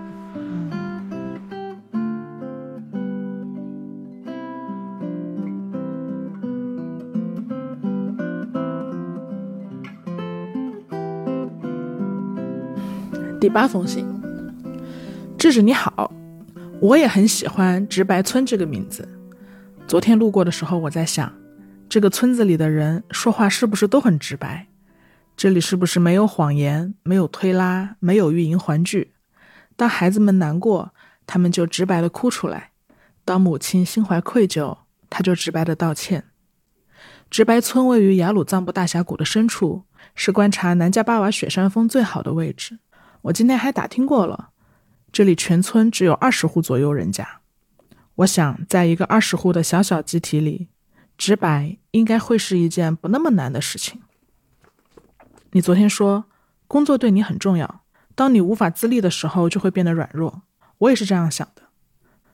[13.45, 14.07] 第八封信，
[15.37, 16.11] 智智你好，
[16.81, 19.07] 我也很喜欢“直白村”这个名字。
[19.87, 21.31] 昨天路过的时候，我在想，
[21.87, 24.67] 这个村子里的人说话是不是都很直白？
[25.37, 29.13] 这里是不是没有谎言，没有推拉，没有欲迎还拒？
[29.77, 30.95] 当孩子们难过，
[31.27, 32.71] 他们就直白的哭出来；
[33.27, 34.79] 当母亲心怀愧疚，
[35.11, 36.25] 他就直白的道歉。
[37.29, 39.83] 直白村位于雅鲁藏布大峡谷的深处，
[40.15, 42.79] 是观察南迦巴瓦雪山峰最好的位置。
[43.25, 44.51] 我今天还打听过了，
[45.11, 47.41] 这里全村只有二十户左右人家。
[48.17, 50.69] 我想，在一个二十户的小小集体里，
[51.17, 54.03] 直白应该会是一件不那么难的事情。
[55.53, 56.27] 你昨天说
[56.67, 57.83] 工作对你很重要，
[58.15, 60.43] 当你无法自立的时候，就会变得软弱。
[60.77, 61.63] 我也是这样想的。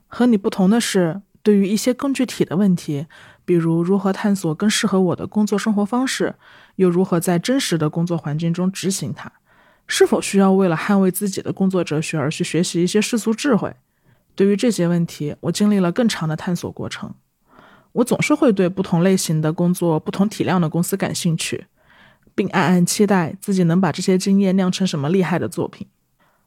[0.07, 3.07] 和你不同的是，对于一些更具体的问题，
[3.45, 6.35] 比如如何探索更适合我的工作生活方式，
[6.75, 9.31] 又如何在真实的工作环境中执行它。
[9.93, 13.75] 是否需要为了捍卫自己的工作哲学而去学习一些世俗智慧？
[14.35, 17.13] 对于这些问题，我经历了更长的探索过程。
[17.91, 21.65] 我总是会对不同类型的工作、不同体量的公司感兴趣，
[22.33, 25.85] 并暗暗期待自己能把这些经验酿成什么厉害的作品。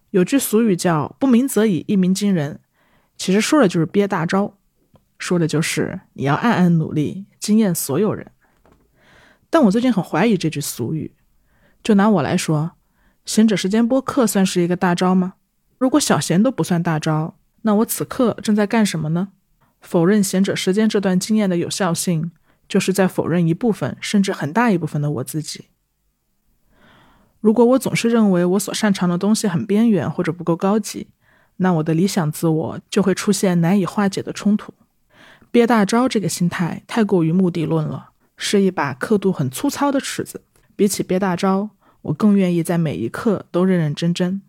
[0.08, 2.60] 有句俗语叫“不鸣则已，一鸣惊人”，
[3.18, 4.56] 其实说的就是憋大招，
[5.18, 8.30] 说的就是你要暗暗努力，惊艳所有人。
[9.50, 11.12] 但我最近很怀疑这句俗语。
[11.82, 12.72] 就拿我来说。
[13.24, 15.34] 闲者时间播客算是一个大招吗？
[15.78, 19.28] 如果小闲都不算大招，那我此刻正在干什么呢？
[19.80, 22.30] 否认闲者时间这段经验的有效性，
[22.68, 25.66] 就是在否认一部分甚至很大一部分的我自己。
[27.40, 31.08] 如果我总是认为我所擅长的东西很边缘或者不够高级，
[31.56, 34.72] 那我的理想自我就会出现难以化解的冲突。
[35.50, 40.42] 憋大招这个心态太过于目的论了，是一把刻度很粗糙的尺子。
[40.76, 41.70] 比起憋大招。
[42.04, 44.42] 我更愿意在每一刻都认认真真。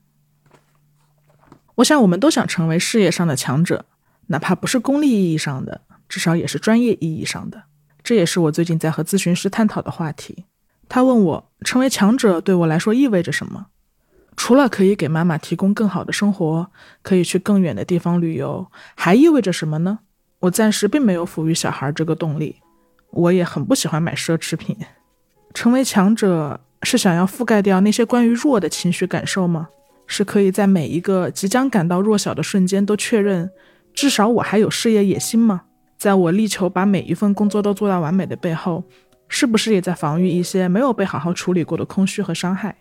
[1.76, 3.86] 我想，我们都想成为事业上的强者，
[4.28, 7.64] 哪怕不是功利意义上的，至少也是专业意义上的。
[8.04, 10.46] 这也是我最近在和咨询师探讨的话题。
[10.88, 13.68] 他问我，成为强者对我来说意味着什么？
[14.38, 16.70] 除了可以给妈妈提供更好的生活，
[17.02, 20.00] 可以去更远的地方旅游，还意味着什么呢？
[20.40, 22.58] 我暂时并没有抚育小孩这个动力。
[23.12, 24.78] 我也很不喜欢买奢侈品。
[25.54, 26.60] 成为强者。
[26.86, 29.68] 是想要覆盖掉那些关于弱的情绪感受吗？
[30.08, 33.50] 是可以在每一个即将感到弱小的瞬间都确认，
[33.92, 35.64] 至少我还有事业野心吗？
[35.98, 38.84] 在我力求把每一份工作都做到完美的背后，
[39.28, 42.76] 是不是也在防御一些没有被好好处理过的空虚和伤害？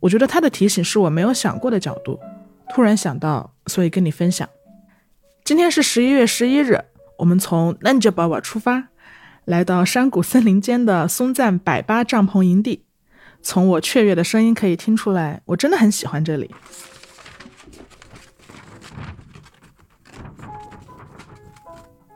[0.00, 2.18] 我觉得他的提醒是我没有想过的角度，
[2.74, 4.48] 突然想到，所以跟你分享。
[5.44, 6.80] 今天是十一月十一日，
[7.18, 8.88] 我们从南迦巴瓦出发，
[9.44, 12.84] 来到山谷森林间的松赞百八帐篷营地。
[13.44, 16.52] 从我雀跃的声音可以听出来，我真的很喜欢这里。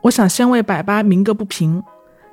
[0.01, 1.83] 我想先为百八鸣个不平，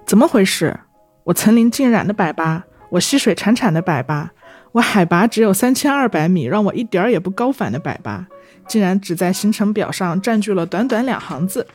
[0.06, 0.80] 怎么回事？
[1.24, 4.30] 我层林尽染的百八，我溪水潺潺的百八，
[4.72, 8.26] 我海拔只有三千二百米，让我一点儿也不高反的百八，
[8.66, 11.66] 竟然只在行程表上占据了短短两行字。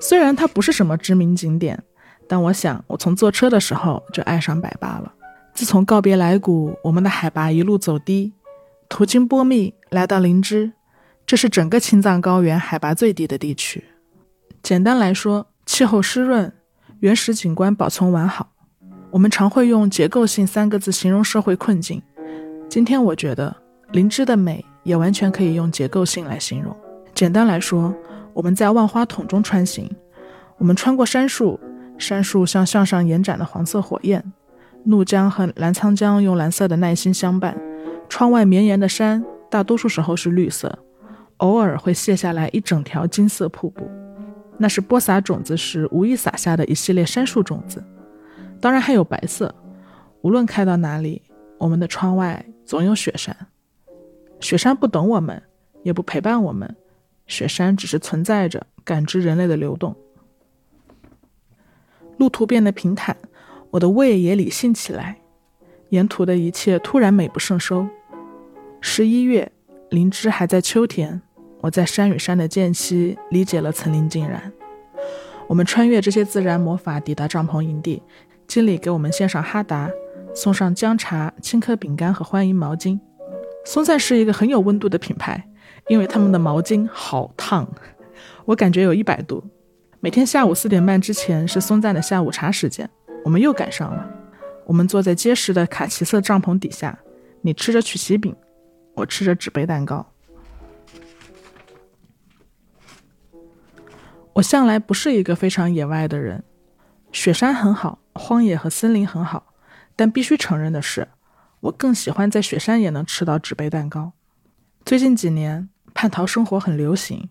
[0.00, 1.84] 虽然它不是什么知名景点，
[2.28, 5.12] 但我想我从坐车的时候就爱上百八了。
[5.54, 8.32] 自从告别来古，我们的海拔一路走低，
[8.88, 10.72] 途经波密，来到林芝，
[11.24, 13.84] 这是整个青藏高原海拔最低的地区。
[14.62, 16.52] 简单来说，气候湿润，
[17.00, 18.50] 原始景观保存完好。
[19.12, 22.02] 我们常会用“结构性”三个字形容社会困境。
[22.68, 23.56] 今天我觉得
[23.92, 26.76] 林芝的美也完全可以用结构性来形容。
[27.14, 27.94] 简单来说，
[28.34, 29.90] 我们在万花筒中穿行，
[30.58, 31.58] 我们穿过杉树，
[31.98, 34.20] 杉树像向上延展的黄色火焰；
[34.84, 37.56] 怒江和澜沧江用蓝色的耐心相伴。
[38.08, 40.78] 窗外绵延的山，大多数时候是绿色，
[41.38, 43.90] 偶尔会卸下来一整条金色瀑布，
[44.58, 47.82] 那是播撒种子时无意撒下的一系列杉树种子。
[48.60, 49.54] 当然还有白色。
[50.22, 51.22] 无论开到哪里，
[51.58, 53.36] 我们的窗外总有雪山。
[54.40, 55.40] 雪山不等我们，
[55.82, 56.74] 也不陪伴我们，
[57.26, 59.94] 雪山只是存在着，感知人类的流动。
[62.18, 63.16] 路途变得平坦，
[63.70, 65.18] 我的胃也理性起来。
[65.90, 67.86] 沿途的一切突然美不胜收。
[68.80, 69.50] 十一月，
[69.90, 71.20] 灵芝还在秋天。
[71.60, 74.52] 我在山与山的间隙理解了层林尽染。
[75.48, 78.02] 我们穿越这些自然魔法，抵达帐篷营地。
[78.46, 79.90] 经理给我们献上哈达，
[80.34, 82.98] 送上姜茶、青稞饼干和欢迎毛巾。
[83.64, 85.48] 松赞是一个很有温度的品牌，
[85.88, 87.68] 因为他们的毛巾好烫，
[88.44, 89.42] 我感觉有一百度。
[90.00, 92.88] 每天下午四点半之前是松赞的下午茶时间，
[93.24, 94.08] 我们又赶上了。
[94.66, 96.98] 我们坐在结实的卡其色帐篷底下，
[97.40, 98.34] 你吃着曲奇饼，
[98.94, 100.06] 我吃着纸杯蛋糕。
[104.34, 106.44] 我向来不是一个非常野外的人，
[107.10, 107.98] 雪山很好。
[108.18, 109.52] 荒野和森林很好，
[109.94, 111.08] 但必须承认的是，
[111.60, 114.12] 我更喜欢在雪山也能吃到纸杯蛋糕。
[114.84, 117.28] 最近几年，叛逃生活很流行，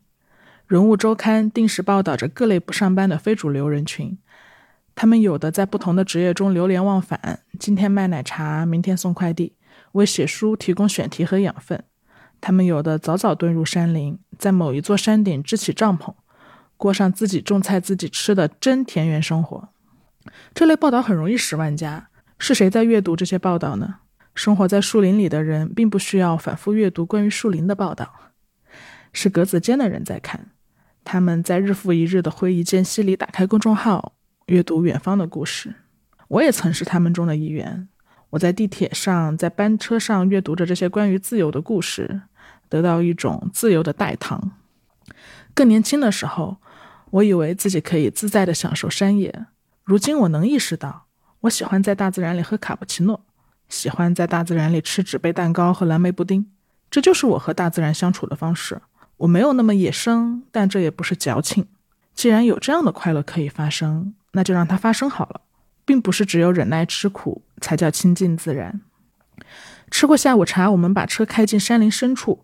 [0.68, 4.18] 人物周刊定时报道着各类不上班的非主流人群。
[4.96, 9.54] 他们有的在不同的职业中流连忘返，今天卖奶茶，明天送快递，
[9.92, 11.84] 为写书提供选题和养分。
[12.42, 16.16] 他们有的早早遁入山林，在某一座山顶支起帐篷，
[16.78, 19.70] 过上自己种菜自己吃的真田园生活。
[20.56, 22.10] 这类报道很容易十万加，
[22.40, 23.98] 是谁在阅读这些报道呢？
[24.34, 28.32] 生活在树林里的人并不需要反复阅读关于树林的报道，
[29.14, 30.50] 是格子间的人在看。
[31.06, 34.14] 他们在日复一日的会议间隙里打开公众号，
[34.48, 35.76] 阅读远方的故事。
[36.28, 37.88] 我也曾是他们中的一员。
[38.32, 42.24] 我在地铁上，在班车上阅读着这些关于自由的故事，
[42.68, 44.52] 得到一种自由的代糖。
[45.54, 46.58] 更年轻的时候，
[47.12, 49.46] 我以为自己可以自在地享受山野。
[49.84, 51.06] 如今我能意识到，
[51.42, 53.24] 我喜欢在大自然里喝卡布奇诺，
[53.70, 56.52] 喜欢在大自然里吃纸杯蛋糕和蓝莓布丁，
[56.90, 58.82] 这就是我和大自然相处的方式。
[59.18, 61.68] 我没有那么野生，但这也不是矫情。
[62.14, 65.42] 既然有这样的快乐可以发生，那就让它发生好了，
[65.86, 68.82] 并不是只有忍耐吃苦才叫亲近自然。
[69.92, 72.44] 吃过下午茶，我们把车开进山林深处，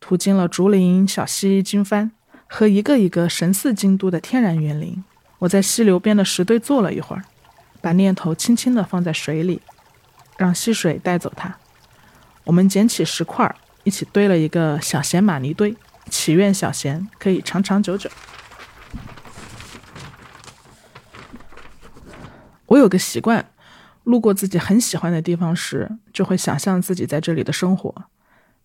[0.00, 2.10] 途经了竹林、小溪、经幡
[2.46, 5.02] 和一个一个神似京都的天然园林。
[5.38, 7.24] 我在溪流边的石堆坐了一会儿，
[7.80, 9.62] 把念头轻轻地放在水里，
[10.36, 11.56] 让溪水带走它。
[12.44, 15.74] 我们捡起石块，一起堆了一个小弦玛尼堆，
[16.10, 18.10] 祈愿小贤可以长长久久。
[22.66, 23.50] 我有个习惯，
[24.04, 27.94] 路过自己很喜欢的地方时，就会想象自己在这里的生活。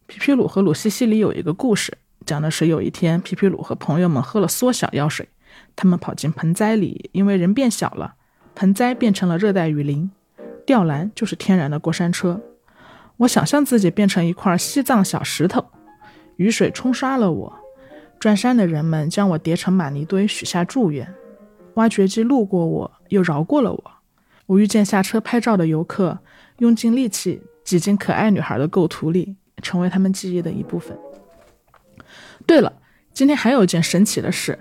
[0.08, 5.30] 皮皮鲁和鲁西西里有一个故事，讲的是有一天，皮皮鲁和朋友们喝了缩小药水。
[5.76, 8.16] 他们跑进盆栽里，因为人变小了，
[8.54, 10.12] 盆栽变成了热带雨林。
[10.66, 12.42] 吊篮就是天然的过山车。
[13.18, 15.66] 我想象自己变成一块西藏小石头，
[16.38, 17.54] 雨水冲刷了我。
[18.20, 21.08] 转山的人们将我叠成玛尼堆，许下祝愿。
[21.76, 23.84] 挖掘机路过我，又饶过了我。
[24.46, 26.18] 我遇见下车拍照的游客，
[26.60, 30.98] 用尽力气挤进可爱女孩的构图里，成为他们记忆的一部分。
[32.46, 32.72] 对了，
[33.12, 34.58] 今天还有一件神奇的事。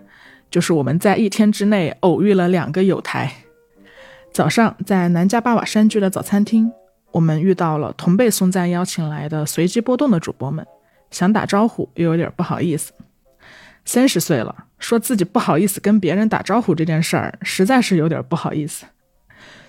[0.50, 3.32] 就是我们在一天之内偶遇了两个友台。
[4.32, 6.70] 早上在南迦巴瓦山居的早餐厅，
[7.10, 10.64] 我们遇到了同被松赞邀请来的随机波动的主播们，
[11.14, 12.92] 想打招呼又有点不好意思。
[13.84, 18.84] 三十岁了，说自己不好意思跟别人打招呼这件事儿，实在是有点不好意思。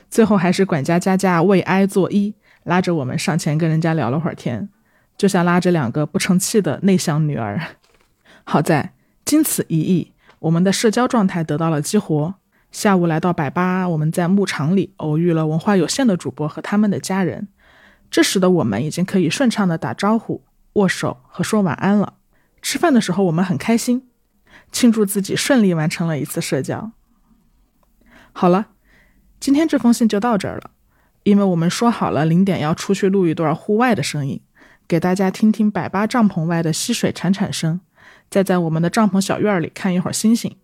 [0.09, 4.67] 最后还是管家佳佳为哀作揖，拉着我们上前跟人家聊了会儿天，
[5.15, 7.61] 就像拉着两个不成器的内向女儿。
[8.43, 8.93] 好在
[9.23, 10.13] 经此一役。
[10.39, 12.33] 我们的社交状态得到了激活，
[12.71, 17.47] 下午来到百八，我们在牧场里偶遇了文化有限的主播和他们的家人。
[18.09, 20.43] 这时的我们已经可以顺畅的打招呼、
[20.75, 22.13] 握手和说晚安了。
[22.61, 24.07] 吃饭的时候，我们很开心，
[24.71, 26.91] 庆祝自己顺利完成了一次社交。
[28.31, 28.67] 好了，
[29.39, 30.71] 今天这封信就到这儿了，
[31.23, 34.41] 因为我们说好了零点要出去录一段户外的声音，
[34.87, 37.79] 给大家听听百八帐篷外的溪水潺潺声，
[38.29, 40.57] 再在我们的帐篷小院里看一会儿星星。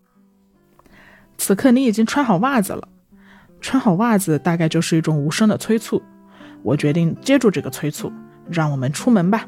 [1.38, 2.88] 此刻你已经穿好袜子了，
[3.62, 6.02] 穿好袜子大概就是一种无声的催促。
[6.64, 8.12] 我决定接住这个催促，
[8.50, 9.48] 让我们出门吧。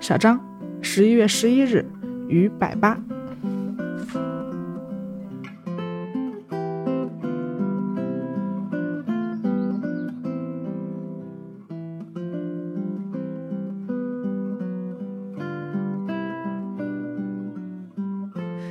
[0.00, 0.40] 小张，
[0.80, 1.84] 十一月十一日，
[2.28, 2.96] 于百八。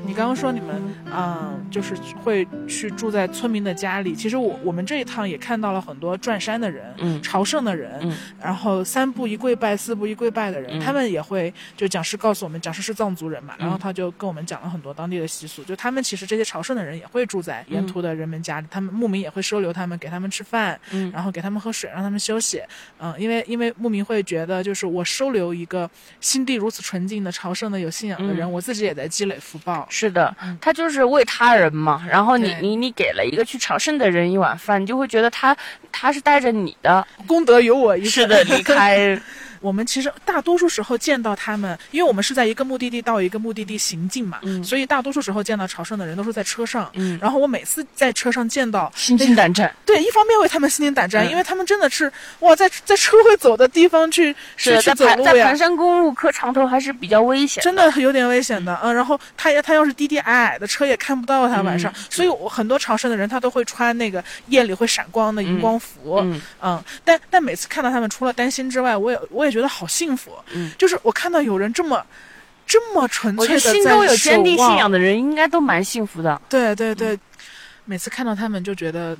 [0.08, 0.82] 你刚刚说你们，
[1.14, 1.94] 嗯，就是
[2.24, 4.16] 会去住在村民的家里。
[4.16, 7.22] 其实我我们这一趟也看到了很多转山的人，嗯。
[7.22, 8.18] 朝圣的人，嗯。
[8.42, 10.80] 然后三步一跪拜，四步一跪拜的人，嗯。
[10.80, 21.12] 他们也会就讲师告诉我们，讲师是藏族人嘛，嗯然后他就跟我们讲了很多当地的习俗，就他们其实这些朝圣的人也会住在沿途的人们家里，他们牧民也会收留他们，给他们吃饭，嗯。
[21.12, 22.62] 然后给他们喝水，让他们休息。
[23.00, 25.90] 嗯，因为因为牧民会觉得，就是我收留一个
[26.22, 29.86] 心地如此纯净的朝圣的有信仰的人，嗯我自己也在积累福报。
[29.90, 32.04] 是的嗯，他就是为他人嘛。
[32.10, 35.56] 然后你你你给了一个去朝圣的人一碗饭，你就会觉得他
[35.92, 39.20] 他是带着你的，功德有我是的，离开。
[39.66, 46.88] 我们其实大多数时候见到他们，因为我们是在一个目的地到一个目的地行进嘛，嗯所以大多数时候见到朝圣的人都是在车上。
[46.94, 49.74] 嗯，然后我每次在车上见到，心惊胆战。
[49.84, 52.12] 对，一方面为他们心惊胆战，嗯因为他们真的是
[52.42, 57.64] 哇，在在车会走的地方去 是，在走路呀盘在盘，山公路磕长头还是比较危险。
[57.64, 72.06] 真的有点危险的，嗯，然后他也他要是低低矮矮的车也看不到他晚上，嗯所以我很多朝圣的人他都会穿那个夜里会闪光的荧光服，嗯嗯，但但每次看到他们，除了担心之外，我也我也觉得好幸福，嗯，就是我看到有人这么
[72.68, 76.42] 这么纯粹的在心中有坚定信仰的人应该都蛮幸福的。
[76.50, 77.18] 对对对，
[77.86, 79.18] 每次看到他们就觉得，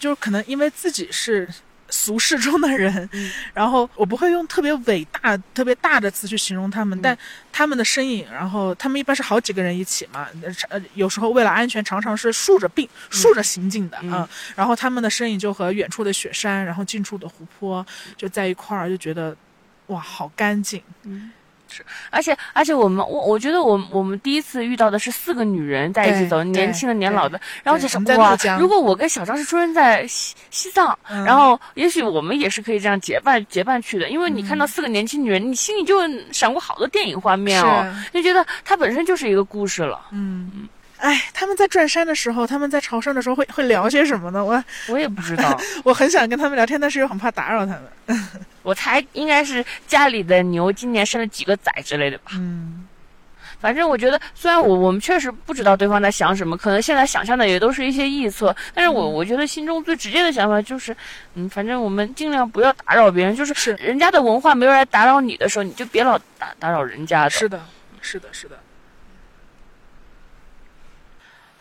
[0.00, 1.46] 就是可能因为自己是
[1.90, 3.30] 俗世中的人，嗯。
[3.52, 7.02] 然后我不会用特别伟大、特别大的词去形容他们，嗯。
[7.02, 7.18] 但
[7.52, 10.26] 他们的身影，然后他们一般是好几个人一起嘛，
[10.70, 14.28] 呃，有时候为了安全，常常是竖着并竖着行进的啊、嗯。
[14.56, 17.84] 然后他们的身影就和远处的雪山，然后近处的湖泊
[18.16, 19.36] 就在一块儿，就觉得
[19.88, 20.82] 哇，好干净。
[21.02, 21.30] 嗯，
[21.68, 35.96] 是而且而且我们我我觉得我们我们第一次遇到的是四个女人在一起走，年轻的年老的，然后就对我们在想哇如果我跟小张是出生在西西藏，嗯然后也许我们也是可以这样结伴结伴去的，因为你看到四个年轻女人，你心里就
[36.32, 40.00] 闪过好多电影画面哦，就觉得它本身就是一个故事了。
[40.12, 40.68] 嗯，
[40.98, 44.42] 哎，他们在转山的时候，他们在朝圣的时候会会聊些什么呢？
[44.42, 48.18] 我我也不知道， 我很想跟他们聊天，但是又很怕打扰他们。
[48.62, 52.32] 我猜应该是家里的牛今年生了几个崽之类的吧。
[52.36, 52.86] 嗯，
[53.60, 60.96] 反正我觉得，虽然我我们确实不知道对方在想什么，可能现在想象的也都是一些臆测，但是我我觉得心中最直接的想法就是，
[61.34, 67.30] 嗯，反正我们尽量不要打扰别人，就是是人家的文化没有人来打扰你的时候，你就别老打打扰人家的。
[67.30, 67.60] 是的，
[68.00, 68.58] 是的，是的。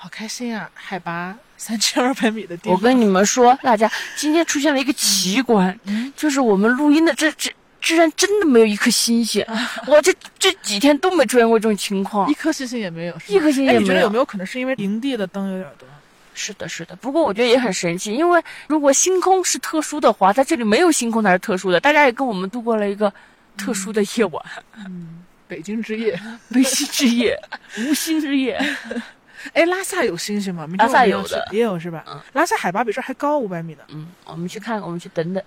[0.04, 0.70] 好开心啊！
[0.74, 7.50] 海拔三千二百米的地方，我跟你们说，大家今天出现了一个奇观，嗯就是我们录音的这这。
[7.80, 9.46] 居然真的没有一颗星星，
[9.88, 12.34] 我这这几天都没出现过这种情况一。
[12.34, 15.88] 颗星星也没有，一颗星星哎也没有你觉得有没有可能是因为营地的灯有点多？
[16.34, 16.96] 是的，是的。
[16.98, 21.80] 不过我觉得也很神奇，因为如果星空是特殊的话，在这里没有星空才是特殊的。
[21.80, 23.14] 大家也跟我们度过了一个
[23.58, 24.46] 特殊的夜晚，
[24.78, 26.18] 嗯北京之夜。
[26.54, 27.38] 北星之夜，
[27.80, 28.58] 无星之夜。
[29.52, 30.66] 哎，拉萨有星星吗？
[30.78, 32.04] 拉萨有的也有是吧？
[32.08, 33.84] 嗯拉萨海拔比这儿还高五百米呢。
[33.90, 35.44] 嗯，我们去看，我们去等等。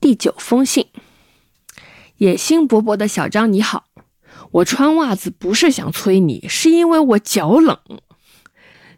[0.00, 0.86] 第九封信，
[2.18, 3.86] 野心勃勃的小张，你好，
[4.50, 7.78] 我穿袜子不是想催你，是因为我脚冷。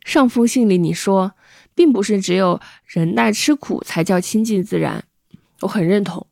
[0.04, 1.32] 上封信里你说，
[1.74, 5.04] 并不是只有忍耐吃苦才叫亲近自然，
[5.60, 6.25] 我很认同。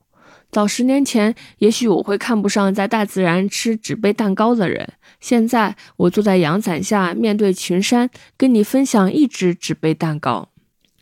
[0.55, 4.93] 早十年前，也许我会看不上在大自然吃纸杯蛋糕的人。
[5.18, 10.51] 现在，我坐在阳伞下，面对群山，跟你分享一只纸杯蛋糕。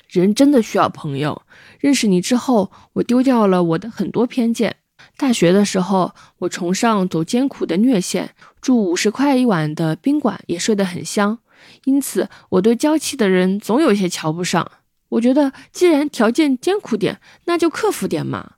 [0.08, 1.42] 人真的需要朋友。
[1.78, 4.76] 认识你之后，我丢掉了我的很多偏见。
[5.18, 8.30] 大学的时候，我崇尚走艰苦的虐线，
[8.62, 11.38] 住五十块一晚的宾馆也睡得很香。
[11.84, 14.66] 因此，我对娇气的人总有些瞧不上。
[15.10, 18.52] 我觉得，既然条件艰苦点，那就克服点嘛。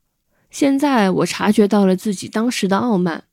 [0.55, 3.25] 现在我察觉到了自己当时的傲慢。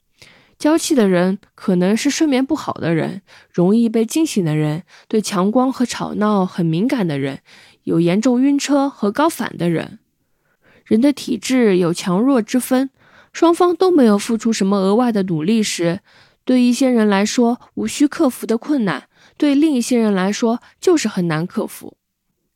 [0.57, 3.21] 娇气的人可能是睡眠不好的人，
[3.53, 7.41] 容易被惊醒的人，对强光和吵闹很敏感的人，
[7.83, 9.99] 有严重晕车和高反的人。
[10.83, 12.89] 人的体质有强弱之分，
[13.31, 15.99] 双方都没有付出什么额外的努力时，
[16.43, 19.03] 对一些人来说无需克服的困难，
[19.37, 21.95] 对另一些人来说就是很难克服。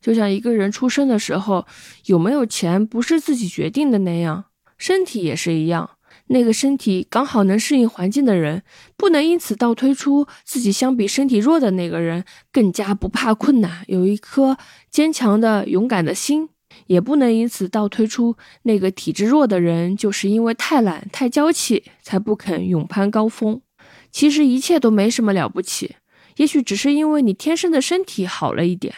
[0.00, 1.66] 就像一个人出生的时候
[2.06, 4.45] 有没有钱不是自己决定的那样，
[4.76, 5.90] 身体也是一样。
[6.28, 8.62] 那个身体刚好能适应环境的人，
[8.96, 14.56] 不能因此倒推出自己相比身体弱的那个人更加不怕困难，有一颗
[14.90, 16.48] 坚强的、勇敢的心；
[16.86, 23.60] 也不能因此倒推出那个体质弱的人就是因为太懒、太娇气才不肯勇攀高峰。
[24.10, 25.96] 其实一切都没什么了不起，
[26.38, 28.92] 也许只是因为你天生的身体好了一点。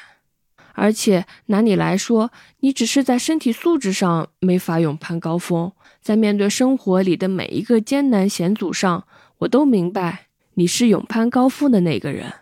[0.80, 2.30] 而且拿你来说，
[2.60, 9.04] 你只是在身体素质上没法勇攀高峰，在面对生活里的每一个艰难险阻上，
[9.38, 12.32] 我都明白你是勇攀高峰的那个人。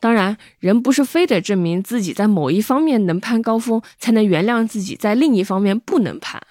[0.00, 6.42] 当然，人不是非得证明自己在某一方面能攀高峰，才能原谅自己在另一方面不能攀。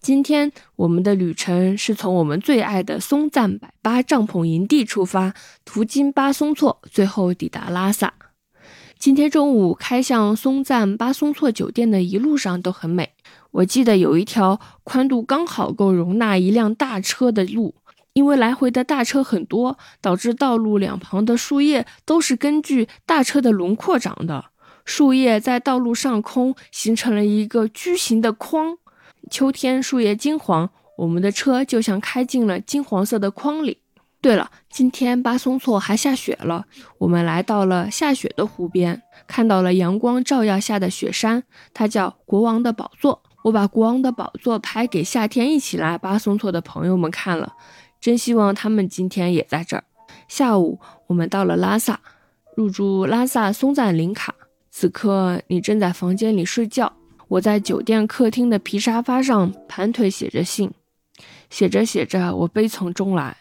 [0.00, 5.34] 今天我们的旅程是从我们最爱的松赞百巴帐篷营地出发，
[5.64, 8.14] 途经巴松措，最后抵达拉萨。
[8.98, 13.12] 今天中午开向松赞巴松措酒店的一路上都很美。
[13.52, 17.76] 我记得有一条宽度刚好够容纳一辆大车的路，
[18.12, 24.46] 因为来回的大车很多，导致道路两旁的树叶都是根据大车的轮廓长的。
[24.84, 28.78] 树叶在道路上空形成了一个矩形的框。
[29.30, 33.78] 秋天树叶金黄，我们的车就像开进了金黄色的框里。
[34.20, 36.64] 对了，今天巴松措还下雪了。
[36.98, 43.22] 我们来到了下雪的湖边，看到了阳光照耀下的雪山，它叫国王的宝座。
[43.44, 47.54] 我把国王的宝座拍给夏天一起来巴松措的朋友们看了，
[48.00, 49.84] 真希望他们今天也在这儿。
[50.26, 52.00] 下午，我们到了拉萨，
[52.56, 54.34] 入住拉萨松赞林卡。
[54.70, 56.92] 此刻你正在房间里睡觉，
[57.28, 60.72] 我在酒店客厅的皮沙发上盘腿写着信，
[61.48, 63.36] 写着写着，我悲从中来。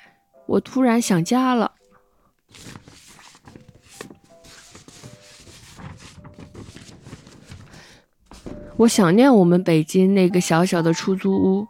[0.48, 1.74] 我突然想家了，
[8.78, 11.68] 我想念我们北京那个小小的出租屋。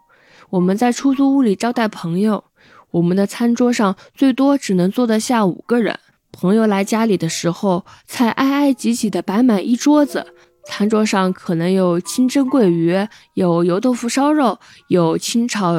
[0.50, 2.44] 我们在出租屋里招待朋友，
[2.90, 5.98] 我们的餐桌上最多只能坐得下五个人。
[6.30, 10.34] 朋友来家里的时候，菜挨挨挤挤的摆满一桌子，
[10.64, 12.96] 餐桌上可能有清蒸桂鱼，
[13.34, 15.74] 有油豆腐烧肉，有清炒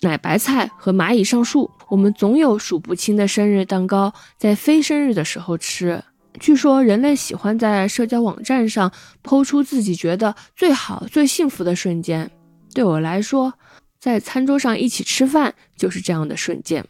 [0.00, 1.70] 奶白菜和蚂蚁上树。
[1.92, 6.02] 我们总有数不清的生日蛋糕在非生日的时候吃。
[6.40, 8.90] 据说人类喜欢在社交网站上
[9.22, 12.30] 抛出自己觉得最好、最幸福的瞬间。
[12.72, 13.52] 对我来说，
[14.00, 16.82] 在餐桌上一起吃饭就是这样的瞬间。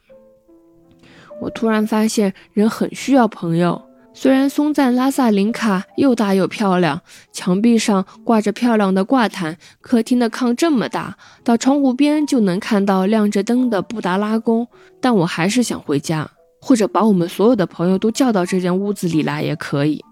[1.41, 3.83] 我突然发现，人很需要朋友。
[4.15, 7.01] 虽然松赞拉萨林卡又大又漂亮，
[7.33, 14.69] 墙壁上挂着漂亮的挂毯，客厅的炕这么大，到窗户边就能看到亮着灯的布达拉宫，
[15.01, 16.31] 但我还是想回家，
[16.61, 20.05] 或者把我们所有的朋友都叫到这间屋子里来也可以。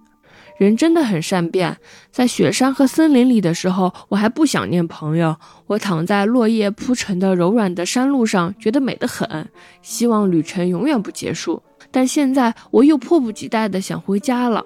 [0.58, 1.76] 人真的很善变，
[2.10, 5.36] 在雪山和森林里的时候，我还不想念朋友，
[5.66, 9.48] 我躺在落叶铺成的柔软的山路上，觉得美得很，
[9.82, 11.62] 希望旅程永远不结束。
[11.90, 14.64] 但现在我又迫不及待地想回家了。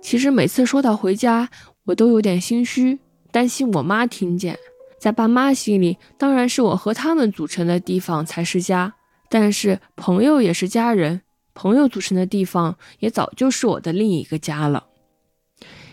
[0.00, 1.48] 其实每次说到回家，
[1.84, 2.98] 我都有点心虚，
[3.30, 4.58] 担心我妈听见。
[4.98, 8.94] 在爸妈心里，当然是我和他们组成的地方才是家。
[9.28, 11.22] 但是朋友也是家人，
[11.54, 14.86] 朋友组成的地方也早就是我的另一个家了。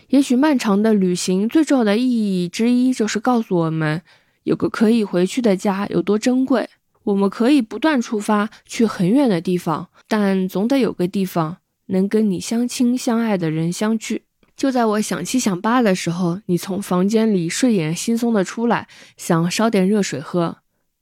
[0.08, 4.02] 也许漫长的旅行最重要的意义之一，就是告诉我们，
[4.44, 6.68] 有个可以回去的家有多珍贵。
[7.08, 9.88] 我们可以不断出发，去很远的地方。
[10.06, 11.56] 但总得有个地方
[11.86, 14.24] 能跟你相亲相爱的人相聚。
[14.54, 20.58] 就在我想七想八的时候，你从房间里睡眼惺忪的出来，想烧点热水喝。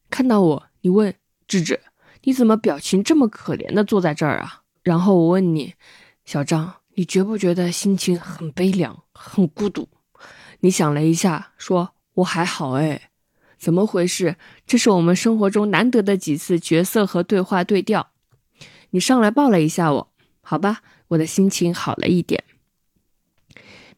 [0.08, 1.12] 看到我，你问
[1.48, 1.80] 智智
[2.22, 5.74] ：“你怎么表情这么可怜的坐在这儿啊？”然后我问你
[6.24, 9.88] ：“小张，你觉不觉得心情很悲凉，很孤独？”
[10.60, 13.10] 你想了一下，说：“我还好哎。”
[13.58, 14.36] 怎么回事？
[14.66, 18.10] 这是我们生活中难得的几次角色和对话对调。
[18.90, 22.44] 你上来抱了一下我，好吧，我的心情好了一点。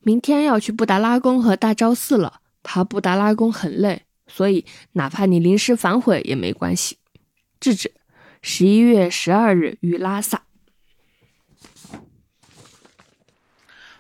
[0.00, 6.98] 明天要去布达拉宫和大昭寺了，爬布达拉宫很累，所以哪怕你临时反悔也没关系。
[7.60, 7.92] 智智，
[8.40, 10.44] 十一月十二日于拉萨。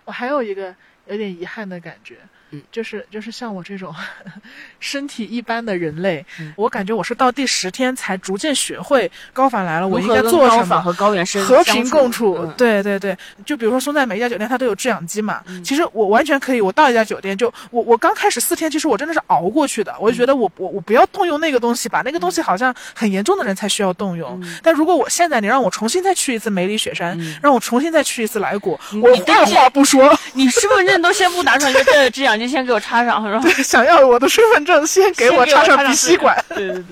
[0.04, 0.74] 我还有一个
[1.06, 2.16] 有点遗憾的感觉，
[2.50, 2.62] 嗯。
[2.72, 3.94] 就是就是像我这种
[4.80, 6.52] 身体一般的人类，嗯。
[6.56, 10.80] 我感觉我是到第十天才逐渐学会高反来了，我应该做什么。
[10.80, 12.54] 和高原生和相平共处，嗯。
[12.56, 36.84] 对对对，就比如说松赞每一家酒店它都有制氧机嘛，其实我完全可以，我到一家酒店就我我刚开始四天，其实我真的是熬过去的，我就觉得我我我不要动用那个东西吧，那个东西好像很严重的人才需要动用，但如果我现在你让我重新再去一次梅里雪山，让我重新再去一次来古，我你二话不说，你身份证都先不拿出来，就这这氧机先给我插上，然后想要我的身份证先给我插上鼻吸管，对对对，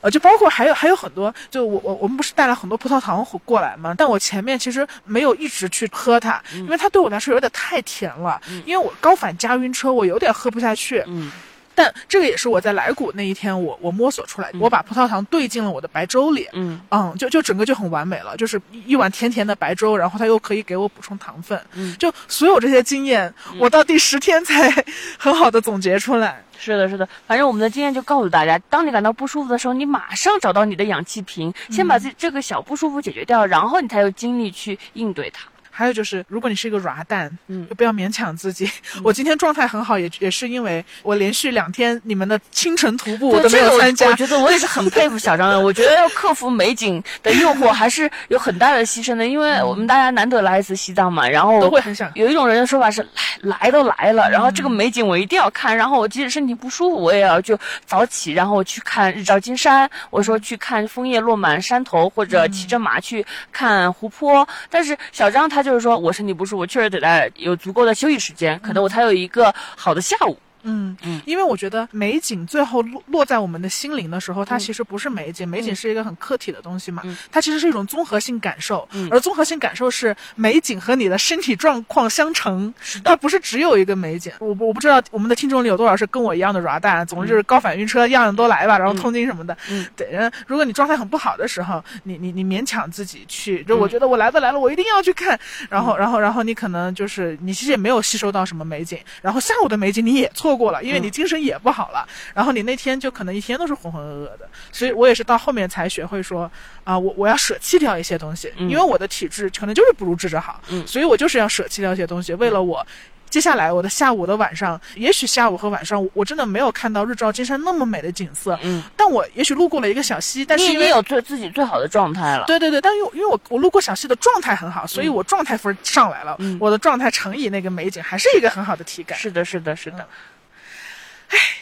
[0.00, 3.94] 呃，就包括还有还有很多，就我我我们不是带了很多葡萄糖过来吗？
[3.96, 8.40] 但我前面其实没有一直去喝它，因为它对我来说有点太甜了。
[8.66, 11.04] 因为我高反加晕车，我有点喝不下去。
[11.06, 11.30] 嗯
[11.74, 16.46] 但这个也是我在来古那一天我我摸索出来的，我把葡萄糖兑进了我的白粥里。
[16.52, 24.70] 嗯嗯，就就整个就很完美了，就是一一碗甜甜的白粥，然后它又可以给我补充糖分，嗯就所有这些经验，我到第十天才
[25.18, 26.44] 很好的总结出来。
[26.58, 35.48] 是的，是的，反正我们的经验就告诉大家，当你感到不舒服的时候，你马上找到你的氧气瓶，先把这这个小不舒服解决掉，然后你才有精力去应对它。
[35.70, 38.70] 还有就是，如果你是一个软蛋，嗯就不要勉强自己。
[39.02, 44.14] 我今天状态很好，也也是因为我连续两天你们的清晨徒步我都没这个我有参加我。
[44.14, 45.58] 觉得我也是很佩服小张的。
[45.60, 53.00] 我觉得要克服美景的诱惑，还是有很大的牺牲的，因为我们大家难得来一次西藏嘛，然后都会很想有一种人的说法是
[53.40, 64.46] 来来都来了，然后这个美景我一定要看，然后我即使身体不舒服，我也要就早起，然后去看日照金山，我说去看枫叶落满山头，或者骑着马去看湖泊。
[64.68, 70.36] 但是小张他就是说我身体不舒服，确实得在有足够的休息时间，可能我才有一个好的下午。
[70.62, 71.20] 嗯嗯。
[71.26, 77.16] 因为我觉得美景最后落落在我们的心灵的时候，它其实不是美景，美景是一个很客体的东西嘛，嗯。
[77.30, 79.08] 它其实是一种综合性感受，嗯。
[79.10, 82.72] 而综合性感受是美景和你的身体状况相乘，
[83.04, 84.32] 它不是只有一个美景。
[84.38, 89.56] 我我不知道我们的听众里有多少是跟我一样的软蛋，总之就是高反晕车，样样都来吧，然后痛经什么的。
[89.70, 89.86] 嗯。
[89.96, 95.38] 对，如果你状态很不好的时候，你你你勉强自己去，就我觉得我来都来了，我一定要去看，
[95.68, 106.50] 然后然后然后你可能就是你其实也没有吸收到什么美景，然后下午的美景你也错过了，因为你精神也不好了，然后你那天就可能一天都是浑浑噩噩的，所以我也是到后面才学会说
[106.84, 112.86] 啊、我我要舍弃掉一些东西，嗯因为我的体质可能就是不如智者好，嗯所以我就是要舍弃掉一些东西，为了我。
[113.30, 122.44] 接下来我的下午的晚上，也许下午和晚上我真的没有看到日照金山那么美的景色，嗯，但我也许路过了一个小溪，但是因为有最自己最好的状态了。
[122.48, 129.16] 对对对，但因为因为我我路过小溪的状态很好，所以我状态分上来了，嗯我的状态乘以那个美景，还是一个很好的体感。
[129.16, 130.04] 是的，是的，是的。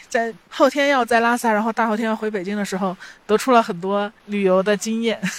[0.07, 2.95] 在后天要在拉萨，然后大后天要回北京的时候，
[3.27, 5.19] 得出了很多旅游的经验。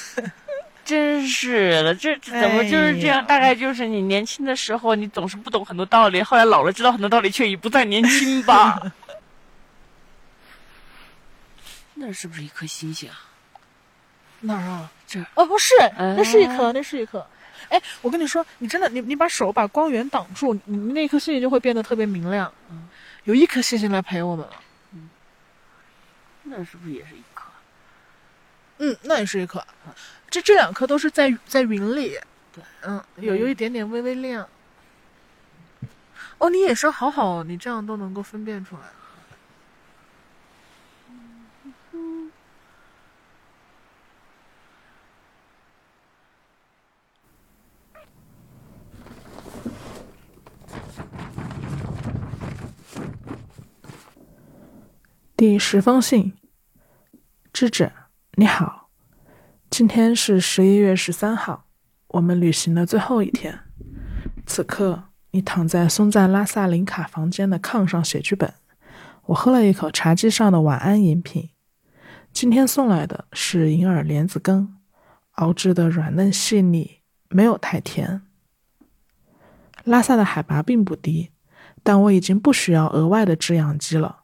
[0.85, 3.21] 真是的，这这怎么就是这样？
[3.21, 8.81] 哎大概就是你年轻的时候，你总是不懂很多道理，后来老了知道很多道理，却已不再年轻吧？
[11.95, 13.15] 那是不是一颗星星啊？
[14.41, 14.91] 哪儿啊？
[15.07, 17.25] 这儿哦，不是，哎那是一颗，那是一颗。
[17.69, 22.53] 哎，我跟你说，你真的，你你把手把光源挡住，你你那颗星星就会变得特别明亮。
[22.71, 22.89] 嗯
[23.31, 24.53] 有一颗星星来陪我们了。
[24.93, 25.09] 嗯
[26.43, 27.45] 那是不是也是一颗？
[28.79, 29.65] 嗯，那也是一颗。
[30.29, 32.19] 这这两颗都是在在云里。
[32.53, 34.49] 对，嗯，有有一点点微微亮。
[36.39, 38.83] 哦，你眼神好好哦，你这样都能够分辨出来。
[55.41, 56.35] 第十封信，
[57.51, 57.91] 智者，
[58.35, 58.91] 你好，
[59.71, 61.65] 今天是十一月十三号，
[62.09, 63.61] 我们旅行的最后一天。
[64.45, 68.53] 此刻，你躺在松赞拉萨林卡房间的炕上写剧本。
[69.29, 71.49] 我喝了一口茶几上的晚安饮品。
[72.35, 74.77] 今天送来的是银耳莲子羹，
[75.37, 77.01] 熬制的软嫩细腻，
[77.31, 78.21] 没有太甜。
[79.85, 81.31] 拉萨的海拔并不低，
[81.83, 84.20] 但我已经不需要额外的制氧机了。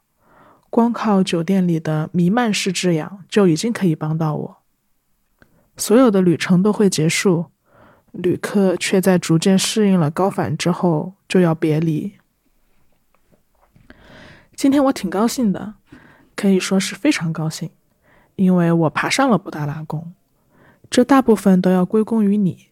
[0.69, 4.57] 光靠酒店里的弥漫式制氧就已经可以帮到我。
[5.75, 7.45] 所有的旅程都会结束，
[8.11, 12.13] 旅客却在逐渐适应了高反之后就要别离。
[14.55, 15.75] 今天我挺高兴的，
[16.35, 17.69] 可以说是非常高兴，
[18.35, 20.13] 因为我爬上了布达拉宫，
[20.89, 22.69] 这大部分都要归功于你。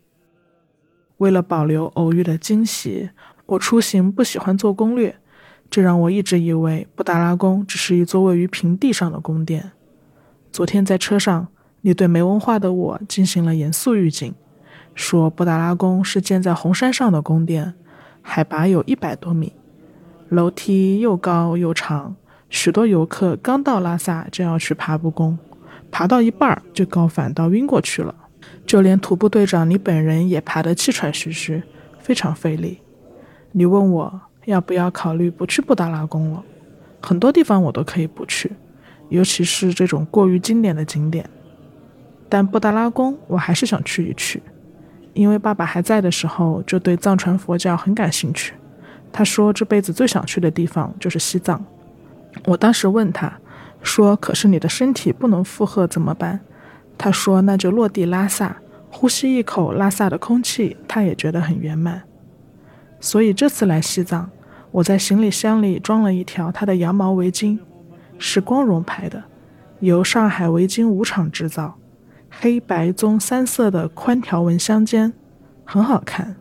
[1.18, 3.12] 为了保留偶遇的惊喜，
[3.46, 5.20] 我出行不喜欢做攻略。
[5.76, 9.73] 这让我一直以为布达拉宫只是一座位于平地上的宫殿。
[10.49, 11.49] 昨天在车上，
[11.81, 14.34] 你对没文化的我进行了严肃预警，
[14.93, 17.73] 说布达拉宫是建在红山上的宫殿，
[18.22, 19.52] 海拔有一百多米，
[20.30, 22.15] 楼梯又高又长，
[22.49, 25.38] 许多游客刚到拉萨就要去爬布宫，
[25.91, 28.15] 爬到一半就高反到晕过去了。
[28.65, 31.61] 就连徒步队长你本人也爬得气喘吁吁，
[31.99, 32.80] 非常费力。
[33.52, 36.44] 你问我要不要考虑不去布达拉宫了？
[37.02, 38.52] 很多地方我都可以不去，
[39.10, 41.30] 尤其是这种过于经典的景点。
[42.28, 44.42] 但布达拉宫我还是想去一去，
[45.14, 48.54] 因为爸爸还在的时候就对藏传佛教很感兴趣。
[49.12, 51.64] 他说这辈子最想去的地方就是西藏。
[52.46, 53.32] 我当时问他，
[53.82, 56.40] 说：“可是你的身体不能负荷怎么办？”
[56.98, 58.58] 他说：“那就落地拉萨，
[58.90, 62.02] 呼吸一口拉萨的空气，他也觉得很圆满。”
[63.00, 64.30] 所以这次来西藏，
[64.76, 67.57] 我在行李箱里装了一条他的羊毛围巾，
[68.19, 69.23] 是光荣牌的，
[69.80, 71.77] 由上海围巾五厂制造，
[72.30, 75.14] 黑白棕三色的宽条纹相间，
[75.64, 76.35] 很好看。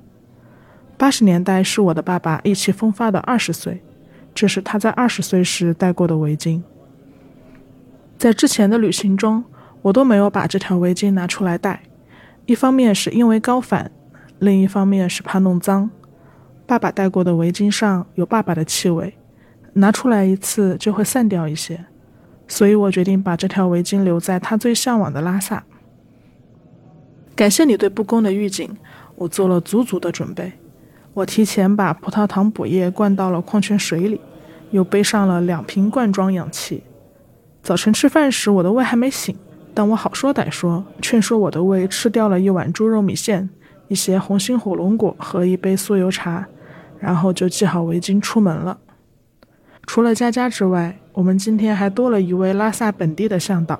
[0.96, 3.80] 八十年代是我的爸爸意气风发的二十岁，
[4.34, 6.60] 这是他在二十岁时戴过的围巾。
[8.18, 9.44] 在之前的旅行中。
[9.82, 11.82] 我都没有把这条围巾拿出来戴，
[12.46, 13.90] 一方面是因为高反，
[14.38, 15.90] 另一方面是怕弄脏。
[16.66, 19.14] 爸爸戴过的围巾上有爸爸的气味，
[19.74, 21.84] 拿出来一次就会散掉一些，
[22.48, 25.64] 所以我决定把这条围巾留在他最向往的拉萨。
[27.36, 28.76] 感谢你对布宫的预警，
[29.16, 30.52] 我做了足足的准备。
[31.12, 34.20] 我提前把葡萄糖补液灌到了矿泉水里，
[34.70, 36.82] 又背上了两瓶罐装氧气。
[37.62, 39.36] 早晨吃饭时，我的胃还没醒。
[39.76, 43.50] 但我好说歹说，劝说我的胃吃掉了一碗猪肉米线、
[43.88, 46.46] 一些红心火龙果和一杯酥油茶，
[47.04, 48.78] 然后就系好围巾出门了。
[49.86, 53.78] 除了佳佳之外，我们今天还多了一位拉萨本地的向导，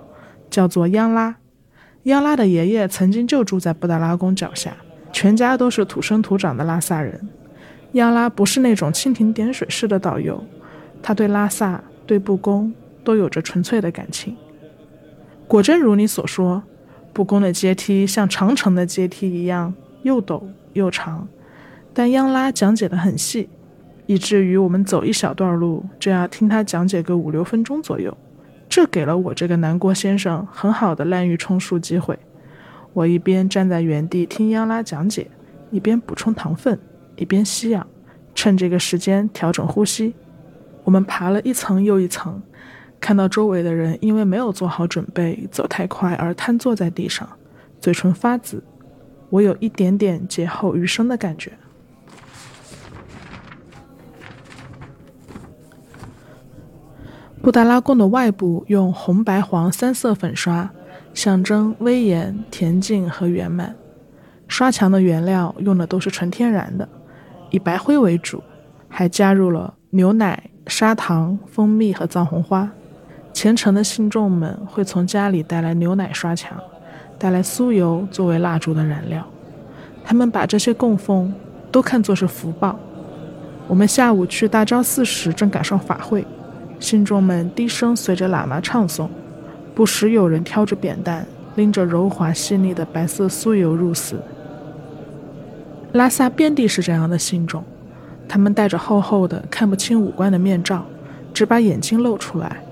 [0.51, 1.35] 叫做央拉。
[2.03, 4.77] 央拉的爷爷曾经就住在布达拉宫脚下，
[5.11, 7.19] 全家都是土生土长的拉萨人。
[7.93, 10.45] 央拉不是那种蜻蜓点水式的导游，
[11.03, 14.37] 他对拉萨、对布宫都有着纯粹的感情。
[15.49, 16.63] 果真如你所说，
[17.15, 19.73] 布宫的阶梯像长城的阶梯一样
[20.03, 20.43] 又陡
[20.75, 21.27] 又长，
[21.95, 23.49] 但央拉讲解的很细，
[24.07, 28.15] 以至于我们走一小段路就要听他讲解个五六分钟左右。
[28.69, 32.19] 这给了我这个南郭先生很好的滥竽充数机会。
[32.93, 35.31] 我一边站在原地听央拉讲解，
[35.71, 36.77] 一边补充糖分，
[37.15, 37.87] 一边吸氧，
[38.35, 40.15] 趁这个时间调整呼吸。
[40.83, 42.43] 我们爬了一层又一层。
[43.01, 47.29] 看到周围的人因为没有做好准备，走太快而瘫坐在地上，
[47.79, 48.63] 嘴唇发紫，
[49.29, 51.53] 我有一点点劫后余生的感觉。
[57.45, 60.71] 布达拉宫的外部用红、白、黄三色粉刷，
[61.13, 63.77] 象征威严、恬静和圆满。
[64.49, 66.89] 刷墙的原料用的都是纯天然的，
[67.51, 68.43] 以白灰为主，
[68.89, 72.71] 还加入了牛奶、砂糖、蜂蜜和藏红花。
[73.35, 76.59] 虔诚的信众们会从家里带来牛奶刷墙，
[77.19, 79.23] 带来酥油作为蜡烛的燃料。
[80.03, 81.31] 他们把这些供奉
[81.71, 82.81] 都看作是福报。
[83.69, 86.27] 我们下午去大昭寺时正赶上法会，
[86.85, 89.09] 信众们低声随着喇嘛唱诵，
[89.75, 94.21] 不时有人挑着扁担，拎着柔滑细腻的白色酥油入寺。
[95.93, 97.65] 拉萨遍地是这样的信众，
[98.29, 100.85] 他们戴着厚厚的看不清五官的面罩，
[101.33, 102.63] 只把眼睛露出来。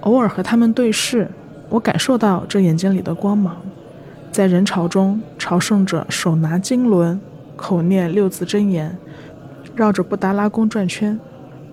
[0.00, 1.26] 偶尔和他们对视，
[1.70, 3.56] 我感受到这眼睛里的光芒。
[4.30, 7.18] 在人潮中，朝圣者手拿经轮，
[7.56, 8.94] 口念六字真言，
[9.74, 11.18] 绕着布达拉宫转圈；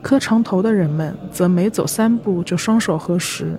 [0.05, 3.57] 磕长头的人们则每走三步就双手合十，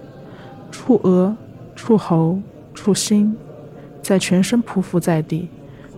[0.70, 1.36] 触额、
[1.74, 2.38] 触喉、
[2.72, 3.36] 触心，
[4.00, 5.48] 在全身匍匐在地，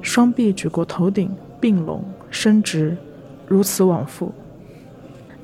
[0.01, 1.31] 双臂举过头顶
[1.61, 2.97] 并拢伸直，
[3.47, 4.33] 如此往复。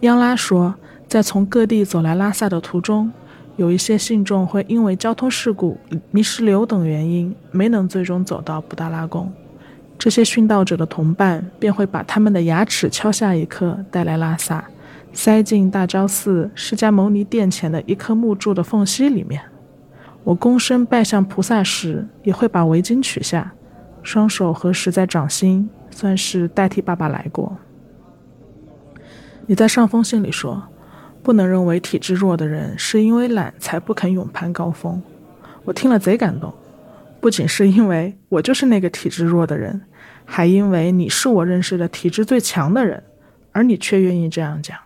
[0.01, 0.75] 央拉说。
[1.07, 3.13] 在从各地走来拉萨的途中，
[3.57, 5.79] 有一些信众会因为交通事故、
[6.11, 9.31] 泥石流等原因，没能最终走到布达拉宫。
[9.99, 14.65] 这些殉道者的同伴便会把他们的牙齿敲下一颗带来拉萨，
[15.15, 19.41] 塞进大昭寺释迦牟尼殿前的一颗木柱的缝隙里面。
[20.25, 23.55] 我躬身拜向菩萨时，也会把围巾取下，
[24.03, 27.57] 双手合十在掌心，算是代替爸爸来过。
[29.47, 30.63] 你在上封信里说。
[31.23, 35.03] 不能认为体质弱的人是因为懒才不肯勇攀高峰。
[35.65, 36.53] 我听了贼感动，
[37.19, 39.81] 不仅是因为我就是那个体质弱的人，
[40.27, 43.03] 还因为你是我认识的体质最强的人，
[43.53, 44.77] 而你却愿意这样讲。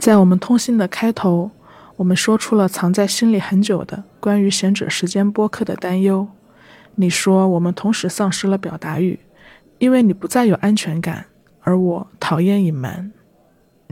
[0.00, 1.50] 在我们通信的开头，
[1.96, 6.26] 我们说出了藏在心里很久的关于贤者时间播客的担忧。
[6.94, 9.20] 你说我们同时丧失了表达欲，
[9.76, 11.26] 因为你不再有安全感。
[11.60, 13.12] 而我讨厌隐瞒。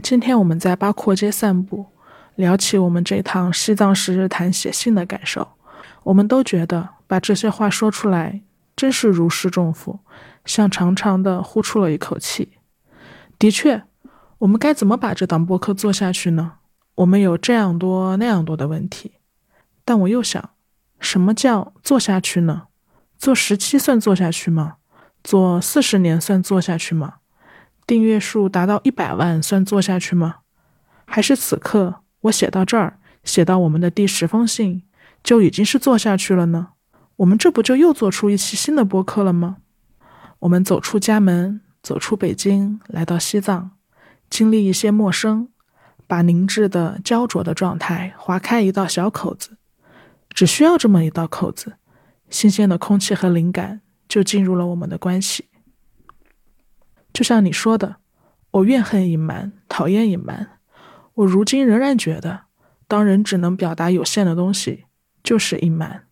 [0.01, 1.85] 今天我们在八廓街散步，
[2.33, 5.47] 聊起我们这趟西藏十日谈写信的感受，
[6.01, 8.41] 我们都觉得把这些话说出来，
[8.75, 9.99] 真是如释重负，
[10.43, 12.53] 像长长的呼出了一口气。
[13.37, 13.83] 的确，
[14.39, 16.53] 我们该怎么把这档播客做下去呢？
[16.95, 19.13] 我们有这样多那样多的问题，
[19.83, 20.51] 但我又想，
[20.99, 22.67] 什么叫做下去呢？
[23.17, 24.77] 做十期算做下去吗？
[25.21, 27.15] 做四十年算做下去吗？
[27.85, 30.37] 订阅数达到一百万算做下去吗？
[31.05, 34.83] 还是此刻我写到这儿，写到我们的第十封信，
[35.21, 36.69] 就已经是做下去了呢？
[37.17, 39.57] 我们这不就又做出一期新的播客了吗？
[40.39, 43.71] 我们走出家门，走出北京，来到西藏，
[44.29, 45.49] 经历一些陌生，
[46.07, 49.57] 把凝滞的、焦灼的状态划开一道小口子，
[50.29, 51.77] 只需要这么一道口子，
[52.29, 55.49] 新鲜的空气和灵感就进入了我们的关系。
[57.11, 57.97] 就像你说的，
[58.51, 60.59] 我怨恨隐瞒，讨厌隐瞒。
[61.15, 62.41] 我如今仍然觉得，
[62.87, 64.85] 当人只能表达有限的东西，
[65.23, 66.05] 就是隐瞒。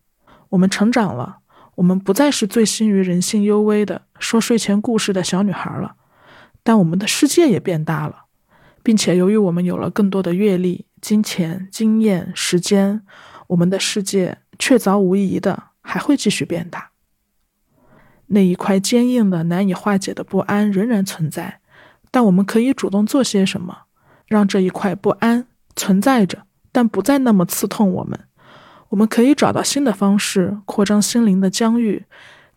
[0.50, 1.38] 我们成长了，
[1.76, 5.94] 我们不再是醉心于人性幽微的说睡前故事的小女孩了，
[6.68, 8.26] 但我们的世界也变大了，
[8.82, 13.00] 并且由于我们有了更多的阅历、金钱、经验、时间，
[13.46, 16.90] 我们的世界确凿无疑的还会继续变大。
[18.26, 21.60] 那一块坚硬的、难以化解的不安仍然存在，
[22.10, 23.84] 但我们可以主动做些什么，
[24.26, 28.20] 让这一块不安存在着，但不再那么刺痛我们。
[28.90, 32.04] 我们可以找到新的方式，扩张心灵的疆域，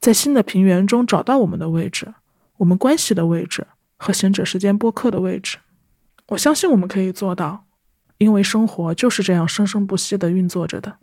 [0.02, 2.14] 在新的平原中找到我们的位置，
[2.58, 3.66] 我们关系的位置
[4.02, 5.60] 和贤者时间播客的位置。
[6.30, 7.66] 我相信我们可以做到，
[8.18, 10.98] 因为生活就是这样生生不息地运作着的。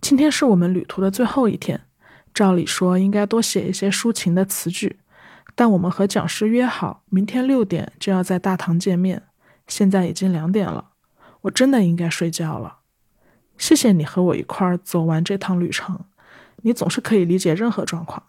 [0.00, 1.82] 今天是我们旅途的最后一天，
[2.34, 4.98] 照理说应该多写一些抒情的词句，
[5.54, 9.22] 但我们和讲师约好，明天六点就要在大堂见面。
[9.68, 10.90] 现在已经两点了，
[11.42, 12.78] 我真的应该睡觉了。
[13.56, 16.00] 谢谢你和我一块儿走完这趟旅程，
[16.62, 18.24] 你总是可以理解任何状况。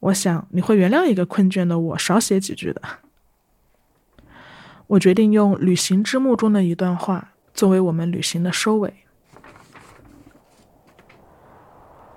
[0.00, 2.82] 我想你会原谅一个困倦的我少写几句的。
[4.86, 8.92] 我决定用《旅行之幕》中的一段话作为我们旅行的收尾。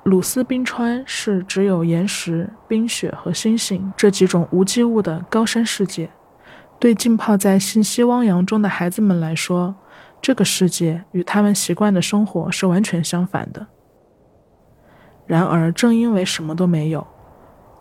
[0.04, 6.10] 鲁斯冰川是只有岩石、冰雪和星星这几种无机物的高山世界。
[6.80, 9.76] 对浸泡在信息汪洋中的孩子们来说，
[10.22, 13.68] 这个世界与他们习惯的生活是完全相反的。
[15.26, 17.08] 然而，正因为什么都没有，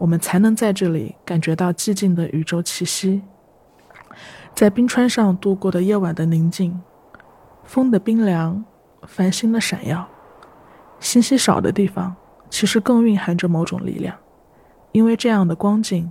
[0.02, 3.22] 我们才能在这里感觉到寂静的宇宙气息。
[4.52, 6.82] 在冰川上度过的夜晚的宁静，
[7.62, 8.64] 风的冰凉，
[9.06, 10.08] 繁星的闪耀。
[10.98, 12.16] 信息少的地方，
[12.50, 14.16] 其实更蕴含着某种力量，
[14.90, 16.10] 因为这样的光景，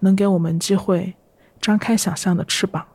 [0.00, 1.14] 能给我们机会
[1.58, 2.86] 张开想象的翅膀。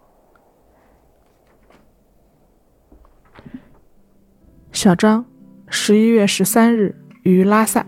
[4.72, 5.26] 小张，
[5.68, 7.88] 十一月十三日于拉萨。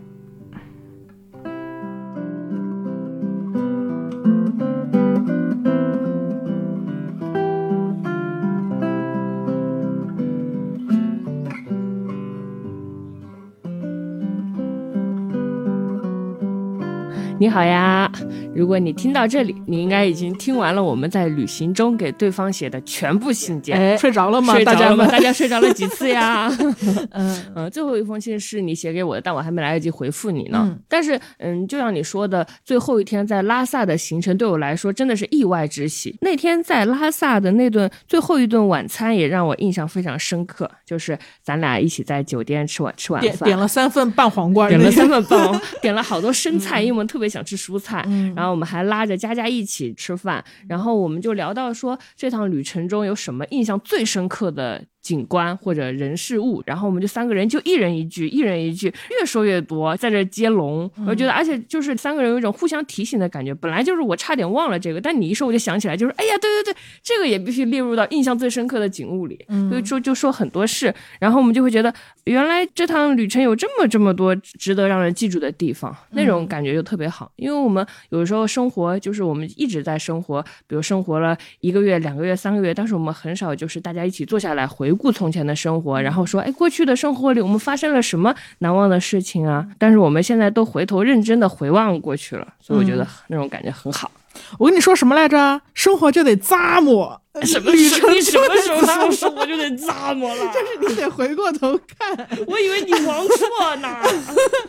[17.40, 18.12] 你好呀，
[18.56, 23.78] 如果你听到这里，你应该已经听完了我们在旅行中给对方写的全部信件。
[23.78, 24.54] 哎，睡着了吗？
[24.54, 25.06] 睡着了吗？
[25.06, 26.52] 大 大家睡着了几次呀？
[27.12, 30.66] 嗯嗯，最后一封信是你写给我的，但我还没来得及回复你呢。
[30.68, 36.18] 嗯但是嗯，就像你说的，最后一天在拉萨的行程对我来说真的是意外之喜。
[36.22, 48.04] 那天在拉萨的那顿最后一顿晚餐也让我印象非常深刻，就是咱俩一起在酒店吃晚吃晚饭，点点了三份拌黄瓜，点了三份拌，点了好多生菜，因为我们特别想吃蔬菜。
[48.08, 60.90] 嗯然后我们还拉着佳佳一起吃饭，然后我们就聊到说这趟旅程中有什么印象最深刻的景观或者人事物，然后我们就三个人就一人一句，一人一句，越说越多，在这接龙。
[61.08, 63.54] 我觉得，而且就是三个人有一种互相提醒的感觉。
[63.56, 69.46] 本来就是我差点忘了这个，但你一说我就想起来，就是哎呀，对对对，这个也必须列入到印象最深刻的景物里。
[69.48, 71.94] 嗯所以说就说很多事，然后我们就会觉得，
[72.26, 77.32] 原来这趟旅程有这么这么多值得让人记住的地方，那种感觉就特别好。
[77.36, 89.66] 因为我们有时候生活就是我们一直在生活，比如生活了一个月、两个月、三个月，但是我们很少就是大家一起坐下来回顾从前的生活，然后说，哎，过去的生活里我们发生了什么难忘的事情啊？
[89.80, 94.12] 但是我们现在都回头认真的回望过去了，所以我觉得那种感觉很好。
[94.58, 95.62] 我跟你说什么来着？
[95.74, 100.52] 生活就得咂摸， 什么旅程你什么时候就说说我就得咂摸了？
[100.88, 102.28] 你得回过头看。
[102.48, 103.98] 我以为你王错呢。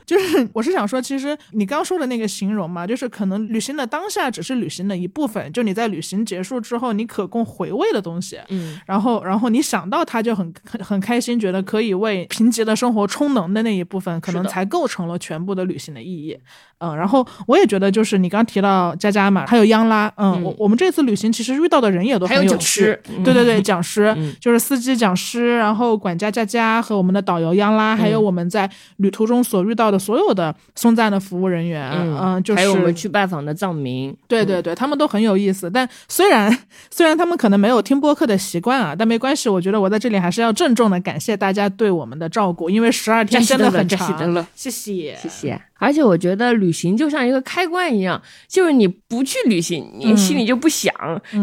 [0.07, 8.39] 就是我是想说，其实你刚说的那个形容嘛，就是可能旅行的当下只是旅行的一部分，就你在旅行结束之后，你可供回味的东西。
[8.49, 16.37] 嗯，然后，然后你想到它就很很很开心，觉得可以为贫瘠的生活充能的那一部分，可能才构成了全部的旅行的意义。
[16.79, 35.71] 嗯，然后我也觉得，就是你刚提到佳佳嘛，还有央拉，嗯，嗯我我们这次旅行其实遇到的人也都很有师，嗯对对对，讲师、嗯就是司机讲师，然后管家佳佳和我们的导游央拉，还有嗯我们在旅途中所遇到的所有的松赞的服务人员，嗯，就是还有我们去拜访的藏民，对对对，他们都很有意思。
[35.71, 36.57] 但虽然
[36.91, 39.49] 虽然他们可能没有听播客的习惯啊，但没关系。
[39.49, 44.47] 我觉得我在这里还是要郑重的感谢大家对我们的照顾，因为十二天真的很长。
[44.55, 45.70] 谢谢，谢谢。
[45.81, 50.93] 而且我觉得旅行就像一个开关一样，就是你不去旅行，你心里就不想；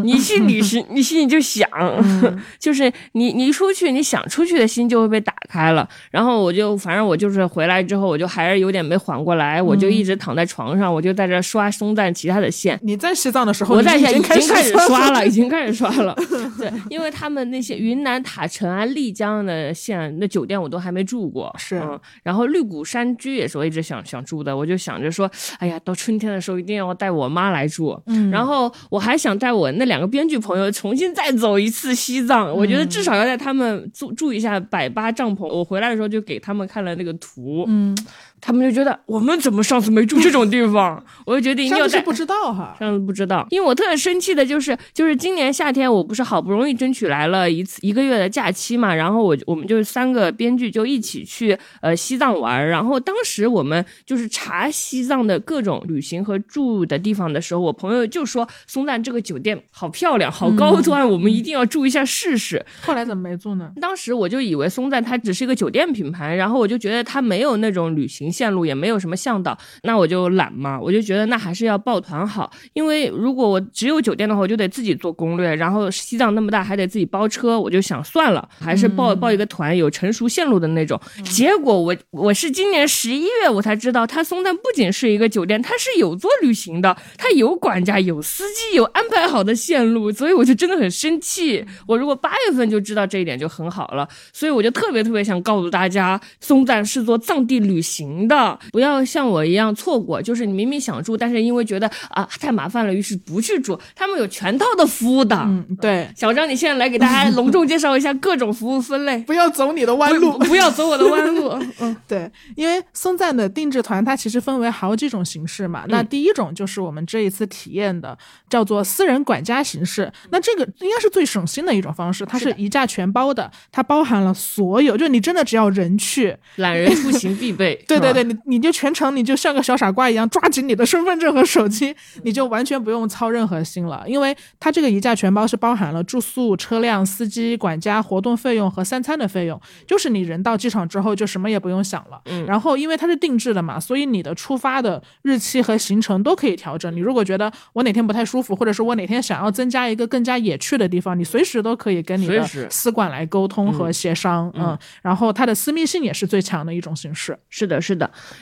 [0.03, 1.67] 你去 旅行，你心里就想。
[2.59, 5.87] 就是你你一出去，你想出去的心就会被打开了。
[6.11, 12.79] 然后我就反正我就是回来之后，我就还是有点没缓过来，我就一直躺在床上，我就在这刷松赞其他的线。
[12.83, 16.15] 你在西藏的时候，我在线已经开始刷刷了，已经开始刷了。
[16.59, 21.53] 对，因为他们那些云南塔城啊、丽江的线，那酒店我都还没住过。
[21.57, 27.99] 是嗯，然后绿谷山居也是我一直想想住的，我就想着说，哎呀，到春天的时候一定要带我妈来住。
[28.05, 35.47] 嗯然后我还想带我那两个编剧朋友重新再走一次西藏，我觉得至少要带他们住住一下百八帐篷。
[35.47, 37.97] 我回来的时候就给他们看了那个图，嗯，
[38.39, 41.03] 他们就觉得我们怎么上次没住这种地方？
[41.25, 42.75] 我就决定要是不知道哈。
[42.79, 62.63] 上次不知道，因为我特别生气的就是，就是今年夏天我不是好不容易争取来了一次一个月的假期嘛，然后我我们就是三个编剧就一起去呃西藏玩，然后当时我们就是查西藏的各种旅行和住的地方的时候，我朋友就说松赞这个酒店好漂亮，好高端，我们一定要住一下试试。
[62.81, 63.71] 后来怎么没住呢？
[63.81, 80.99] 当时我就以为松赞它只是一个酒店品牌，然后我就觉得它没有那种旅行线路，也没有什么向导，那我就懒嘛，我就觉得那还是要抱团好，因为如果我只有酒店的话，我就得自己做攻略，然后西藏那么大还得自己包车，我就想算了，还是报报一个团有成熟线路的那种。
[81.23, 91.63] 结果我我是今年十一月我才知道，它松赞不仅是一个酒店，它是有做旅行的，它有管家、有司机、有安排好的线路，所以我就真的很生气。
[91.85, 100.21] 我如果八月份就知道这一点就很好了，所以我就特别特别想告诉大家，松赞是做藏地旅行的，不要像我一样错过。
[100.21, 103.77] 就是你明明想住，但是因为觉得啊太麻烦了，于是不去住。
[103.93, 105.35] 他们有全套的服务的。
[105.35, 109.17] 嗯，对，小张，你现在来给大家隆重介绍一下各种服务分类。
[109.23, 110.37] 不要走你的弯路。
[110.39, 111.49] 不要走我的弯路。
[111.81, 115.83] 嗯对，因为松赞的定制团它其实分为好几种形式嘛。
[115.89, 118.17] 那第一种就是我们这一次体验的，
[118.49, 120.09] 叫做私人管家形式。
[120.29, 127.75] 那这个应该是最省心的一种方式，它是一价全包的，它包含了所有，就你真的只要人去，懒人出行必备。
[127.87, 142.21] 对对对，对，你你就全程你就像个小傻瓜一样抓紧你的身份证和手机， 你就完全不用操任何心了，因为它这个一价全包是包含了住宿、车辆、司机、管家、活动费用和三餐的费用，就是你人到机场之后就什么也不用想了。
[142.25, 146.93] 嗯然后因为它是定制的嘛，所以你的出发的日期和行程都可以调整。
[146.95, 154.51] 你如果觉得我哪天不太舒服，或者是我哪天想要增加一个更加野趣的地方，你随时都可以跟你的随时司管来沟通和协商。
[154.55, 157.37] 嗯嗯，然后它的私密性也是最强的一种形式。
[157.49, 157.96] 是的，是的。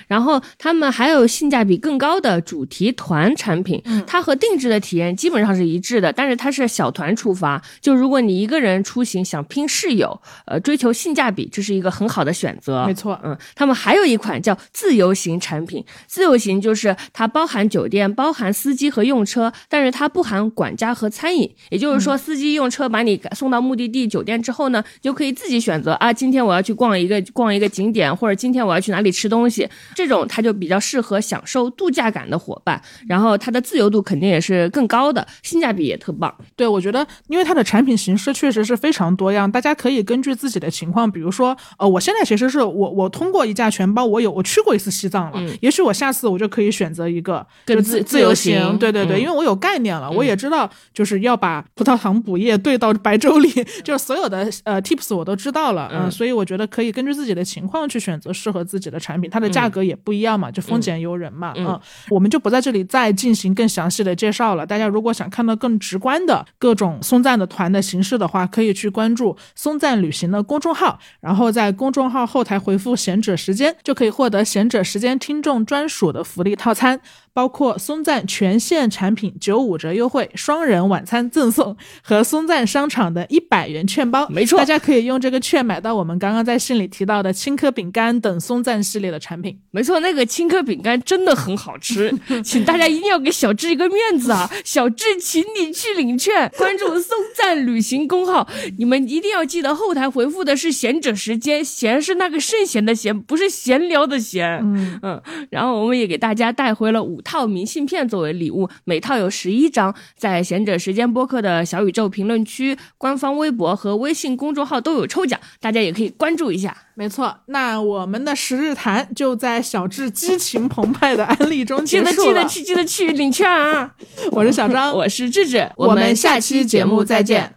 [0.07, 7.61] 然后他们还有性价比更高的主题团产品，嗯它和定制的体验基本上是一致的，但是它是小团出发。
[7.81, 12.85] 就如果你一个人出行想拼室友，呃，追求性价比，这是一个很好的选择。
[12.85, 21.49] 没错嗯，他们还有一款叫自由行产品，自由行就是它包含酒店、包含司机和用车，但是它不含管家和餐饮。
[21.69, 29.44] 也就是说，司机用车把你送到目的地酒店之后呢，就可以自己选择啊，今天我要去逛一个逛一个景点，或者今天我要去哪里吃东西，
[29.93, 32.81] 这种它就比较适合享受度假感的伙伴。
[33.07, 36.33] 然后它的自由度肯定也是更高的，性价比也特棒。
[36.55, 53.49] 对，我觉得，因为它的产品形式确实是非常多样，大家可以根据自己的情况，比如说，呃，我现在其实是我我通过一架全包，我有我去过一次西藏了，嗯也许我下次我就可以选择一个更就自自自由行对对对，嗯因为我有概念了，我也知道就是要把葡萄糖补液兑到白粥里，
[53.83, 61.65] 就是所有的呃 tips 我都知道了，嗯、嗯所以我觉得可以根据自己的情况去选择适合自己的产品，它的价格也不一样嘛，就丰俭由人嘛，嗯。
[61.67, 64.65] 嗯，我们就不在这里再进行更详细的介绍了。
[64.65, 77.01] 大家如果想看到更直观的各种松赞的团的形式的话，可以去关注松赞旅行的公众号，然后在公众号后台回复“贤者时间”，就可以获得贤者时间听众专属的福利套餐，
[77.35, 84.25] 包括松赞全线产品九五折优惠、双人晚餐赠送和松赞商场的一百元券包。
[84.29, 89.59] 没错大家可以用这个券买到我们刚刚在信里提到的青稞饼干等松赞系列的产品。
[89.71, 92.09] 没错，那个青稞饼干真的很好吃，
[92.41, 94.49] 请大家一定要给小智一个面子啊！
[94.63, 98.47] 小智请你去领券，关注松赞旅行公号，
[98.77, 104.45] 你们一定要记得后台回复的是闲者时间，闲是那个圣贤的闲，不是闲聊的闲。
[104.63, 116.77] 嗯嗯，然后我们也给大家带回了五套明信片作为礼物，每套有十一张，在闲者时间播客的小宇宙评论区、官方微博和微信公众号都有抽奖，大家也可以关注一下。
[116.93, 122.43] 没错，那我们的十日谈就在小智激情澎湃的安利中记结束了。
[122.43, 123.93] 得记得去，记得去领券啊！
[124.31, 127.55] 我是小张，我是智智，我们下期节目再见。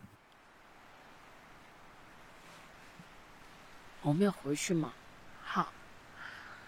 [4.02, 4.90] 我们要回去吗？
[5.44, 5.70] 好，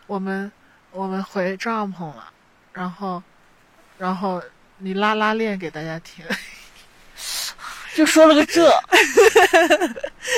[0.07, 0.53] 我们
[0.93, 2.31] 我们回帐篷了，
[2.73, 3.23] 然后
[3.99, 4.43] 然后
[4.79, 6.25] 你拉拉链给大家听。
[7.95, 8.73] 就说了个这，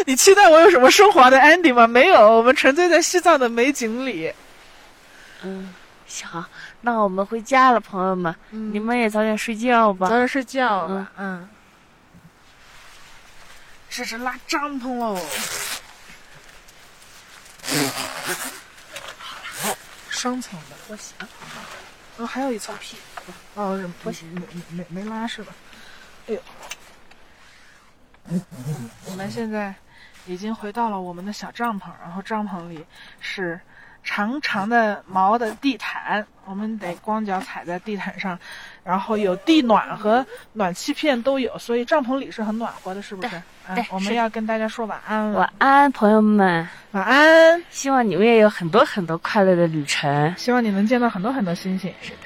[0.07, 1.87] 你期待我有什么升华的 ending 吗？
[1.87, 4.33] 没有，我们沉醉在西藏的美景里。
[5.43, 5.73] 嗯，
[6.07, 6.45] 行，
[6.81, 10.09] 那我们回家了，朋友们，嗯你们也早点睡觉吧。
[10.09, 11.13] 早点睡觉吧。
[11.19, 11.47] 嗯。
[13.91, 15.21] 这是拉帐篷喽。
[20.09, 21.29] 双层的，我想，
[22.23, 22.97] 哦，还有一层皮。
[23.55, 25.53] 哦，不行，没没没没拉是吧？
[26.29, 26.41] 哎呦，
[29.07, 29.75] 我们现在
[30.27, 32.87] 已经回到了我们的小帐篷，然后帐篷里
[33.19, 33.61] 是
[34.05, 38.39] 长长的毛的地毯，我们得光脚踩在地毯上，
[38.85, 43.37] 然后有地暖和暖气片都有，所以帐篷里是很暖和的，是不是？
[43.69, 45.39] 嗯对，我们要跟大家说晚安了。
[45.39, 46.67] 晚安，朋友们。
[46.91, 50.35] 晚安，希望你们也有很多很多快乐的旅程。
[50.37, 51.95] 希望你能见到很多很多星星。
[52.03, 52.17] 是的。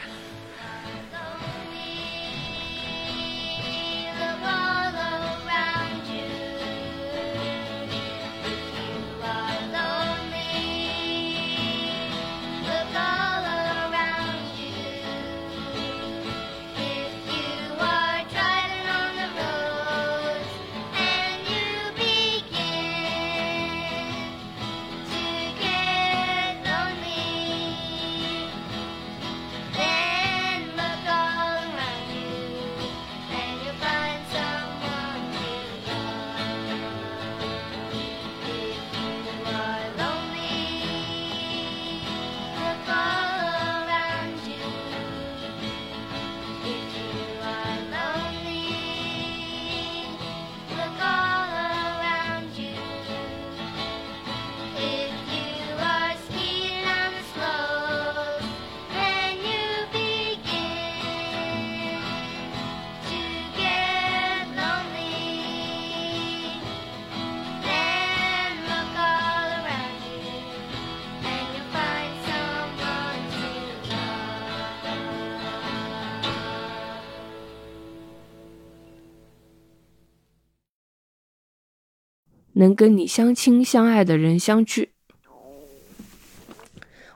[82.56, 84.90] 能跟你相亲相爱的人相聚。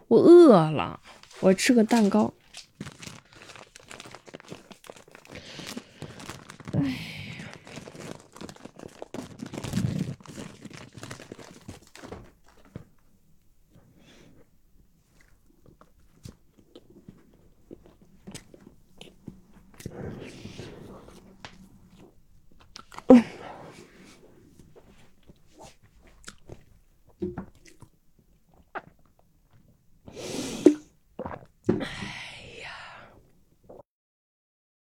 [0.09, 1.01] 我饿了，
[1.41, 2.33] 我吃个蛋糕。